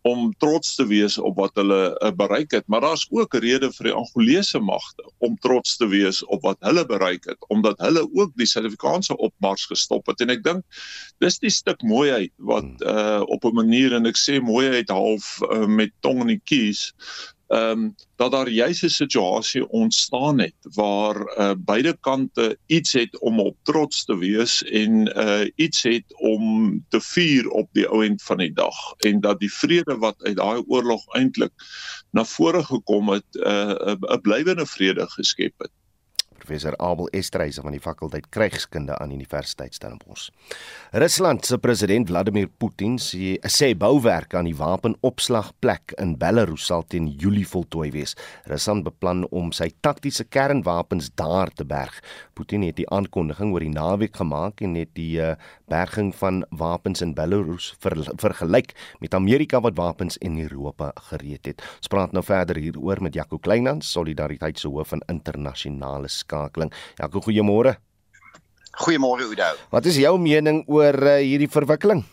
om 0.07 0.31
trots 0.41 0.75
te 0.75 0.85
wees 0.89 1.17
op 1.21 1.37
wat 1.37 1.55
hulle 1.59 1.81
uh, 1.93 2.11
bereik 2.17 2.51
het. 2.51 2.65
Maar 2.67 2.81
daar's 2.81 3.05
ook 3.09 3.35
rede 3.37 3.69
vir 3.75 3.91
die 3.91 3.95
Angolese 3.95 4.59
magte 4.59 5.05
om 5.17 5.37
trots 5.45 5.77
te 5.77 5.87
wees 5.91 6.23
op 6.25 6.41
wat 6.47 6.57
hulle 6.65 6.85
bereik 6.85 7.27
het 7.29 7.49
omdat 7.53 7.79
hulle 7.85 8.07
ook 8.13 8.33
die 8.39 8.47
Suid-Afrikaanse 8.49 9.17
opmars 9.17 9.65
gestop 9.69 10.07
het. 10.09 10.21
En 10.21 10.33
ek 10.33 10.43
dink 10.47 10.81
dis 11.21 11.37
die 11.43 11.53
stuk 11.53 11.83
mooiheid 11.85 12.33
wat 12.37 12.69
uh, 12.81 13.21
op 13.27 13.45
'n 13.45 13.55
manier 13.61 13.93
en 13.93 14.09
ek 14.09 14.17
sê 14.17 14.41
mooiheid 14.41 14.89
half 14.89 15.37
uh, 15.49 15.67
met 15.67 15.93
tong 16.01 16.25
in 16.25 16.35
die 16.35 16.43
kies 16.43 16.91
ehm 17.51 17.79
um, 17.79 17.95
dat 18.15 18.31
daar 18.31 18.49
juis 18.49 18.81
'n 18.81 18.87
situasie 18.89 19.69
ontstaan 19.69 20.39
het 20.39 20.55
waar 20.61 21.15
uh, 21.15 21.51
beide 21.57 21.97
kante 21.99 22.57
iets 22.65 22.93
het 22.93 23.19
om 23.19 23.39
op 23.39 23.57
trots 23.63 24.05
te 24.05 24.17
wees 24.17 24.63
en 24.63 25.17
uh, 25.17 25.49
iets 25.55 25.83
het 25.83 26.19
om 26.19 26.43
te 26.89 27.01
vier 27.01 27.49
op 27.49 27.69
die 27.71 27.87
ou 27.87 28.05
end 28.05 28.23
van 28.23 28.37
die 28.37 28.53
dag. 28.53 28.93
En 28.97 29.19
dat 29.19 29.39
die 29.39 29.53
vrede 29.53 29.97
wat 29.97 30.23
uit 30.23 30.35
daai 30.35 30.63
oorlog 30.67 31.13
eintlik 31.15 31.51
na 32.11 32.25
vore 32.25 32.63
gekom 32.63 33.09
het 33.09 33.29
'n 33.31 33.47
uh, 33.47 33.95
'n 34.15 34.21
blywende 34.21 34.65
vrede 34.65 35.09
geskep 35.09 35.53
het 35.57 35.71
professor 36.41 36.75
Abel 36.81 37.09
Estreise 37.13 37.61
van 37.61 37.75
die 37.75 37.81
fakulteit 37.83 38.27
krygskunde 38.33 38.97
aan 38.97 39.13
Universiteit 39.13 39.75
Stellenbosch. 39.77 40.29
Rusland 40.97 41.45
se 41.45 41.59
president 41.61 42.09
Vladimir 42.09 42.49
Putin 42.57 42.97
sê 42.99 43.37
sê 43.45 43.71
bouwerk 43.77 44.33
aan 44.35 44.49
die 44.49 44.57
wapenopslagplek 44.57 45.95
in 46.01 46.15
Belarus 46.19 46.65
sal 46.71 46.83
teen 46.89 47.11
Julie 47.21 47.45
voltooi 47.47 47.91
wees. 47.93 48.15
Rusland 48.49 48.85
beplan 48.87 49.25
om 49.29 49.51
sy 49.55 49.69
taktiese 49.85 50.25
kernwapens 50.25 51.11
daar 51.19 51.53
te 51.53 51.65
berg. 51.67 52.01
Putin 52.33 52.65
het 52.65 52.79
die 52.79 52.89
aankondiging 52.89 53.53
oor 53.53 53.63
die 53.63 53.73
naweek 53.73 54.17
gemaak 54.17 54.63
en 54.65 54.75
het 54.79 54.93
die 54.97 55.21
uh, 55.21 55.35
berging 55.69 56.11
van 56.17 56.41
wapens 56.49 57.03
in 57.05 57.13
Belarus 57.15 57.71
ver, 57.79 57.95
vergelyk 58.19 58.73
met 58.99 59.13
Amerika 59.13 59.61
wat 59.61 59.77
wapens 59.77 60.17
in 60.17 60.39
Europa 60.41 60.91
gereed 61.11 61.45
het. 61.45 61.61
Ons 61.77 61.91
praat 61.91 62.15
nou 62.15 62.23
verder 62.25 62.57
hieroor 62.57 63.01
met 63.03 63.15
Jaco 63.15 63.37
Kleinans, 63.37 63.91
solidariteit 63.91 64.59
se 64.59 64.67
hoof 64.71 64.91
van 64.95 65.03
internasionale 65.11 66.09
skakeling. 66.31 66.71
Jaco, 66.99 67.23
goeiemôre. 67.27 67.75
Goeiemôre 68.79 69.27
Oudo. 69.27 69.51
Wat 69.71 69.85
is 69.85 69.99
jou 69.99 70.15
mening 70.17 70.63
oor 70.71 70.95
uh, 70.95 71.19
hierdie 71.19 71.51
verwikkeling? 71.51 72.05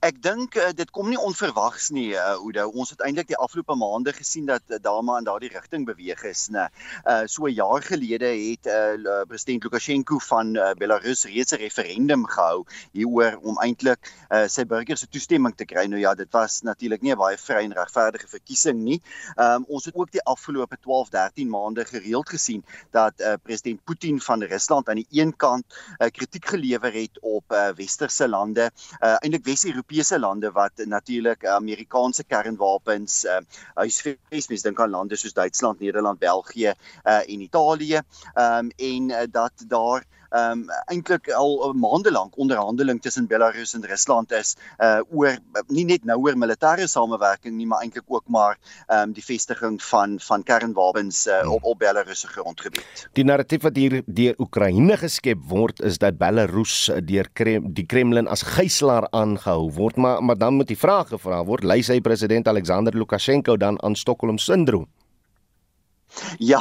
Ek 0.00 0.20
dink 0.22 0.56
uh, 0.56 0.70
dit 0.76 0.88
kom 0.94 1.08
nie 1.10 1.18
onverwags 1.20 1.90
nie, 1.92 2.12
uh, 2.14 2.36
Oudo. 2.38 2.68
Ons 2.78 2.92
het 2.94 3.02
eintlik 3.04 3.28
die 3.28 3.36
afgelope 3.36 3.74
maande 3.76 4.14
gesien 4.16 4.46
dat 4.48 4.62
uh, 4.70 4.78
Dama 4.80 5.18
in 5.20 5.26
daardie 5.26 5.50
rigting 5.52 5.84
beweeg 5.88 6.22
is, 6.28 6.46
né? 6.54 6.68
Uh 7.04 7.26
so 7.26 7.46
'n 7.46 7.54
jaar 7.54 7.82
gelede 7.82 8.30
het 8.30 8.66
uh, 8.66 9.22
president 9.28 9.64
Lukasjenko 9.64 10.18
van 10.18 10.54
uh, 10.56 10.72
Belarus 10.78 11.24
reeds 11.24 11.52
'n 11.52 11.60
referendum 11.60 12.26
gehou 12.26 12.64
hieroor 12.92 13.38
om 13.42 13.58
eintlik 13.58 14.12
uh, 14.30 14.46
sy 14.48 14.64
burgers 14.64 15.00
se 15.00 15.08
toestemming 15.08 15.54
te 15.56 15.64
kry. 15.64 15.86
Nou 15.86 16.00
ja, 16.00 16.14
dit 16.14 16.30
was 16.32 16.62
natuurlik 16.62 17.02
nie 17.02 17.12
'n 17.12 17.18
baie 17.18 17.38
vry 17.38 17.64
en 17.64 17.74
regverdige 17.74 18.28
verkiesing 18.28 18.78
nie. 18.82 19.00
Um 19.36 19.64
ons 19.68 19.84
het 19.84 19.94
ook 19.94 20.10
die 20.12 20.22
afgelope 20.22 20.76
12, 20.80 21.08
13 21.10 21.48
maande 21.48 21.84
gereeld 21.84 22.28
gesien 22.28 22.64
dat 22.90 23.20
uh, 23.20 23.34
president 23.42 23.84
Putin 23.84 24.20
van 24.20 24.42
Rusland 24.42 24.88
aan 24.88 25.02
die 25.02 25.08
een 25.10 25.36
kant 25.36 25.64
uh, 25.98 26.08
kritiek 26.08 26.46
gelewer 26.46 26.92
het 26.92 27.18
op 27.20 27.44
uh, 27.52 27.68
westerse 27.76 28.28
lande, 28.28 28.70
uh, 29.00 29.16
eintlik 29.20 29.44
Wes-Europa 29.44 29.81
Europese 29.82 30.18
lande 30.18 30.50
wat 30.52 30.84
natuurlik 30.86 31.46
Amerikaanse 31.46 32.22
kernwapens 32.24 33.24
uh 33.24 33.40
huisves 33.74 34.46
mens 34.48 34.62
dink 34.62 34.80
aan 34.80 34.92
lande 34.94 35.16
soos 35.18 35.34
Duitsland, 35.34 35.80
Nederland, 35.82 36.18
België 36.22 36.70
uh 36.70 37.18
en 37.26 37.40
Italië. 37.40 37.98
Um 38.34 38.70
en 38.76 39.10
uh, 39.10 39.22
dat 39.30 39.64
daar 39.66 40.04
um 40.32 40.64
eintlik 40.90 41.30
al 41.36 41.72
maande 41.76 42.12
lank 42.12 42.38
onderhandeling 42.40 43.00
tussen 43.02 43.26
Belarus 43.26 43.74
en 43.74 43.84
Rusland 43.86 44.32
is 44.32 44.54
uh 44.78 45.00
oor 45.10 45.36
nie 45.68 45.84
net 45.84 46.04
nou 46.08 46.18
oor 46.24 46.36
militêre 46.38 46.86
samewerking 46.88 47.56
nie, 47.56 47.66
maar 47.66 47.84
eintlik 47.84 48.08
ook 48.08 48.24
maar 48.26 48.58
um 48.88 49.12
die 49.12 49.24
vestiging 49.24 49.80
van 49.82 50.18
van 50.20 50.42
kernwapens 50.42 51.26
uh, 51.26 51.42
op 51.52 51.64
op 51.64 51.78
Belarus 51.78 52.20
se 52.20 52.28
grondgebied. 52.28 53.08
Die 53.12 53.24
narratief 53.24 53.62
wat 53.62 53.76
hier 53.76 54.00
deur 54.06 54.34
Oekraïne 54.38 54.96
geskep 54.96 55.42
word 55.48 55.80
is 55.80 55.98
dat 55.98 56.18
Belarus 56.18 56.90
deur 57.04 57.28
Krem, 57.32 57.72
die 57.74 57.86
Kremlin 57.86 58.28
as 58.28 58.44
gijslaer 58.54 59.08
aangehou 59.10 59.70
word, 59.72 59.96
maar 59.96 60.22
maar 60.22 60.38
dan 60.38 60.54
moet 60.54 60.68
die 60.68 60.78
vraag 60.78 61.08
gevra 61.08 61.42
word, 61.44 61.64
lei 61.64 61.82
sy 61.82 62.00
president 62.00 62.48
Alexander 62.48 62.96
Lukasjenko 62.96 63.56
dan 63.56 63.80
aan 63.82 63.96
Stockholm 63.96 64.38
syndroom? 64.38 64.88
Ja, 66.52 66.60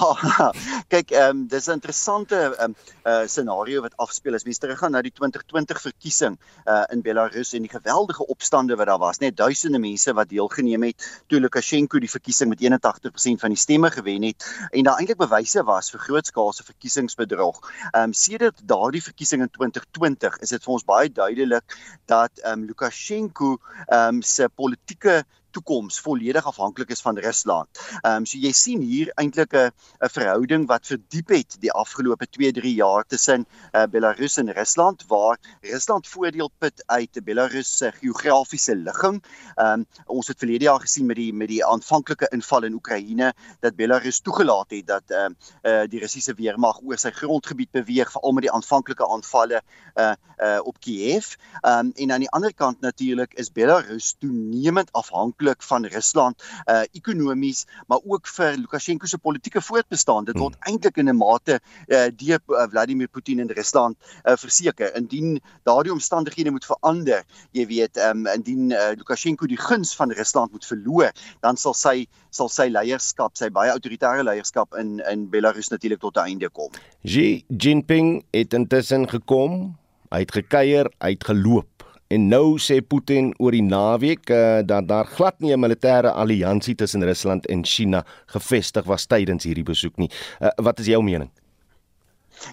kyk, 0.91 1.11
ehm 1.11 1.29
um, 1.29 1.47
dis 1.47 1.67
'n 1.67 1.77
interessante 1.77 2.35
ehm 2.35 2.63
um, 2.71 2.75
uh 3.05 3.27
scenario 3.27 3.81
wat 3.81 3.95
afspeel 3.97 4.35
as 4.35 4.43
mens 4.43 4.57
teruggaan 4.57 4.91
na 4.91 5.01
die 5.01 5.11
2020 5.11 5.81
verkiesing 5.81 6.37
uh 6.65 6.83
in 6.93 7.01
Belarus 7.01 7.53
en 7.53 7.65
die 7.65 7.71
geweldige 7.71 8.25
opstande 8.25 8.75
wat 8.75 8.87
daar 8.87 8.99
was, 8.99 9.19
net 9.19 9.37
duisende 9.37 9.79
mense 9.79 10.13
wat 10.13 10.29
deelgeneem 10.29 10.83
het 10.83 11.23
toe 11.27 11.39
Lukasjenko 11.39 11.99
die 11.99 12.09
verkiesing 12.09 12.49
met 12.49 12.61
81% 12.61 13.43
van 13.43 13.55
die 13.55 13.57
stemme 13.57 13.91
gewen 13.91 14.23
het 14.23 14.47
en 14.71 14.83
daar 14.83 14.99
eintlik 14.99 15.17
bewyse 15.17 15.63
was 15.63 15.91
vir 15.91 15.99
grootskaalse 15.99 16.63
verkiesingsbedrog. 16.63 17.59
Ehm 17.91 18.03
um, 18.03 18.13
sedert 18.13 18.61
daardie 18.63 19.03
verkiesing 19.03 19.41
in 19.41 19.49
2020 19.49 20.39
is 20.39 20.49
dit 20.49 20.63
vir 20.63 20.73
ons 20.73 20.85
baie 20.85 21.11
duidelik 21.11 21.77
dat 22.05 22.31
ehm 22.39 22.59
um, 22.59 22.65
Lukasjenko 22.67 23.57
ehm 23.87 24.15
um, 24.15 24.21
se 24.21 24.49
politieke 24.49 25.23
toekoms 25.51 25.99
volledig 25.99 26.45
afhanklik 26.45 26.89
is 26.89 27.01
van 27.01 27.17
Rusland. 27.17 27.69
Ehm 28.01 28.21
um, 28.21 28.25
so 28.25 28.37
jy 28.37 28.51
sien 28.51 28.81
hier 28.81 29.11
eintlik 29.15 29.53
'n 29.53 29.71
'n 29.99 30.09
verhouding 30.09 30.67
wat 30.67 30.87
verdiep 30.87 31.29
het 31.29 31.57
die 31.59 31.71
afgelope 31.71 32.27
2-3 32.27 32.73
jaar 32.75 33.03
tussen 33.07 33.45
uh, 33.73 33.83
Belarus 33.85 34.37
en 34.37 34.51
Rusland 34.53 35.05
waar 35.07 35.37
Rusland 35.61 36.07
voordeel 36.07 36.51
put 36.57 36.83
uit 36.85 37.23
Belarus 37.23 37.77
se 37.77 37.91
geografiese 37.91 38.75
ligging. 38.75 39.23
Ehm 39.55 39.79
um, 39.79 39.85
ons 40.05 40.27
het 40.27 40.37
verlede 40.37 40.65
jaar 40.65 40.79
gesien 40.79 41.05
met 41.05 41.15
die 41.15 41.33
met 41.33 41.47
die 41.47 41.65
aanvanklike 41.65 42.27
inval 42.31 42.63
in 42.63 42.73
Oekraïne 42.73 43.33
dat 43.59 43.75
Belarus 43.75 44.19
toegelaat 44.19 44.71
het 44.71 44.87
dat 44.87 45.03
ehm 45.11 45.35
uh, 45.63 45.71
uh, 45.71 45.87
die 45.89 45.99
Russiese 45.99 46.33
weermag 46.33 46.81
oor 46.83 46.97
sy 46.97 47.11
grondgebied 47.11 47.71
beweeg 47.71 48.11
veral 48.11 48.33
met 48.37 48.47
die 48.47 48.53
aanvanklike 48.53 49.07
aanvalle 49.07 49.61
uh 49.95 50.13
uh 50.41 50.59
op 50.63 50.79
Kiev. 50.79 51.35
Ehm 51.61 51.79
um, 51.85 51.91
en 51.95 52.11
aan 52.11 52.23
die 52.25 52.29
ander 52.29 52.53
kant 52.53 52.81
natuurlik 52.81 53.33
is 53.33 53.51
Belarus 53.51 54.15
toenemend 54.19 54.91
afhanklik 54.91 55.40
afhanklik 55.41 55.63
van 55.63 55.85
Rusland 55.85 56.43
uh 56.69 56.83
ekonomies 56.93 57.65
maar 57.87 57.99
ook 58.03 58.27
vir 58.27 58.57
Lukasjenko 58.57 59.07
se 59.07 59.17
politieke 59.17 59.61
voortbestaan 59.61 60.25
dit 60.25 60.37
word 60.37 60.55
hmm. 60.55 60.71
eintlik 60.71 60.97
in 60.97 61.09
'n 61.09 61.17
mate 61.17 61.59
uh 61.87 62.09
deur 62.15 62.39
uh, 62.47 62.67
Vladimir 62.69 63.07
Putin 63.07 63.39
in 63.39 63.49
Rusland 63.49 63.97
uh 64.25 64.35
verseker. 64.35 64.95
Indien 64.95 65.41
daardie 65.63 65.91
omstandighede 65.91 66.51
moet 66.51 66.65
verander 66.65 67.23
jy 67.51 67.65
weet 67.65 67.97
um 67.97 68.27
indien 68.27 68.71
uh, 68.71 68.91
Lukasjenko 68.97 69.47
die 69.47 69.57
guns 69.57 69.95
van 69.95 70.11
Rusland 70.11 70.51
moet 70.51 70.65
verloor 70.65 71.11
dan 71.41 71.57
sal 71.57 71.73
sy 71.73 72.07
sal 72.29 72.49
sy 72.49 72.69
leierskap 72.69 73.37
sy 73.37 73.49
baie 73.49 73.71
autoritaire 73.71 74.23
leierskap 74.23 74.75
in 74.75 74.99
in 75.11 75.29
Belarus 75.29 75.69
natuurlik 75.69 75.99
tot 75.99 76.17
'n 76.17 76.25
einde 76.25 76.49
kom. 76.49 76.71
Xi 77.03 77.43
Jinping 77.47 78.23
het 78.31 78.53
intussen 78.53 79.09
gekom 79.09 79.77
hy 80.11 80.19
het 80.19 80.31
gekuier 80.31 80.91
hy 80.99 81.09
het 81.09 81.23
geloop 81.23 81.90
En 82.11 82.25
nou 82.27 82.57
sê 82.59 82.81
Putin 82.83 83.29
oor 83.39 83.55
die 83.55 83.63
naweek 83.63 84.31
uh, 84.35 84.59
dat 84.67 84.89
daar 84.89 85.07
glad 85.07 85.39
nie 85.39 85.53
'n 85.55 85.63
militêre 85.63 86.11
alliansie 86.11 86.75
tussen 86.75 87.03
Rusland 87.03 87.47
en 87.47 87.63
China 87.63 88.03
gevestig 88.25 88.83
was 88.83 89.05
tydens 89.05 89.43
hierdie 89.47 89.63
besoek 89.63 89.95
nie. 89.97 90.09
Uh, 90.41 90.49
wat 90.57 90.79
is 90.79 90.91
jou 90.91 91.03
mening? 91.03 91.31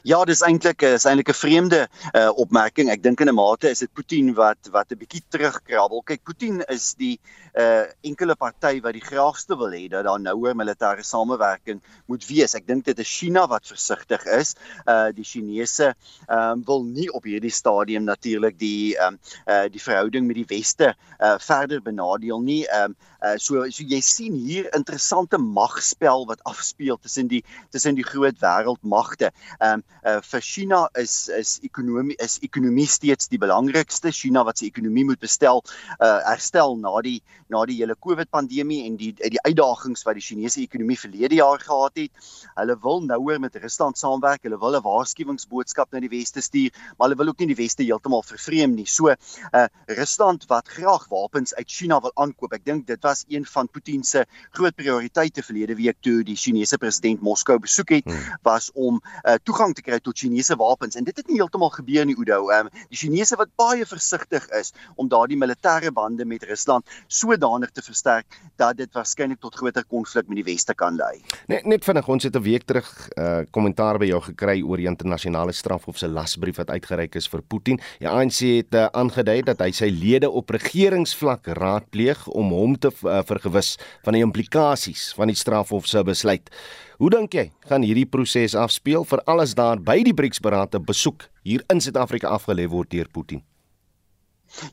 Ja, 0.03 0.25
dis 0.29 0.43
eintlik 0.45 0.83
is 0.83 1.07
eintlik 1.09 1.31
'n 1.33 1.39
vreemde 1.39 1.81
uh, 2.13 2.31
opmerking. 2.45 2.91
Ek 2.91 3.03
dink 3.03 3.21
in 3.21 3.29
'n 3.29 3.35
mate 3.35 3.71
is 3.71 3.79
dit 3.79 3.93
Putin 3.93 4.35
wat 4.35 4.69
wat 4.71 4.93
'n 4.93 4.99
bietjie 4.99 5.23
terugkrabbel. 5.29 6.03
Kyk, 6.03 6.23
Putin 6.25 6.63
is 6.69 6.95
die 6.95 7.19
uh, 7.59 7.87
enkele 8.07 8.37
party 8.37 8.81
wat 8.85 8.95
die 8.95 9.05
graagste 9.05 9.57
wil 9.59 9.73
hê 9.75 9.89
dat 9.89 10.05
daar 10.05 10.21
nouer 10.21 10.55
militêre 10.55 11.03
samewerking 11.03 11.81
moet 12.07 12.27
wees. 12.29 12.55
Ek 12.55 12.67
dink 12.67 12.85
dit 12.85 12.99
is 12.99 13.09
China 13.09 13.47
wat 13.51 13.67
versigtig 13.67 14.25
is. 14.39 14.55
Uh 14.87 15.11
die 15.15 15.25
Chinese 15.25 15.95
um, 16.29 16.63
wil 16.67 16.85
nie 16.85 17.09
op 17.13 17.25
hierdie 17.25 17.53
stadium 17.53 18.05
natuurlik 18.05 18.59
die 18.59 18.97
um, 19.03 19.19
uh 19.47 19.67
die 19.73 19.83
verhouding 19.83 20.27
met 20.27 20.37
die 20.37 20.49
weste 20.49 20.95
uh 21.19 21.37
verder 21.39 21.83
benadeel 21.83 22.41
nie. 22.41 22.65
Um 22.83 22.97
uh 23.25 23.37
so 23.37 23.65
so 23.71 23.83
jy 23.83 24.01
sien 24.05 24.37
hier 24.39 24.69
interessante 24.77 25.39
magspel 25.39 26.27
wat 26.29 26.45
afspeel 26.45 26.99
tussen 27.03 27.29
die 27.29 27.43
tussen 27.71 27.99
die 27.99 28.07
groot 28.07 28.39
wêreldmagte. 28.43 29.33
Um 29.59 29.78
um, 29.79 29.85
uh, 30.05 30.21
vir 30.25 30.45
China 30.45 30.89
is 30.99 31.29
is 31.29 31.59
ekonomie 31.67 32.17
is 32.23 32.39
ekonomie 32.43 32.87
steeds 32.89 33.29
die 33.33 33.41
belangrikste. 33.41 34.13
China 34.13 34.45
wat 34.45 34.61
sy 34.61 34.69
ekonomie 34.71 35.07
moet 35.09 35.21
bestel, 35.21 35.63
uh, 35.99 36.19
herstel 36.29 36.77
na 36.81 36.95
die 37.05 37.21
na 37.49 37.65
die 37.69 37.79
hele 37.81 37.97
COVID 37.97 38.31
pandemie 38.31 38.83
en 38.87 38.97
die 39.01 39.13
die 39.17 39.41
uitdagings 39.45 40.05
wat 40.07 40.19
die 40.19 40.25
Chinese 40.25 40.61
ekonomie 40.63 40.99
verlede 41.01 41.39
jaar 41.41 41.61
gehad 41.63 41.97
het. 42.01 42.29
Hulle 42.59 42.77
wil 42.85 43.03
nouer 43.07 43.41
met 43.41 43.57
Rusland 43.57 43.99
saamwerk. 43.99 44.45
Hulle 44.45 44.59
wil 44.61 44.77
'n 44.77 44.85
waarskuwingsboodskap 44.85 45.93
na 45.93 46.01
die 46.01 46.13
weste 46.13 46.41
stuur, 46.41 46.71
maar 46.97 47.09
hulle 47.09 47.19
wil 47.19 47.33
ook 47.33 47.41
nie 47.41 47.55
die 47.55 47.63
weste 47.63 47.83
heeltemal 47.83 48.23
vervreem 48.23 48.75
nie. 48.75 48.87
So, 48.87 49.09
uh 49.09 49.67
Rusland 49.87 50.47
wat 50.49 50.69
graag 50.69 51.09
wapens 51.09 51.55
uit 51.55 51.71
China 51.71 52.01
wil 52.01 52.13
aankoop. 52.15 52.53
Ek 52.53 52.65
dink 52.65 52.87
dit 52.87 53.03
was 53.03 53.25
een 53.29 53.47
van 53.47 53.69
Putin 53.69 54.05
se 54.05 54.27
groot 54.53 54.75
prioriteite 54.75 55.43
verlede 55.43 55.75
week 55.75 55.97
toe 56.01 56.23
die 56.25 56.37
Chinese 56.37 56.79
president 56.79 57.21
Moskou 57.21 57.59
besoek 57.59 57.89
het, 57.89 58.05
hmm. 58.05 58.39
was 58.43 58.71
om 58.75 59.01
uh 59.25 59.39
toegang 59.43 59.68
toegang 59.69 59.75
te 59.77 59.85
kry 59.85 59.99
tot 60.01 60.17
Chinese 60.17 60.57
wapens 60.57 60.97
en 60.97 61.05
dit 61.05 61.17
het 61.17 61.29
nie 61.29 61.39
heeltemal 61.39 61.71
gebeur 61.71 62.07
nie 62.07 62.17
Oudo. 62.17 62.51
Ehm 62.51 62.69
um, 62.69 62.87
die 62.89 62.97
Chinese 62.97 63.37
wat 63.37 63.49
baie 63.57 63.85
versigtig 63.87 64.49
is 64.57 64.73
om 64.97 65.09
daardie 65.09 65.37
militêre 65.37 65.93
bande 65.93 66.25
met 66.25 66.45
Rusland 66.45 66.85
sodanig 67.09 67.71
te 67.71 67.83
versterk 67.83 68.27
dat 68.57 68.77
dit 68.77 68.89
waarskynlik 68.93 69.41
tot 69.41 69.55
groter 69.55 69.85
konflik 69.85 70.29
met 70.29 70.37
die 70.37 70.45
weste 70.45 70.75
kan 70.75 70.97
lei. 70.97 71.21
Net 71.49 71.67
net 71.67 71.85
vinnig 71.85 72.09
ons 72.09 72.25
het 72.25 72.37
'n 72.37 72.43
week 72.43 72.65
terug 72.65 72.89
'n 73.17 73.21
uh, 73.21 73.45
kommentaar 73.51 73.99
by 73.99 74.07
jou 74.07 74.21
gekry 74.21 74.63
oor 74.63 74.77
die 74.77 74.89
internasionale 74.89 75.53
strafhof 75.53 75.99
se 75.99 76.09
lasbrief 76.09 76.57
wat 76.57 76.71
uitgereik 76.71 77.15
is 77.15 77.29
vir 77.29 77.43
Putin. 77.43 77.81
Die 77.99 78.09
ANC 78.09 78.39
het 78.39 78.75
uh, 78.75 78.87
aangedui 78.93 79.43
dat 79.43 79.61
hy 79.61 79.71
sy 79.73 79.91
lede 79.91 80.31
op 80.31 80.51
regeringsvlak 80.51 81.47
raadpleeg 81.47 82.27
om 82.29 82.51
hom 82.51 82.79
te 82.79 82.91
uh, 83.03 83.23
vergewis 83.23 83.79
van 84.05 84.13
die 84.13 84.23
implikasies 84.23 85.13
van 85.15 85.27
die 85.27 85.37
strafhof 85.37 85.87
se 85.87 86.03
besluit. 86.03 86.51
Hoe 86.99 87.13
dink 87.15 87.31
jy 87.37 87.45
gaan 87.71 87.85
hierdie 87.87 88.09
proses 88.11 88.57
afspeel 88.59 89.05
vir 89.07 89.21
alles 89.31 89.53
daar 89.55 89.79
by 89.79 90.01
die 90.03 90.15
BRICS-beraad 90.19 90.73
te 90.73 90.81
besoek 90.83 91.29
hier 91.47 91.63
in 91.71 91.79
Suid-Afrika 91.79 92.33
afgelê 92.35 92.65
word 92.73 92.91
deur 92.91 93.07
Putin? 93.15 93.45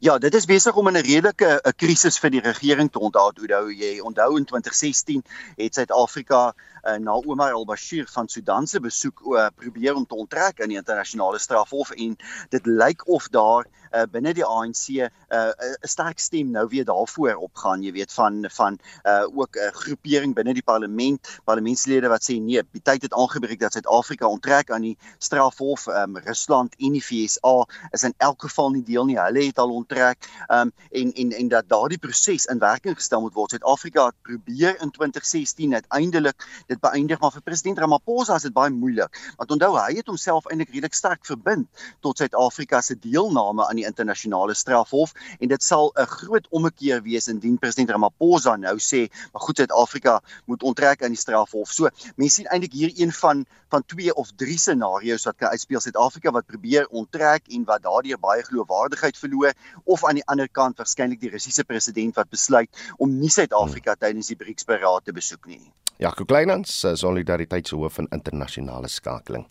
Ja, 0.02 0.16
dit 0.18 0.34
is 0.34 0.48
besig 0.50 0.74
om 0.76 0.88
in 0.90 0.98
'n 0.98 1.06
redelike 1.06 1.62
'n 1.62 1.76
krisis 1.78 2.18
vir 2.18 2.32
die 2.34 2.42
regering 2.42 2.90
te 2.90 3.00
onthou. 3.00 3.28
Onthou 3.30 3.70
jy, 3.70 4.00
onthou 4.02 4.38
in 4.38 4.46
2016 4.46 5.22
het 5.56 5.76
Suid-Afrika 5.76 6.56
uh, 6.84 6.98
na 6.98 7.14
Omar 7.14 7.54
al-Bashir 7.54 8.08
van 8.10 8.28
Sudan 8.28 8.68
se 8.68 8.80
besoek 8.80 9.22
uh, 9.22 9.48
probeer 9.56 9.94
om 9.94 10.06
te 10.06 10.16
onttrek 10.16 10.62
aan 10.62 10.74
die 10.74 10.82
internasionale 10.82 11.40
strafhof 11.40 11.92
en 11.92 12.18
dit 12.50 12.66
lyk 12.66 13.08
of 13.08 13.28
daar 13.30 13.70
uh, 13.96 14.04
binne 14.12 14.34
die 14.36 14.46
ANC 14.46 14.84
'n 14.90 15.10
uh, 15.32 15.52
sterk 15.82 16.20
stem 16.20 16.52
nou 16.52 16.68
weer 16.68 16.86
daarvoor 16.86 17.36
opgaan, 17.36 17.84
jy 17.84 17.92
weet 17.92 18.14
van 18.14 18.46
van 18.52 18.80
uh, 19.04 19.26
ook 19.32 19.56
'n 19.56 19.68
uh, 19.68 19.72
groepering 19.72 20.36
binne 20.36 20.54
die 20.54 20.64
parlement, 20.64 21.40
parlementslede 21.46 22.08
wat 22.08 22.24
sê 22.24 22.40
nee, 22.40 22.62
die 22.72 22.82
tyd 22.82 23.02
het 23.02 23.14
aangebreek 23.14 23.60
dat 23.60 23.74
Suid-Afrika 23.74 24.28
onttrek 24.28 24.72
aan 24.72 24.82
die 24.82 24.98
strafhof. 25.18 25.88
Um, 25.88 26.18
Rusland 26.18 26.76
en 26.78 26.92
die 26.92 27.02
FSA 27.02 27.66
is 27.92 28.04
in 28.04 28.14
elk 28.18 28.42
geval 28.42 28.72
nie 28.72 28.84
deel 28.84 29.06
nie. 29.06 29.18
Hulle 29.20 29.46
het 29.46 29.60
al 29.60 29.72
onttrek 29.72 30.30
um, 30.48 30.72
en 30.92 31.14
en 31.14 31.32
en 31.32 31.48
dat 31.48 31.70
daardie 31.70 31.98
proses 31.98 32.46
in 32.46 32.60
werking 32.60 32.96
gestel 32.96 33.22
moet 33.22 33.34
word. 33.34 33.56
Suid-Afrika 33.56 34.06
het 34.06 34.22
probeer 34.22 34.82
in 34.82 34.92
2016 34.92 35.74
uiteindelik 35.74 36.48
dit 36.68 36.80
beëindig, 36.80 37.20
maar 37.20 37.32
vir 37.32 37.42
president 37.42 37.80
Ramaphosa 37.80 38.36
is 38.36 38.48
dit 38.48 38.54
baie 38.54 38.72
moeilik. 38.72 39.20
Want 39.38 39.52
onthou, 39.52 39.74
hy 39.78 39.96
het 40.00 40.08
homself 40.12 40.46
eintlik 40.50 40.74
redelik 40.74 40.94
sterk 40.94 41.26
verbind 41.26 41.68
tot 42.00 42.18
Suid-Afrika 42.18 42.82
se 42.82 42.98
deelname 43.00 43.68
aan 43.68 43.76
die 43.76 43.85
internasionale 43.86 44.54
strafhof 44.54 45.14
en 45.40 45.48
dit 45.48 45.64
sal 45.64 45.92
'n 45.96 46.06
groot 46.06 46.48
ommekeer 46.50 47.02
wees 47.02 47.28
indien 47.28 47.58
president 47.58 47.90
Ramaphosa 47.90 48.56
nou 48.56 48.78
sê, 48.78 49.08
maar 49.34 49.42
goed 49.42 49.58
Suid-Afrika 49.58 50.22
moet 50.46 50.64
onttrek 50.64 51.04
aan 51.04 51.14
die 51.16 51.22
strafhof. 51.22 51.72
So, 51.72 51.90
mense 52.16 52.36
sien 52.36 52.48
eintlik 52.52 52.74
hier 52.74 52.92
een 52.96 53.12
van 53.12 53.46
van 53.70 53.86
twee 53.86 54.14
of 54.16 54.32
drie 54.36 54.58
scenario's 54.58 55.26
wat 55.26 55.36
kan 55.36 55.50
uitspeel. 55.50 55.80
Suid-Afrika 55.80 56.32
wat 56.32 56.46
probeer 56.46 56.88
onttrek 56.88 57.48
en 57.48 57.64
wat 57.64 57.84
daardeur 57.84 58.20
baie 58.20 58.44
geloofwaardigheid 58.44 59.18
verloor 59.18 59.54
of 59.84 60.06
aan 60.06 60.22
die 60.22 60.28
ander 60.32 60.50
kant 60.50 60.78
waarskynlik 60.78 61.20
die 61.20 61.34
Russiese 61.34 61.64
president 61.64 62.16
wat 62.16 62.30
besluit 62.30 62.86
om 62.98 63.20
nie 63.20 63.30
Suid-Afrika 63.30 63.96
tydens 64.00 64.32
die 64.32 64.40
BRICS-beraad 64.40 65.06
te 65.06 65.16
besoek 65.16 65.50
nie. 65.52 65.64
Jaco 65.98 66.26
Kleinhans, 66.28 66.82
solidariteitshoof 67.00 67.94
van 67.94 68.08
internasionale 68.12 68.90
skakeling. 68.92 69.46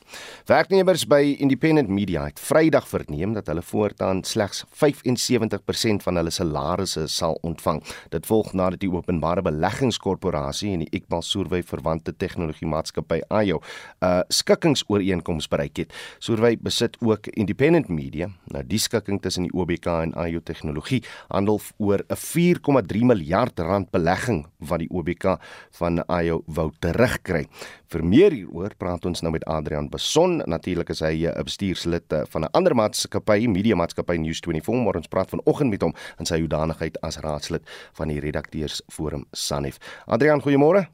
Werknemers 0.45 1.07
by 1.09 1.23
Independent 1.41 1.89
Media 1.89 2.27
het 2.29 2.41
Vrydag 2.41 2.85
verneem 2.89 3.33
dat 3.33 3.47
hulle 3.49 3.63
voortaan 3.65 4.21
slegs 4.27 4.65
75% 4.83 6.05
van 6.05 6.17
hulle 6.17 6.31
salarisse 6.31 7.07
sal 7.09 7.39
ontvang. 7.43 7.83
Dit 8.11 8.27
volg 8.27 8.53
nadat 8.53 8.81
die 8.81 8.91
Openbare 8.91 9.43
Beleggingskorporasie 9.43 10.73
en 10.73 10.85
die 10.85 10.91
Iqbal 10.99 11.23
Survey 11.23 11.63
verwante 11.63 12.15
tegnologie 12.17 12.69
maatskappy 12.69 13.21
AYO 13.29 13.61
'n 13.61 14.07
uh, 14.07 14.21
skikkingsooreenkoms 14.29 15.49
bereik 15.49 15.77
het. 15.77 15.93
Survey 16.19 16.57
besit 16.57 16.97
ook 17.01 17.27
Independent 17.27 17.89
Media. 17.89 18.29
Nou 18.53 18.65
die 18.67 18.79
skikking 18.79 19.21
tussen 19.23 19.43
die 19.49 19.53
OBK 19.53 19.87
en 19.87 20.15
AYO 20.15 20.41
tegnologie 20.41 21.03
handel 21.29 21.61
oor 21.79 22.05
'n 22.09 22.17
4,3 22.17 23.05
miljard 23.05 23.59
rand 23.61 23.91
belegging 23.91 24.47
wat 24.59 24.79
die 24.79 24.91
OBK 24.91 25.39
van 25.71 26.03
jou 26.25 26.43
wou 26.47 26.71
terugkry. 26.79 27.47
Vir 27.95 28.03
meer 28.03 28.35
hieroor 28.35 28.73
praat 28.75 29.05
ons 29.07 29.23
nou 29.23 29.31
met 29.31 29.45
Adrian 29.47 29.87
Beson. 29.87 30.41
Natuurlik 30.51 30.89
is 30.91 31.01
hy 31.05 31.31
'n 31.31 31.45
bestuurslid 31.47 32.13
eh, 32.13 32.25
van 32.27 32.43
'n 32.43 32.51
ander 32.53 32.75
maatskappy, 32.75 33.47
media 33.47 33.77
maatskappy 33.77 34.17
News24, 34.19 34.83
maar 34.83 34.97
ons 34.97 35.07
praat 35.07 35.31
vanoggend 35.31 35.71
met 35.71 35.83
hom 35.83 35.95
in 36.19 36.27
sy 36.27 36.41
hoedanigheid 36.41 36.99
as 37.03 37.19
raadslid 37.19 37.63
van 37.95 38.09
die 38.09 38.19
redakteursforum 38.19 39.27
Sanef. 39.33 39.79
Adrian, 40.07 40.43
goeiemôre. 40.43 40.89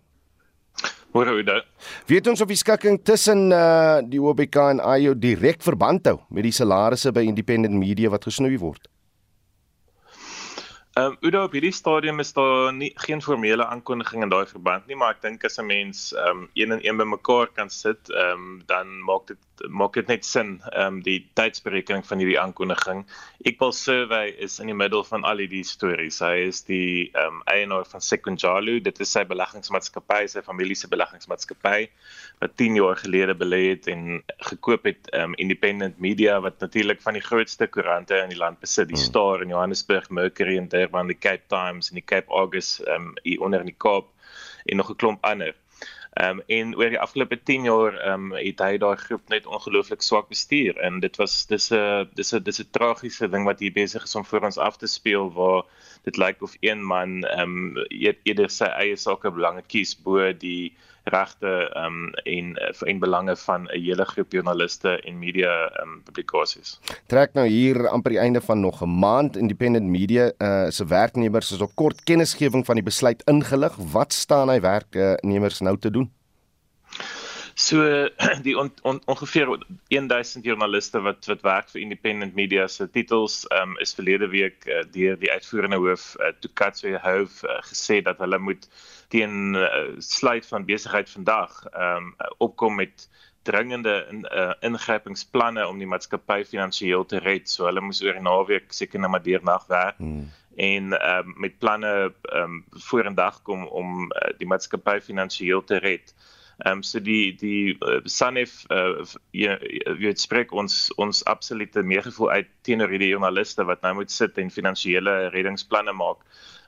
Môre 1.15 1.43
dit? 1.43 1.65
Weet 2.07 2.27
ons 2.27 2.41
of 2.41 2.49
die 2.49 2.57
skikking 2.57 3.01
tussen 3.03 3.51
uh, 3.51 4.01
die 4.05 4.21
OBK 4.21 4.57
en 4.57 4.81
AYO 4.81 5.15
direk 5.15 5.63
verband 5.63 6.07
hou 6.07 6.21
met 6.31 6.43
die 6.43 6.53
salarisse 6.53 7.13
by 7.13 7.21
independent 7.21 7.75
media 7.75 8.11
wat 8.11 8.25
gesnoei 8.25 8.59
word? 8.59 8.89
Ehm 11.01 11.13
um, 11.13 11.17
Udo 11.21 11.43
op 11.47 11.55
hierdie 11.57 11.73
stadium 11.73 12.19
is 12.21 12.33
daar 12.37 12.73
nie 12.77 12.91
geen 12.95 13.23
formele 13.23 13.65
aankondiging 13.67 14.23
in 14.23 14.29
daai 14.29 14.47
verband 14.47 14.87
nie, 14.87 14.97
maar 15.01 15.15
ek 15.15 15.23
dink 15.25 15.45
as 15.49 15.57
'n 15.57 15.65
mens 15.69 16.01
ehm 16.13 16.43
um, 16.43 16.49
een 16.61 16.75
en 16.77 16.83
een 16.85 16.99
bymekaar 17.01 17.49
kan 17.57 17.71
sit, 17.71 18.11
ehm 18.11 18.43
um, 18.43 18.63
dan 18.67 18.91
maak 19.09 19.25
dit 19.31 19.39
maak 19.69 19.95
dit 19.99 20.07
net 20.07 20.25
sin 20.25 20.61
ehm 20.73 20.87
um, 20.87 20.99
die 21.05 21.19
tydsberekening 21.39 22.05
van 22.07 22.23
hierdie 22.23 22.39
aankondiging. 22.41 23.05
Equal 23.45 23.73
Survey 23.73 24.31
is 24.47 24.59
in 24.61 24.71
die 24.71 24.77
middel 24.77 25.05
van 25.05 25.25
al 25.29 25.43
hierdie 25.43 25.65
stories. 25.65 26.21
Hy 26.25 26.47
is 26.49 26.63
die 26.69 27.11
ehm 27.13 27.41
um, 27.41 27.43
eienaar 27.51 27.87
van 27.91 28.05
Sekunjalu. 28.05 28.81
Dit 28.85 29.01
is 29.01 29.13
sy 29.13 29.25
beleggingsmaatskappy, 29.29 30.27
sy 30.33 30.43
familie 30.47 30.77
se 30.79 30.89
beleggingsmaatskappy 30.93 31.89
wat 32.41 32.57
10 32.57 32.79
jaar 32.81 32.97
gelede 32.97 33.35
belê 33.37 33.63
het 33.71 33.89
en 33.93 34.23
gekoop 34.51 34.89
het 34.89 35.11
ehm 35.13 35.33
um, 35.33 35.39
Independent 35.45 35.99
Media 36.01 36.41
wat 36.41 36.61
natuurlik 36.61 37.03
van 37.05 37.19
die 37.19 37.25
grootste 37.25 37.67
koerante 37.67 38.17
in 38.23 38.33
die 38.33 38.41
land 38.41 38.61
besit, 38.61 38.89
die 38.89 38.97
hmm. 38.97 39.09
Star 39.11 39.43
in 39.43 39.53
Johannesburg, 39.53 40.11
Mercury 40.11 40.57
en 40.57 40.69
Durban, 40.69 41.13
die 41.13 41.19
Cape 41.19 41.45
Times 41.49 41.91
en 41.91 42.01
die 42.01 42.07
Cape 42.07 42.31
Argus 42.31 42.79
ehm 42.87 43.11
um, 43.11 43.13
hier 43.23 43.43
onder 43.45 43.61
in 43.61 43.73
die 43.73 43.79
Kaap 43.79 44.09
en 44.65 44.77
nog 44.77 44.91
'n 44.91 44.97
klomp 44.97 45.25
ander. 45.25 45.55
Ehm 46.19 46.39
um, 46.39 46.43
en 46.47 46.73
oor 46.77 46.91
die 46.91 46.99
afgelope 46.99 47.37
10 47.43 47.67
jaar 47.69 47.95
ehm 47.99 48.33
um, 48.33 48.33
het 48.35 48.59
hy 48.65 48.79
daai 48.83 48.97
groep 48.99 49.29
net 49.31 49.47
ongelooflik 49.47 50.03
swak 50.03 50.29
bestuur. 50.29 50.79
En 50.83 50.99
dit 51.01 51.17
was 51.23 51.47
dis 51.47 51.71
'n 51.71 52.09
dis 52.19 52.33
'n 52.35 52.43
dis 52.43 52.59
'n 52.61 52.71
tragiese 52.71 53.29
ding 53.31 53.45
wat 53.47 53.61
hier 53.63 53.73
besig 53.73 54.03
is 54.03 54.15
om 54.19 54.25
voor 54.25 54.45
ons 54.49 54.59
af 54.59 54.77
te 54.77 54.87
speel 54.87 55.31
waar 55.33 55.63
dit 56.03 56.17
lyk 56.17 56.43
of 56.43 56.57
een 56.61 56.83
man 56.83 57.23
ehm 57.25 57.77
um, 57.77 57.87
eerder 58.25 58.51
sy 58.51 58.65
eie 58.65 58.97
sake 58.97 59.31
belange 59.31 59.63
kies 59.63 59.95
bo 59.95 60.33
die 60.33 60.75
regte 61.05 61.71
um, 61.77 62.13
en 62.25 62.57
en 62.87 62.99
belange 62.99 63.37
van 63.37 63.63
'n 63.63 63.81
hele 63.81 64.05
groep 64.05 64.33
joernaliste 64.33 65.01
en 65.03 65.19
media 65.19 65.71
um, 65.83 66.03
publikasies. 66.05 66.81
Trek 67.07 67.33
nou 67.33 67.47
hier 67.47 67.89
amper 67.89 68.11
die 68.11 68.21
einde 68.21 68.41
van 68.41 68.61
nog 68.61 68.83
'n 68.83 68.99
maand 68.99 69.37
independent 69.37 69.87
media 69.87 70.33
uh, 70.39 70.71
se 70.71 70.87
werknemers 70.87 71.53
is 71.53 71.61
op 71.61 71.75
kort 71.75 72.05
kennisgewing 72.05 72.67
van 72.67 72.75
die 72.75 72.85
besluit 72.85 73.23
ingelig. 73.23 73.77
Wat 73.93 74.13
staan 74.13 74.49
hy 74.49 74.61
werknemers 74.61 75.61
nou 75.61 75.79
te 75.79 75.91
doen? 75.91 76.11
So 77.55 78.09
die 78.47 78.55
on, 78.59 78.71
on, 78.83 79.01
ongeveer 79.07 79.59
1000 79.89 80.45
joernaliste 80.45 81.01
wat 81.01 81.27
wat 81.27 81.43
werk 81.43 81.71
vir 81.73 81.83
Independent 81.83 82.35
Media 82.35 82.67
se 82.69 82.87
titels 82.91 83.45
um, 83.57 83.77
is 83.83 83.95
verlede 83.95 84.29
week 84.31 84.67
uh, 84.67 84.83
deur 84.95 85.19
die 85.21 85.33
uitvoerende 85.33 85.81
hoof 85.81 86.15
uh, 86.21 86.33
Tukatso 86.41 86.95
Hoof 87.03 87.43
uh, 87.45 87.59
gesê 87.71 88.01
dat 88.07 88.19
hulle 88.23 88.39
moet 88.39 88.69
teen 89.11 89.55
uh, 89.59 89.69
sluit 89.99 90.47
van 90.47 90.67
besigheid 90.69 91.11
vandag 91.11 91.65
um, 91.75 92.15
opkom 92.39 92.79
met 92.79 93.09
dringende 93.43 94.07
in, 94.11 94.27
uh, 94.31 94.53
ingrypingsplanne 94.67 95.65
om 95.67 95.79
die 95.81 95.89
maatskappy 95.89 96.43
finansiëel 96.45 97.07
te 97.09 97.19
red. 97.25 97.49
So 97.49 97.65
hulle 97.65 97.81
moes 97.81 98.03
oor 98.05 98.19
die 98.19 98.23
naweek 98.23 98.69
seker 98.77 99.01
net 99.01 99.11
maar 99.11 99.25
deernag 99.25 99.67
werk. 99.73 99.99
Hmm 99.99 100.29
en 100.61 100.91
um, 100.93 101.29
met 101.41 101.55
planne 101.63 102.13
um, 102.37 102.65
vorendag 102.85 103.39
kom 103.47 103.63
om 103.67 104.03
uh, 104.11 104.33
die 104.37 104.49
maatskappy 104.51 104.99
finansiëel 105.01 105.63
te 105.65 105.79
red. 105.81 106.11
Ehm 106.11 106.40
um, 106.67 106.83
so 106.83 107.01
die 107.01 107.33
die 107.41 107.77
uh, 107.81 108.01
Sanef 108.05 108.65
uh, 108.71 109.05
jy 109.33 109.57
weet 110.01 110.21
spreek 110.21 110.53
ons 110.53 110.91
ons 111.01 111.25
absolute 111.31 111.83
meegevoel 111.83 112.31
uit 112.31 112.53
teenoor 112.67 112.93
hierdie 112.93 113.13
joernaliste 113.13 113.67
wat 113.69 113.83
nou 113.87 113.95
moet 114.01 114.13
sit 114.13 114.39
en 114.39 114.53
finansiële 114.53 115.17
reddingsplanne 115.35 115.95
maak 115.97 116.21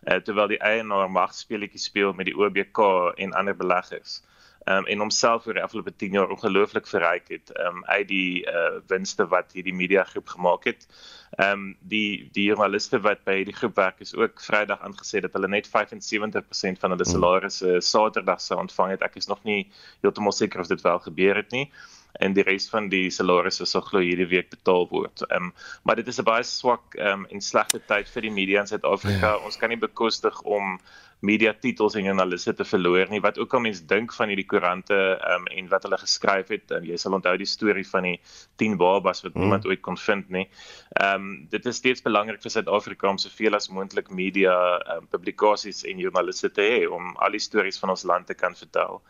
uh, 0.08 0.18
terwyl 0.24 0.50
die 0.52 0.60
eienaar 0.62 1.10
magspeletjies 1.10 1.88
speel 1.90 2.14
met 2.18 2.30
die 2.30 2.36
OBK 2.38 2.82
en 3.16 3.36
ander 3.38 3.56
beleggers 3.56 4.20
um, 4.64 4.86
en 4.86 4.98
homself 4.98 5.46
oor 5.46 5.56
die 5.58 5.62
afgelope 5.62 5.94
10 5.96 6.18
jaar 6.18 6.30
ongelooflik 6.34 6.86
verryk 6.86 7.28
het 7.28 7.52
um, 7.58 7.84
uit 7.84 8.08
die 8.08 8.44
uh, 8.46 8.80
winste 8.90 9.26
wat 9.26 9.52
hierdie 9.56 9.74
media 9.74 10.04
groep 10.04 10.28
gemaak 10.36 10.68
het. 10.70 10.86
Ehm 11.38 11.52
um, 11.52 11.76
die 11.80 12.28
die 12.32 12.44
journaliste 12.50 13.00
wat 13.00 13.24
by 13.24 13.38
hierdie 13.40 13.56
groep 13.56 13.76
werk 13.76 14.00
is 14.04 14.14
ook 14.14 14.40
Vrydag 14.44 14.82
aangesê 14.84 15.22
dat 15.24 15.32
hulle 15.32 15.48
net 15.48 15.70
75% 15.70 15.72
van 16.82 16.94
hulle 16.94 17.08
hmm. 17.08 17.14
salarisse 17.14 17.80
Saterdag 17.80 18.40
sou 18.40 18.60
ontvang 18.60 18.96
het. 18.96 19.02
Ek 19.02 19.16
is 19.16 19.30
nog 19.32 19.42
nie 19.48 19.70
heeltemal 20.02 20.36
seker 20.36 20.60
of 20.60 20.70
dit 20.70 20.80
wel 20.84 20.98
gebeur 21.08 21.42
het 21.42 21.50
nie 21.50 21.70
en 22.20 22.34
die 22.36 22.44
res 22.44 22.68
van 22.70 22.88
die 22.92 23.08
salarisse 23.14 23.66
sal 23.68 23.84
glo 23.86 24.02
hierdie 24.04 24.28
week 24.28 24.50
betaal 24.52 24.86
word. 24.90 25.24
Ehm 25.28 25.48
um, 25.48 25.54
maar 25.82 25.96
dit 25.96 26.08
is 26.08 26.20
'n 26.20 26.28
baie 26.28 26.44
swak 26.44 26.94
ehm 26.98 27.24
um, 27.24 27.26
en 27.30 27.40
slegte 27.40 27.80
tyd 27.86 28.08
vir 28.08 28.22
die 28.22 28.34
media 28.40 28.60
in 28.60 28.66
Suid-Afrika. 28.66 29.32
Ja. 29.32 29.44
Ons 29.44 29.56
kan 29.56 29.68
nie 29.68 29.80
bekostig 29.80 30.40
om 30.42 30.78
media 31.22 31.52
titels 31.54 31.94
en 31.94 32.06
joernaliste 32.08 32.54
te 32.58 32.64
verloor 32.66 33.10
nie 33.10 33.20
wat 33.22 33.38
ook 33.38 33.54
al 33.54 33.62
mense 33.66 33.84
dink 33.86 34.12
van 34.16 34.32
hierdie 34.32 34.46
koerante 34.50 34.98
um, 35.32 35.46
en 35.54 35.68
wat 35.70 35.86
hulle 35.86 35.98
geskryf 36.00 36.50
het 36.50 36.74
um, 36.74 36.86
jy 36.86 36.98
sal 36.98 37.14
onthou 37.18 37.34
die 37.38 37.48
storie 37.48 37.86
van 37.86 38.08
die 38.08 38.16
10 38.62 38.74
babas 38.80 39.22
wat 39.22 39.36
mm. 39.36 39.44
niemand 39.44 39.68
ooit 39.70 39.82
kon 39.86 39.98
vind 39.98 40.30
nie. 40.34 40.46
Ehm 40.98 41.22
um, 41.22 41.30
dit 41.52 41.66
is 41.66 41.78
steeds 41.78 42.02
belangrik 42.02 42.42
vir 42.42 42.54
Suid-Afrika 42.54 43.08
om 43.10 43.18
soveel 43.22 43.54
as 43.58 43.70
moontlik 43.70 44.10
media 44.10 44.54
um, 44.96 45.06
publikasies 45.14 45.84
en 45.88 46.02
joernaliste 46.02 46.50
te 46.50 46.66
hê 46.66 46.82
om 46.90 47.14
al 47.22 47.38
die 47.38 47.42
stories 47.42 47.78
van 47.82 47.94
ons 47.94 48.04
land 48.08 48.26
te 48.26 48.34
kan 48.34 48.58
vertel. 48.58 49.00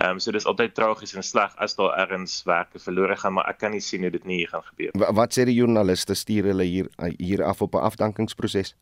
Ehm 0.00 0.16
um, 0.16 0.22
so 0.22 0.36
dis 0.36 0.48
altyd 0.50 0.76
tragies 0.76 1.16
en 1.16 1.24
sleg 1.24 1.56
as 1.64 1.76
daar 1.80 1.96
ergens 2.04 2.42
werke 2.48 2.78
verlore 2.78 3.16
gaan 3.16 3.38
maar 3.38 3.48
ek 3.48 3.62
kan 3.64 3.72
nie 3.72 3.82
sien 3.82 4.04
hoe 4.04 4.12
dit 4.12 4.24
nie 4.28 4.42
hier 4.42 4.52
gaan 4.52 4.66
gebeur. 4.68 4.92
Wat 5.16 5.36
sê 5.36 5.48
die 5.48 5.56
joernaliste 5.56 6.14
stuur 6.14 6.52
hulle 6.52 6.68
hier 6.68 6.90
hier 7.18 7.44
af 7.44 7.62
op 7.62 7.74
'n 7.74 7.88
afdankingsproses? 7.88 8.74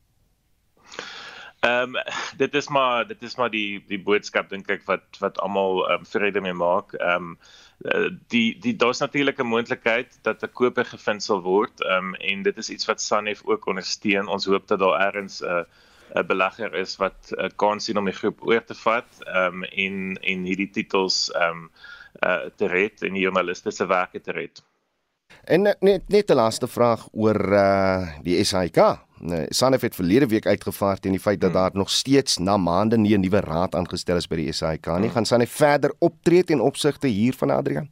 Ehm 1.62 1.94
um, 1.94 2.02
dit 2.36 2.54
is 2.54 2.68
maar 2.68 3.06
dit 3.06 3.22
is 3.22 3.36
maar 3.36 3.50
die 3.50 3.84
die 3.86 4.00
boodskap 4.02 4.48
dink 4.50 4.70
ek 4.70 4.80
wat 4.88 5.18
wat 5.22 5.36
almal 5.38 5.84
um, 5.94 6.06
vrede 6.06 6.40
mee 6.42 6.56
maak. 6.58 6.94
Ehm 6.98 7.28
um, 7.28 7.36
die 8.34 8.58
die 8.58 8.72
daar's 8.76 8.98
natuurlik 8.98 9.38
'n 9.38 9.46
moontlikheid 9.46 10.18
dat 10.22 10.42
'n 10.42 10.50
koper 10.52 10.84
gevind 10.84 11.22
sal 11.22 11.42
word. 11.42 11.80
Ehm 11.80 12.14
um, 12.14 12.14
en 12.14 12.42
dit 12.42 12.58
is 12.58 12.70
iets 12.70 12.86
wat 12.90 13.00
Sanef 13.00 13.44
ook 13.44 13.66
ondersteun. 13.66 14.26
Ons 14.26 14.46
hoop 14.46 14.66
dat 14.66 14.78
daar 14.78 15.06
ergens 15.06 15.40
'n 15.40 15.46
uh, 15.46 15.62
'n 16.14 16.26
belegger 16.26 16.74
is 16.74 16.96
wat 16.96 17.30
uh, 17.30 17.48
kan 17.56 17.80
sien 17.80 17.98
om 17.98 18.04
die 18.04 18.18
groep 18.20 18.42
oor 18.42 18.64
te 18.64 18.74
vat 18.74 19.22
ehm 19.26 19.62
um, 19.62 19.64
en 19.64 20.18
en 20.20 20.44
hierdie 20.44 20.70
titels 20.70 21.30
ehm 21.30 21.50
um, 21.50 21.70
uh, 22.26 22.50
te 22.56 22.66
red 22.66 23.02
en 23.02 23.12
die 23.12 23.22
joernaliste 23.22 23.70
se 23.70 23.86
werke 23.86 24.20
te 24.20 24.32
red. 24.32 24.62
En 25.44 25.62
net 25.62 26.08
net 26.08 26.30
'n 26.30 26.34
laaste 26.34 26.68
vraag 26.68 27.08
oor 27.12 27.52
uh 27.52 28.22
die 28.22 28.44
SAIK. 28.44 28.78
Nee, 29.22 29.46
Sanef 29.48 29.80
het 29.80 29.94
verlede 29.94 30.26
week 30.26 30.46
uitgevaar 30.46 30.98
teen 30.98 31.12
die 31.14 31.20
feit 31.20 31.40
dat 31.40 31.52
hmm. 31.52 31.60
daar 31.60 31.70
nog 31.72 31.90
steeds 31.90 32.38
na 32.38 32.56
maande 32.56 32.98
nie 32.98 33.14
'n 33.14 33.20
nuwe 33.20 33.40
raad 33.40 33.74
aangestel 33.74 34.16
is 34.16 34.26
by 34.26 34.36
die 34.36 34.52
SAIK 34.52 34.86
nie. 34.86 34.94
Hmm. 34.94 35.10
Gaan 35.10 35.26
Sanef 35.26 35.50
verder 35.50 35.94
optree 35.98 36.44
ten 36.44 36.60
opsigte 36.60 37.06
hiervan 37.06 37.50
Adrian? 37.50 37.90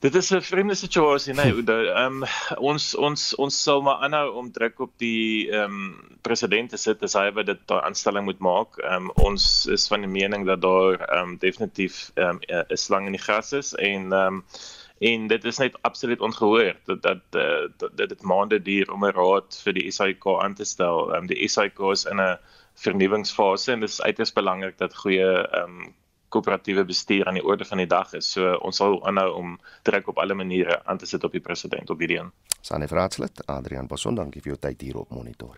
Dit 0.00 0.14
is 0.14 0.30
'n 0.30 0.40
vreemde 0.40 0.74
situasie, 0.74 1.34
nee, 1.34 1.52
ehm 1.62 2.22
um, 2.22 2.24
ons 2.56 2.94
ons 2.94 3.34
ons 3.34 3.62
sal 3.62 3.82
maar 3.82 3.94
aanhou 3.94 4.32
om 4.34 4.52
druk 4.52 4.80
op 4.80 4.92
die 4.96 5.50
ehm 5.50 5.64
um, 5.64 6.18
president 6.20 6.70
te 6.70 6.76
sit 6.76 7.02
as 7.02 7.14
hy 7.14 7.30
by 7.30 7.42
dit 7.42 7.60
daai 7.66 7.82
aanstelling 7.82 8.24
moet 8.24 8.38
maak. 8.38 8.78
Ehm 8.78 8.94
um, 8.94 9.10
ons 9.14 9.66
is 9.66 9.88
van 9.88 10.00
die 10.00 10.10
mening 10.10 10.46
dat 10.46 10.62
daar 10.62 10.98
ehm 11.00 11.28
um, 11.28 11.36
definitief 11.38 12.10
ehm 12.14 12.28
um, 12.28 12.64
'n 12.68 12.76
slang 12.76 13.06
in 13.06 13.12
die 13.12 13.22
gras 13.22 13.52
is 13.52 13.74
en 13.74 14.12
ehm 14.12 14.26
um, 14.26 14.44
en 15.00 15.26
dit 15.26 15.44
is 15.44 15.58
net 15.58 15.76
absoluut 15.88 16.20
ongehoor 16.20 16.74
dat 16.84 17.02
dat 17.02 17.36
uh, 17.40 17.68
dat 17.78 18.08
dit 18.08 18.22
maande 18.22 18.62
duur 18.62 18.92
om 18.92 19.04
'n 19.04 19.16
raad 19.16 19.60
vir 19.64 19.72
die 19.72 19.90
SAIK 19.90 20.26
aan 20.26 20.54
te 20.54 20.64
stel. 20.64 21.14
Um, 21.16 21.26
die 21.26 21.48
SAIK 21.48 21.78
is 21.92 22.04
in 22.04 22.20
'n 22.20 22.38
vernuwingsfase 22.74 23.72
en 23.72 23.80
dit 23.80 23.88
is 23.88 24.02
uiters 24.02 24.32
belangrik 24.32 24.78
dat 24.78 24.96
goeie 24.96 25.30
um 25.62 25.94
koöperatiewe 26.28 26.84
bestuur 26.84 27.26
aan 27.26 27.34
die 27.34 27.44
orde 27.44 27.64
van 27.64 27.78
die 27.78 27.86
dag 27.86 28.12
is. 28.12 28.32
So 28.32 28.54
ons 28.62 28.76
sal 28.76 29.00
aanhou 29.06 29.32
om 29.34 29.58
druk 29.82 30.08
op 30.08 30.18
alle 30.18 30.34
maniere 30.34 30.84
aan 30.84 30.98
te 30.98 31.06
sit 31.06 31.24
op 31.24 31.32
die 31.32 31.40
president 31.40 31.90
op 31.90 31.98
hierdie 31.98 32.18
een. 32.18 32.30
Sane 32.60 32.88
Vraatslid, 32.88 33.46
Adrian 33.46 33.86
Boson, 33.86 34.14
dankie 34.14 34.42
vir 34.42 34.52
jou 34.52 34.60
tyd 34.60 34.80
hier 34.80 34.96
op 34.96 35.10
monitor. 35.10 35.56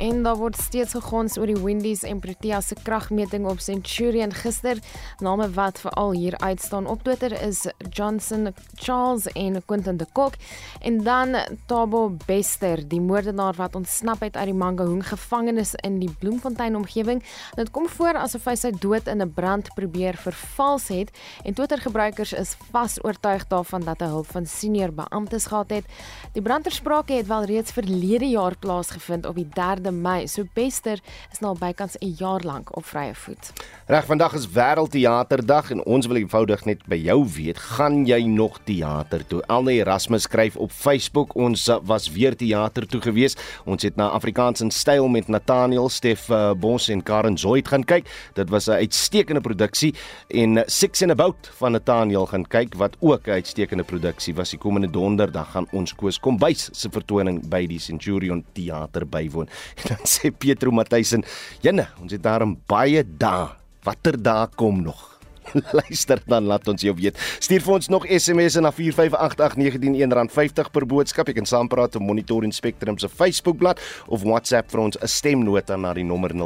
En 0.00 0.22
daar 0.22 0.38
word 0.40 0.56
steeds 0.56 0.94
gegons 0.96 1.34
oor 1.36 1.50
die 1.50 1.60
Windies 1.60 2.06
en 2.08 2.22
Protea 2.24 2.62
se 2.64 2.76
kragmeting 2.82 3.44
op 3.44 3.58
Centurion 3.60 4.30
gister. 4.32 4.78
Name 5.20 5.50
wat 5.52 5.80
veral 5.82 6.14
hier 6.16 6.38
uitstaan 6.38 6.86
op 6.88 7.02
Twitter 7.04 7.34
is 7.42 7.66
Johnson 7.90 8.48
Charles 8.74 9.26
en 9.36 9.58
Quentin 9.66 9.98
de 10.00 10.06
Kok 10.12 10.38
en 10.80 11.02
dan 11.04 11.36
Tabo 11.66 12.16
Bester, 12.26 12.80
die 12.88 13.00
moordenaar 13.00 13.54
wat 13.58 13.76
ontsnap 13.76 14.20
het 14.24 14.36
uit 14.36 14.48
die 14.48 14.54
Mangaung 14.54 15.02
gevangenis 15.08 15.74
in 15.84 15.98
die 16.00 16.08
Bloemfontein 16.18 16.76
omgewing. 16.76 17.20
Dit 17.60 17.70
kom 17.70 17.88
voor 17.88 18.16
asof 18.22 18.48
hy 18.48 18.56
sy 18.56 18.72
dood 18.72 19.04
in 19.06 19.20
'n 19.20 19.32
brand 19.34 19.68
probeer 19.74 20.16
vervals 20.16 20.88
het 20.88 21.12
en 21.44 21.54
Twitter 21.54 21.80
gebruikers 21.80 22.32
is 22.32 22.56
vas 22.72 22.96
oortuig 23.04 23.46
daarvan 23.46 23.84
dat 23.84 24.00
hy 24.00 24.06
hulp 24.06 24.32
van 24.32 24.46
senior 24.46 24.92
beamptes 24.92 25.46
gehad 25.46 25.70
het. 25.70 25.84
Die 26.32 26.42
brandersprake 26.42 27.12
het 27.12 27.26
wel 27.26 27.44
reeds 27.44 27.72
verlede 27.72 28.28
jaar 28.28 28.56
plaasgevind 28.56 29.26
op 29.26 29.34
die 29.34 29.48
3 29.90 30.02
Mei. 30.02 30.26
So 30.26 30.44
Bester 30.54 30.98
is 31.32 31.40
nou 31.40 31.56
bykans 31.58 31.96
'n 32.00 32.14
jaar 32.18 32.40
lank 32.40 32.76
op 32.76 32.84
vrye 32.84 33.14
voet. 33.14 33.52
Reg, 33.86 34.04
vandag 34.06 34.34
is 34.34 34.46
Wêreldteaterdag 34.46 35.70
en 35.70 35.84
ons 35.84 36.06
wil 36.06 36.16
eenvoudig 36.16 36.64
net 36.64 36.86
by 36.86 36.96
jou 36.96 37.26
weet, 37.26 37.58
gaan 37.58 38.06
jy 38.06 38.22
nog 38.22 38.60
teater 38.64 39.26
toe? 39.26 39.42
Alne 39.46 39.72
Erasmus 39.72 40.22
skryf 40.22 40.56
op 40.56 40.70
Facebook, 40.70 41.34
ons 41.34 41.70
was 41.82 42.10
weer 42.10 42.36
teater 42.36 42.86
toe 42.86 43.00
gewees. 43.00 43.36
Ons 43.64 43.82
het 43.82 43.96
na 43.96 44.08
Afrikaans 44.08 44.60
in 44.60 44.70
styl 44.70 45.08
met 45.08 45.28
Nathaniel 45.28 45.88
Stef 45.88 46.28
uh, 46.28 46.52
Bos 46.54 46.88
en 46.88 47.02
Karen 47.02 47.38
Zoid 47.38 47.68
gaan 47.68 47.84
kyk. 47.84 48.06
Dit 48.34 48.48
was 48.50 48.68
'n 48.68 48.78
uitstekende 48.78 49.40
produksie 49.40 49.94
en 50.28 50.62
Six 50.66 51.02
and 51.02 51.10
About 51.10 51.50
van 51.58 51.72
Nathaniel 51.72 52.26
gaan 52.26 52.46
kyk 52.46 52.74
wat 52.74 52.96
ook 53.00 53.26
'n 53.26 53.30
uitstekende 53.30 53.84
produksie 53.84 54.34
was. 54.34 54.50
Die 54.50 54.58
komende 54.58 54.90
donderdag 54.90 55.50
gaan 55.50 55.66
ons 55.72 55.94
Koos 55.94 56.20
Kombuis 56.20 56.68
se 56.72 56.88
vertoning 56.90 57.48
by 57.48 57.66
die 57.66 57.78
Centurion 57.78 58.44
Theater 58.52 59.06
bywoon. 59.06 59.48
En 59.80 59.88
dan 59.94 60.08
sê 60.08 60.30
Pietro 60.30 60.72
Matthys 60.74 61.14
en 61.16 61.24
jene, 61.64 61.88
ons 62.00 62.12
het 62.12 62.22
daar 62.22 62.44
baie 62.70 63.04
dae. 63.04 63.48
Watter 63.84 64.18
dae 64.20 64.48
kom 64.60 64.82
nog? 64.84 65.10
Luister 65.78 66.22
dan 66.26 66.44
laat 66.44 66.68
ons 66.68 66.82
jou 66.82 66.94
weet. 66.96 67.18
Stuur 67.42 67.60
vir 67.64 67.74
ons 67.74 67.88
nog 67.92 68.06
SMS 68.06 68.54
na 68.62 68.72
4588919 68.74 70.30
R50 70.30 70.70
per 70.72 70.86
boodskap. 70.88 71.28
Jy 71.28 71.34
kan 71.40 71.46
saampraat 71.48 71.96
op 71.98 72.04
Monitor 72.04 72.42
en 72.46 72.52
Spectrum 72.54 72.98
se 73.00 73.08
Facebookblad 73.08 73.78
of 74.08 74.22
WhatsApp 74.26 74.70
vir 74.72 74.80
ons 74.84 74.96
'n 75.00 75.08
stemnota 75.08 75.76
na 75.76 75.92
die 75.94 76.04
nommer 76.04 76.34
0765366961. 76.34 76.38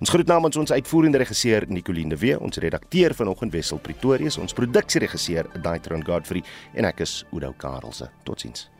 Ons 0.00 0.10
groet 0.10 0.26
namens 0.26 0.56
ons 0.56 0.72
uitvoerende 0.72 1.18
regisseur 1.18 1.64
Nicoline 1.68 2.16
Wee, 2.16 2.40
ons 2.40 2.56
redakteur 2.56 3.14
vanoggend 3.14 3.52
Wessel 3.52 3.78
Pretorius, 3.78 4.38
ons 4.38 4.52
produksieregisseur 4.52 5.46
Daitron 5.62 6.04
Godfrey 6.04 6.42
en 6.74 6.84
ek 6.84 7.00
is 7.00 7.24
Udo 7.32 7.54
Karelse. 7.56 8.10
Totsiens. 8.24 8.71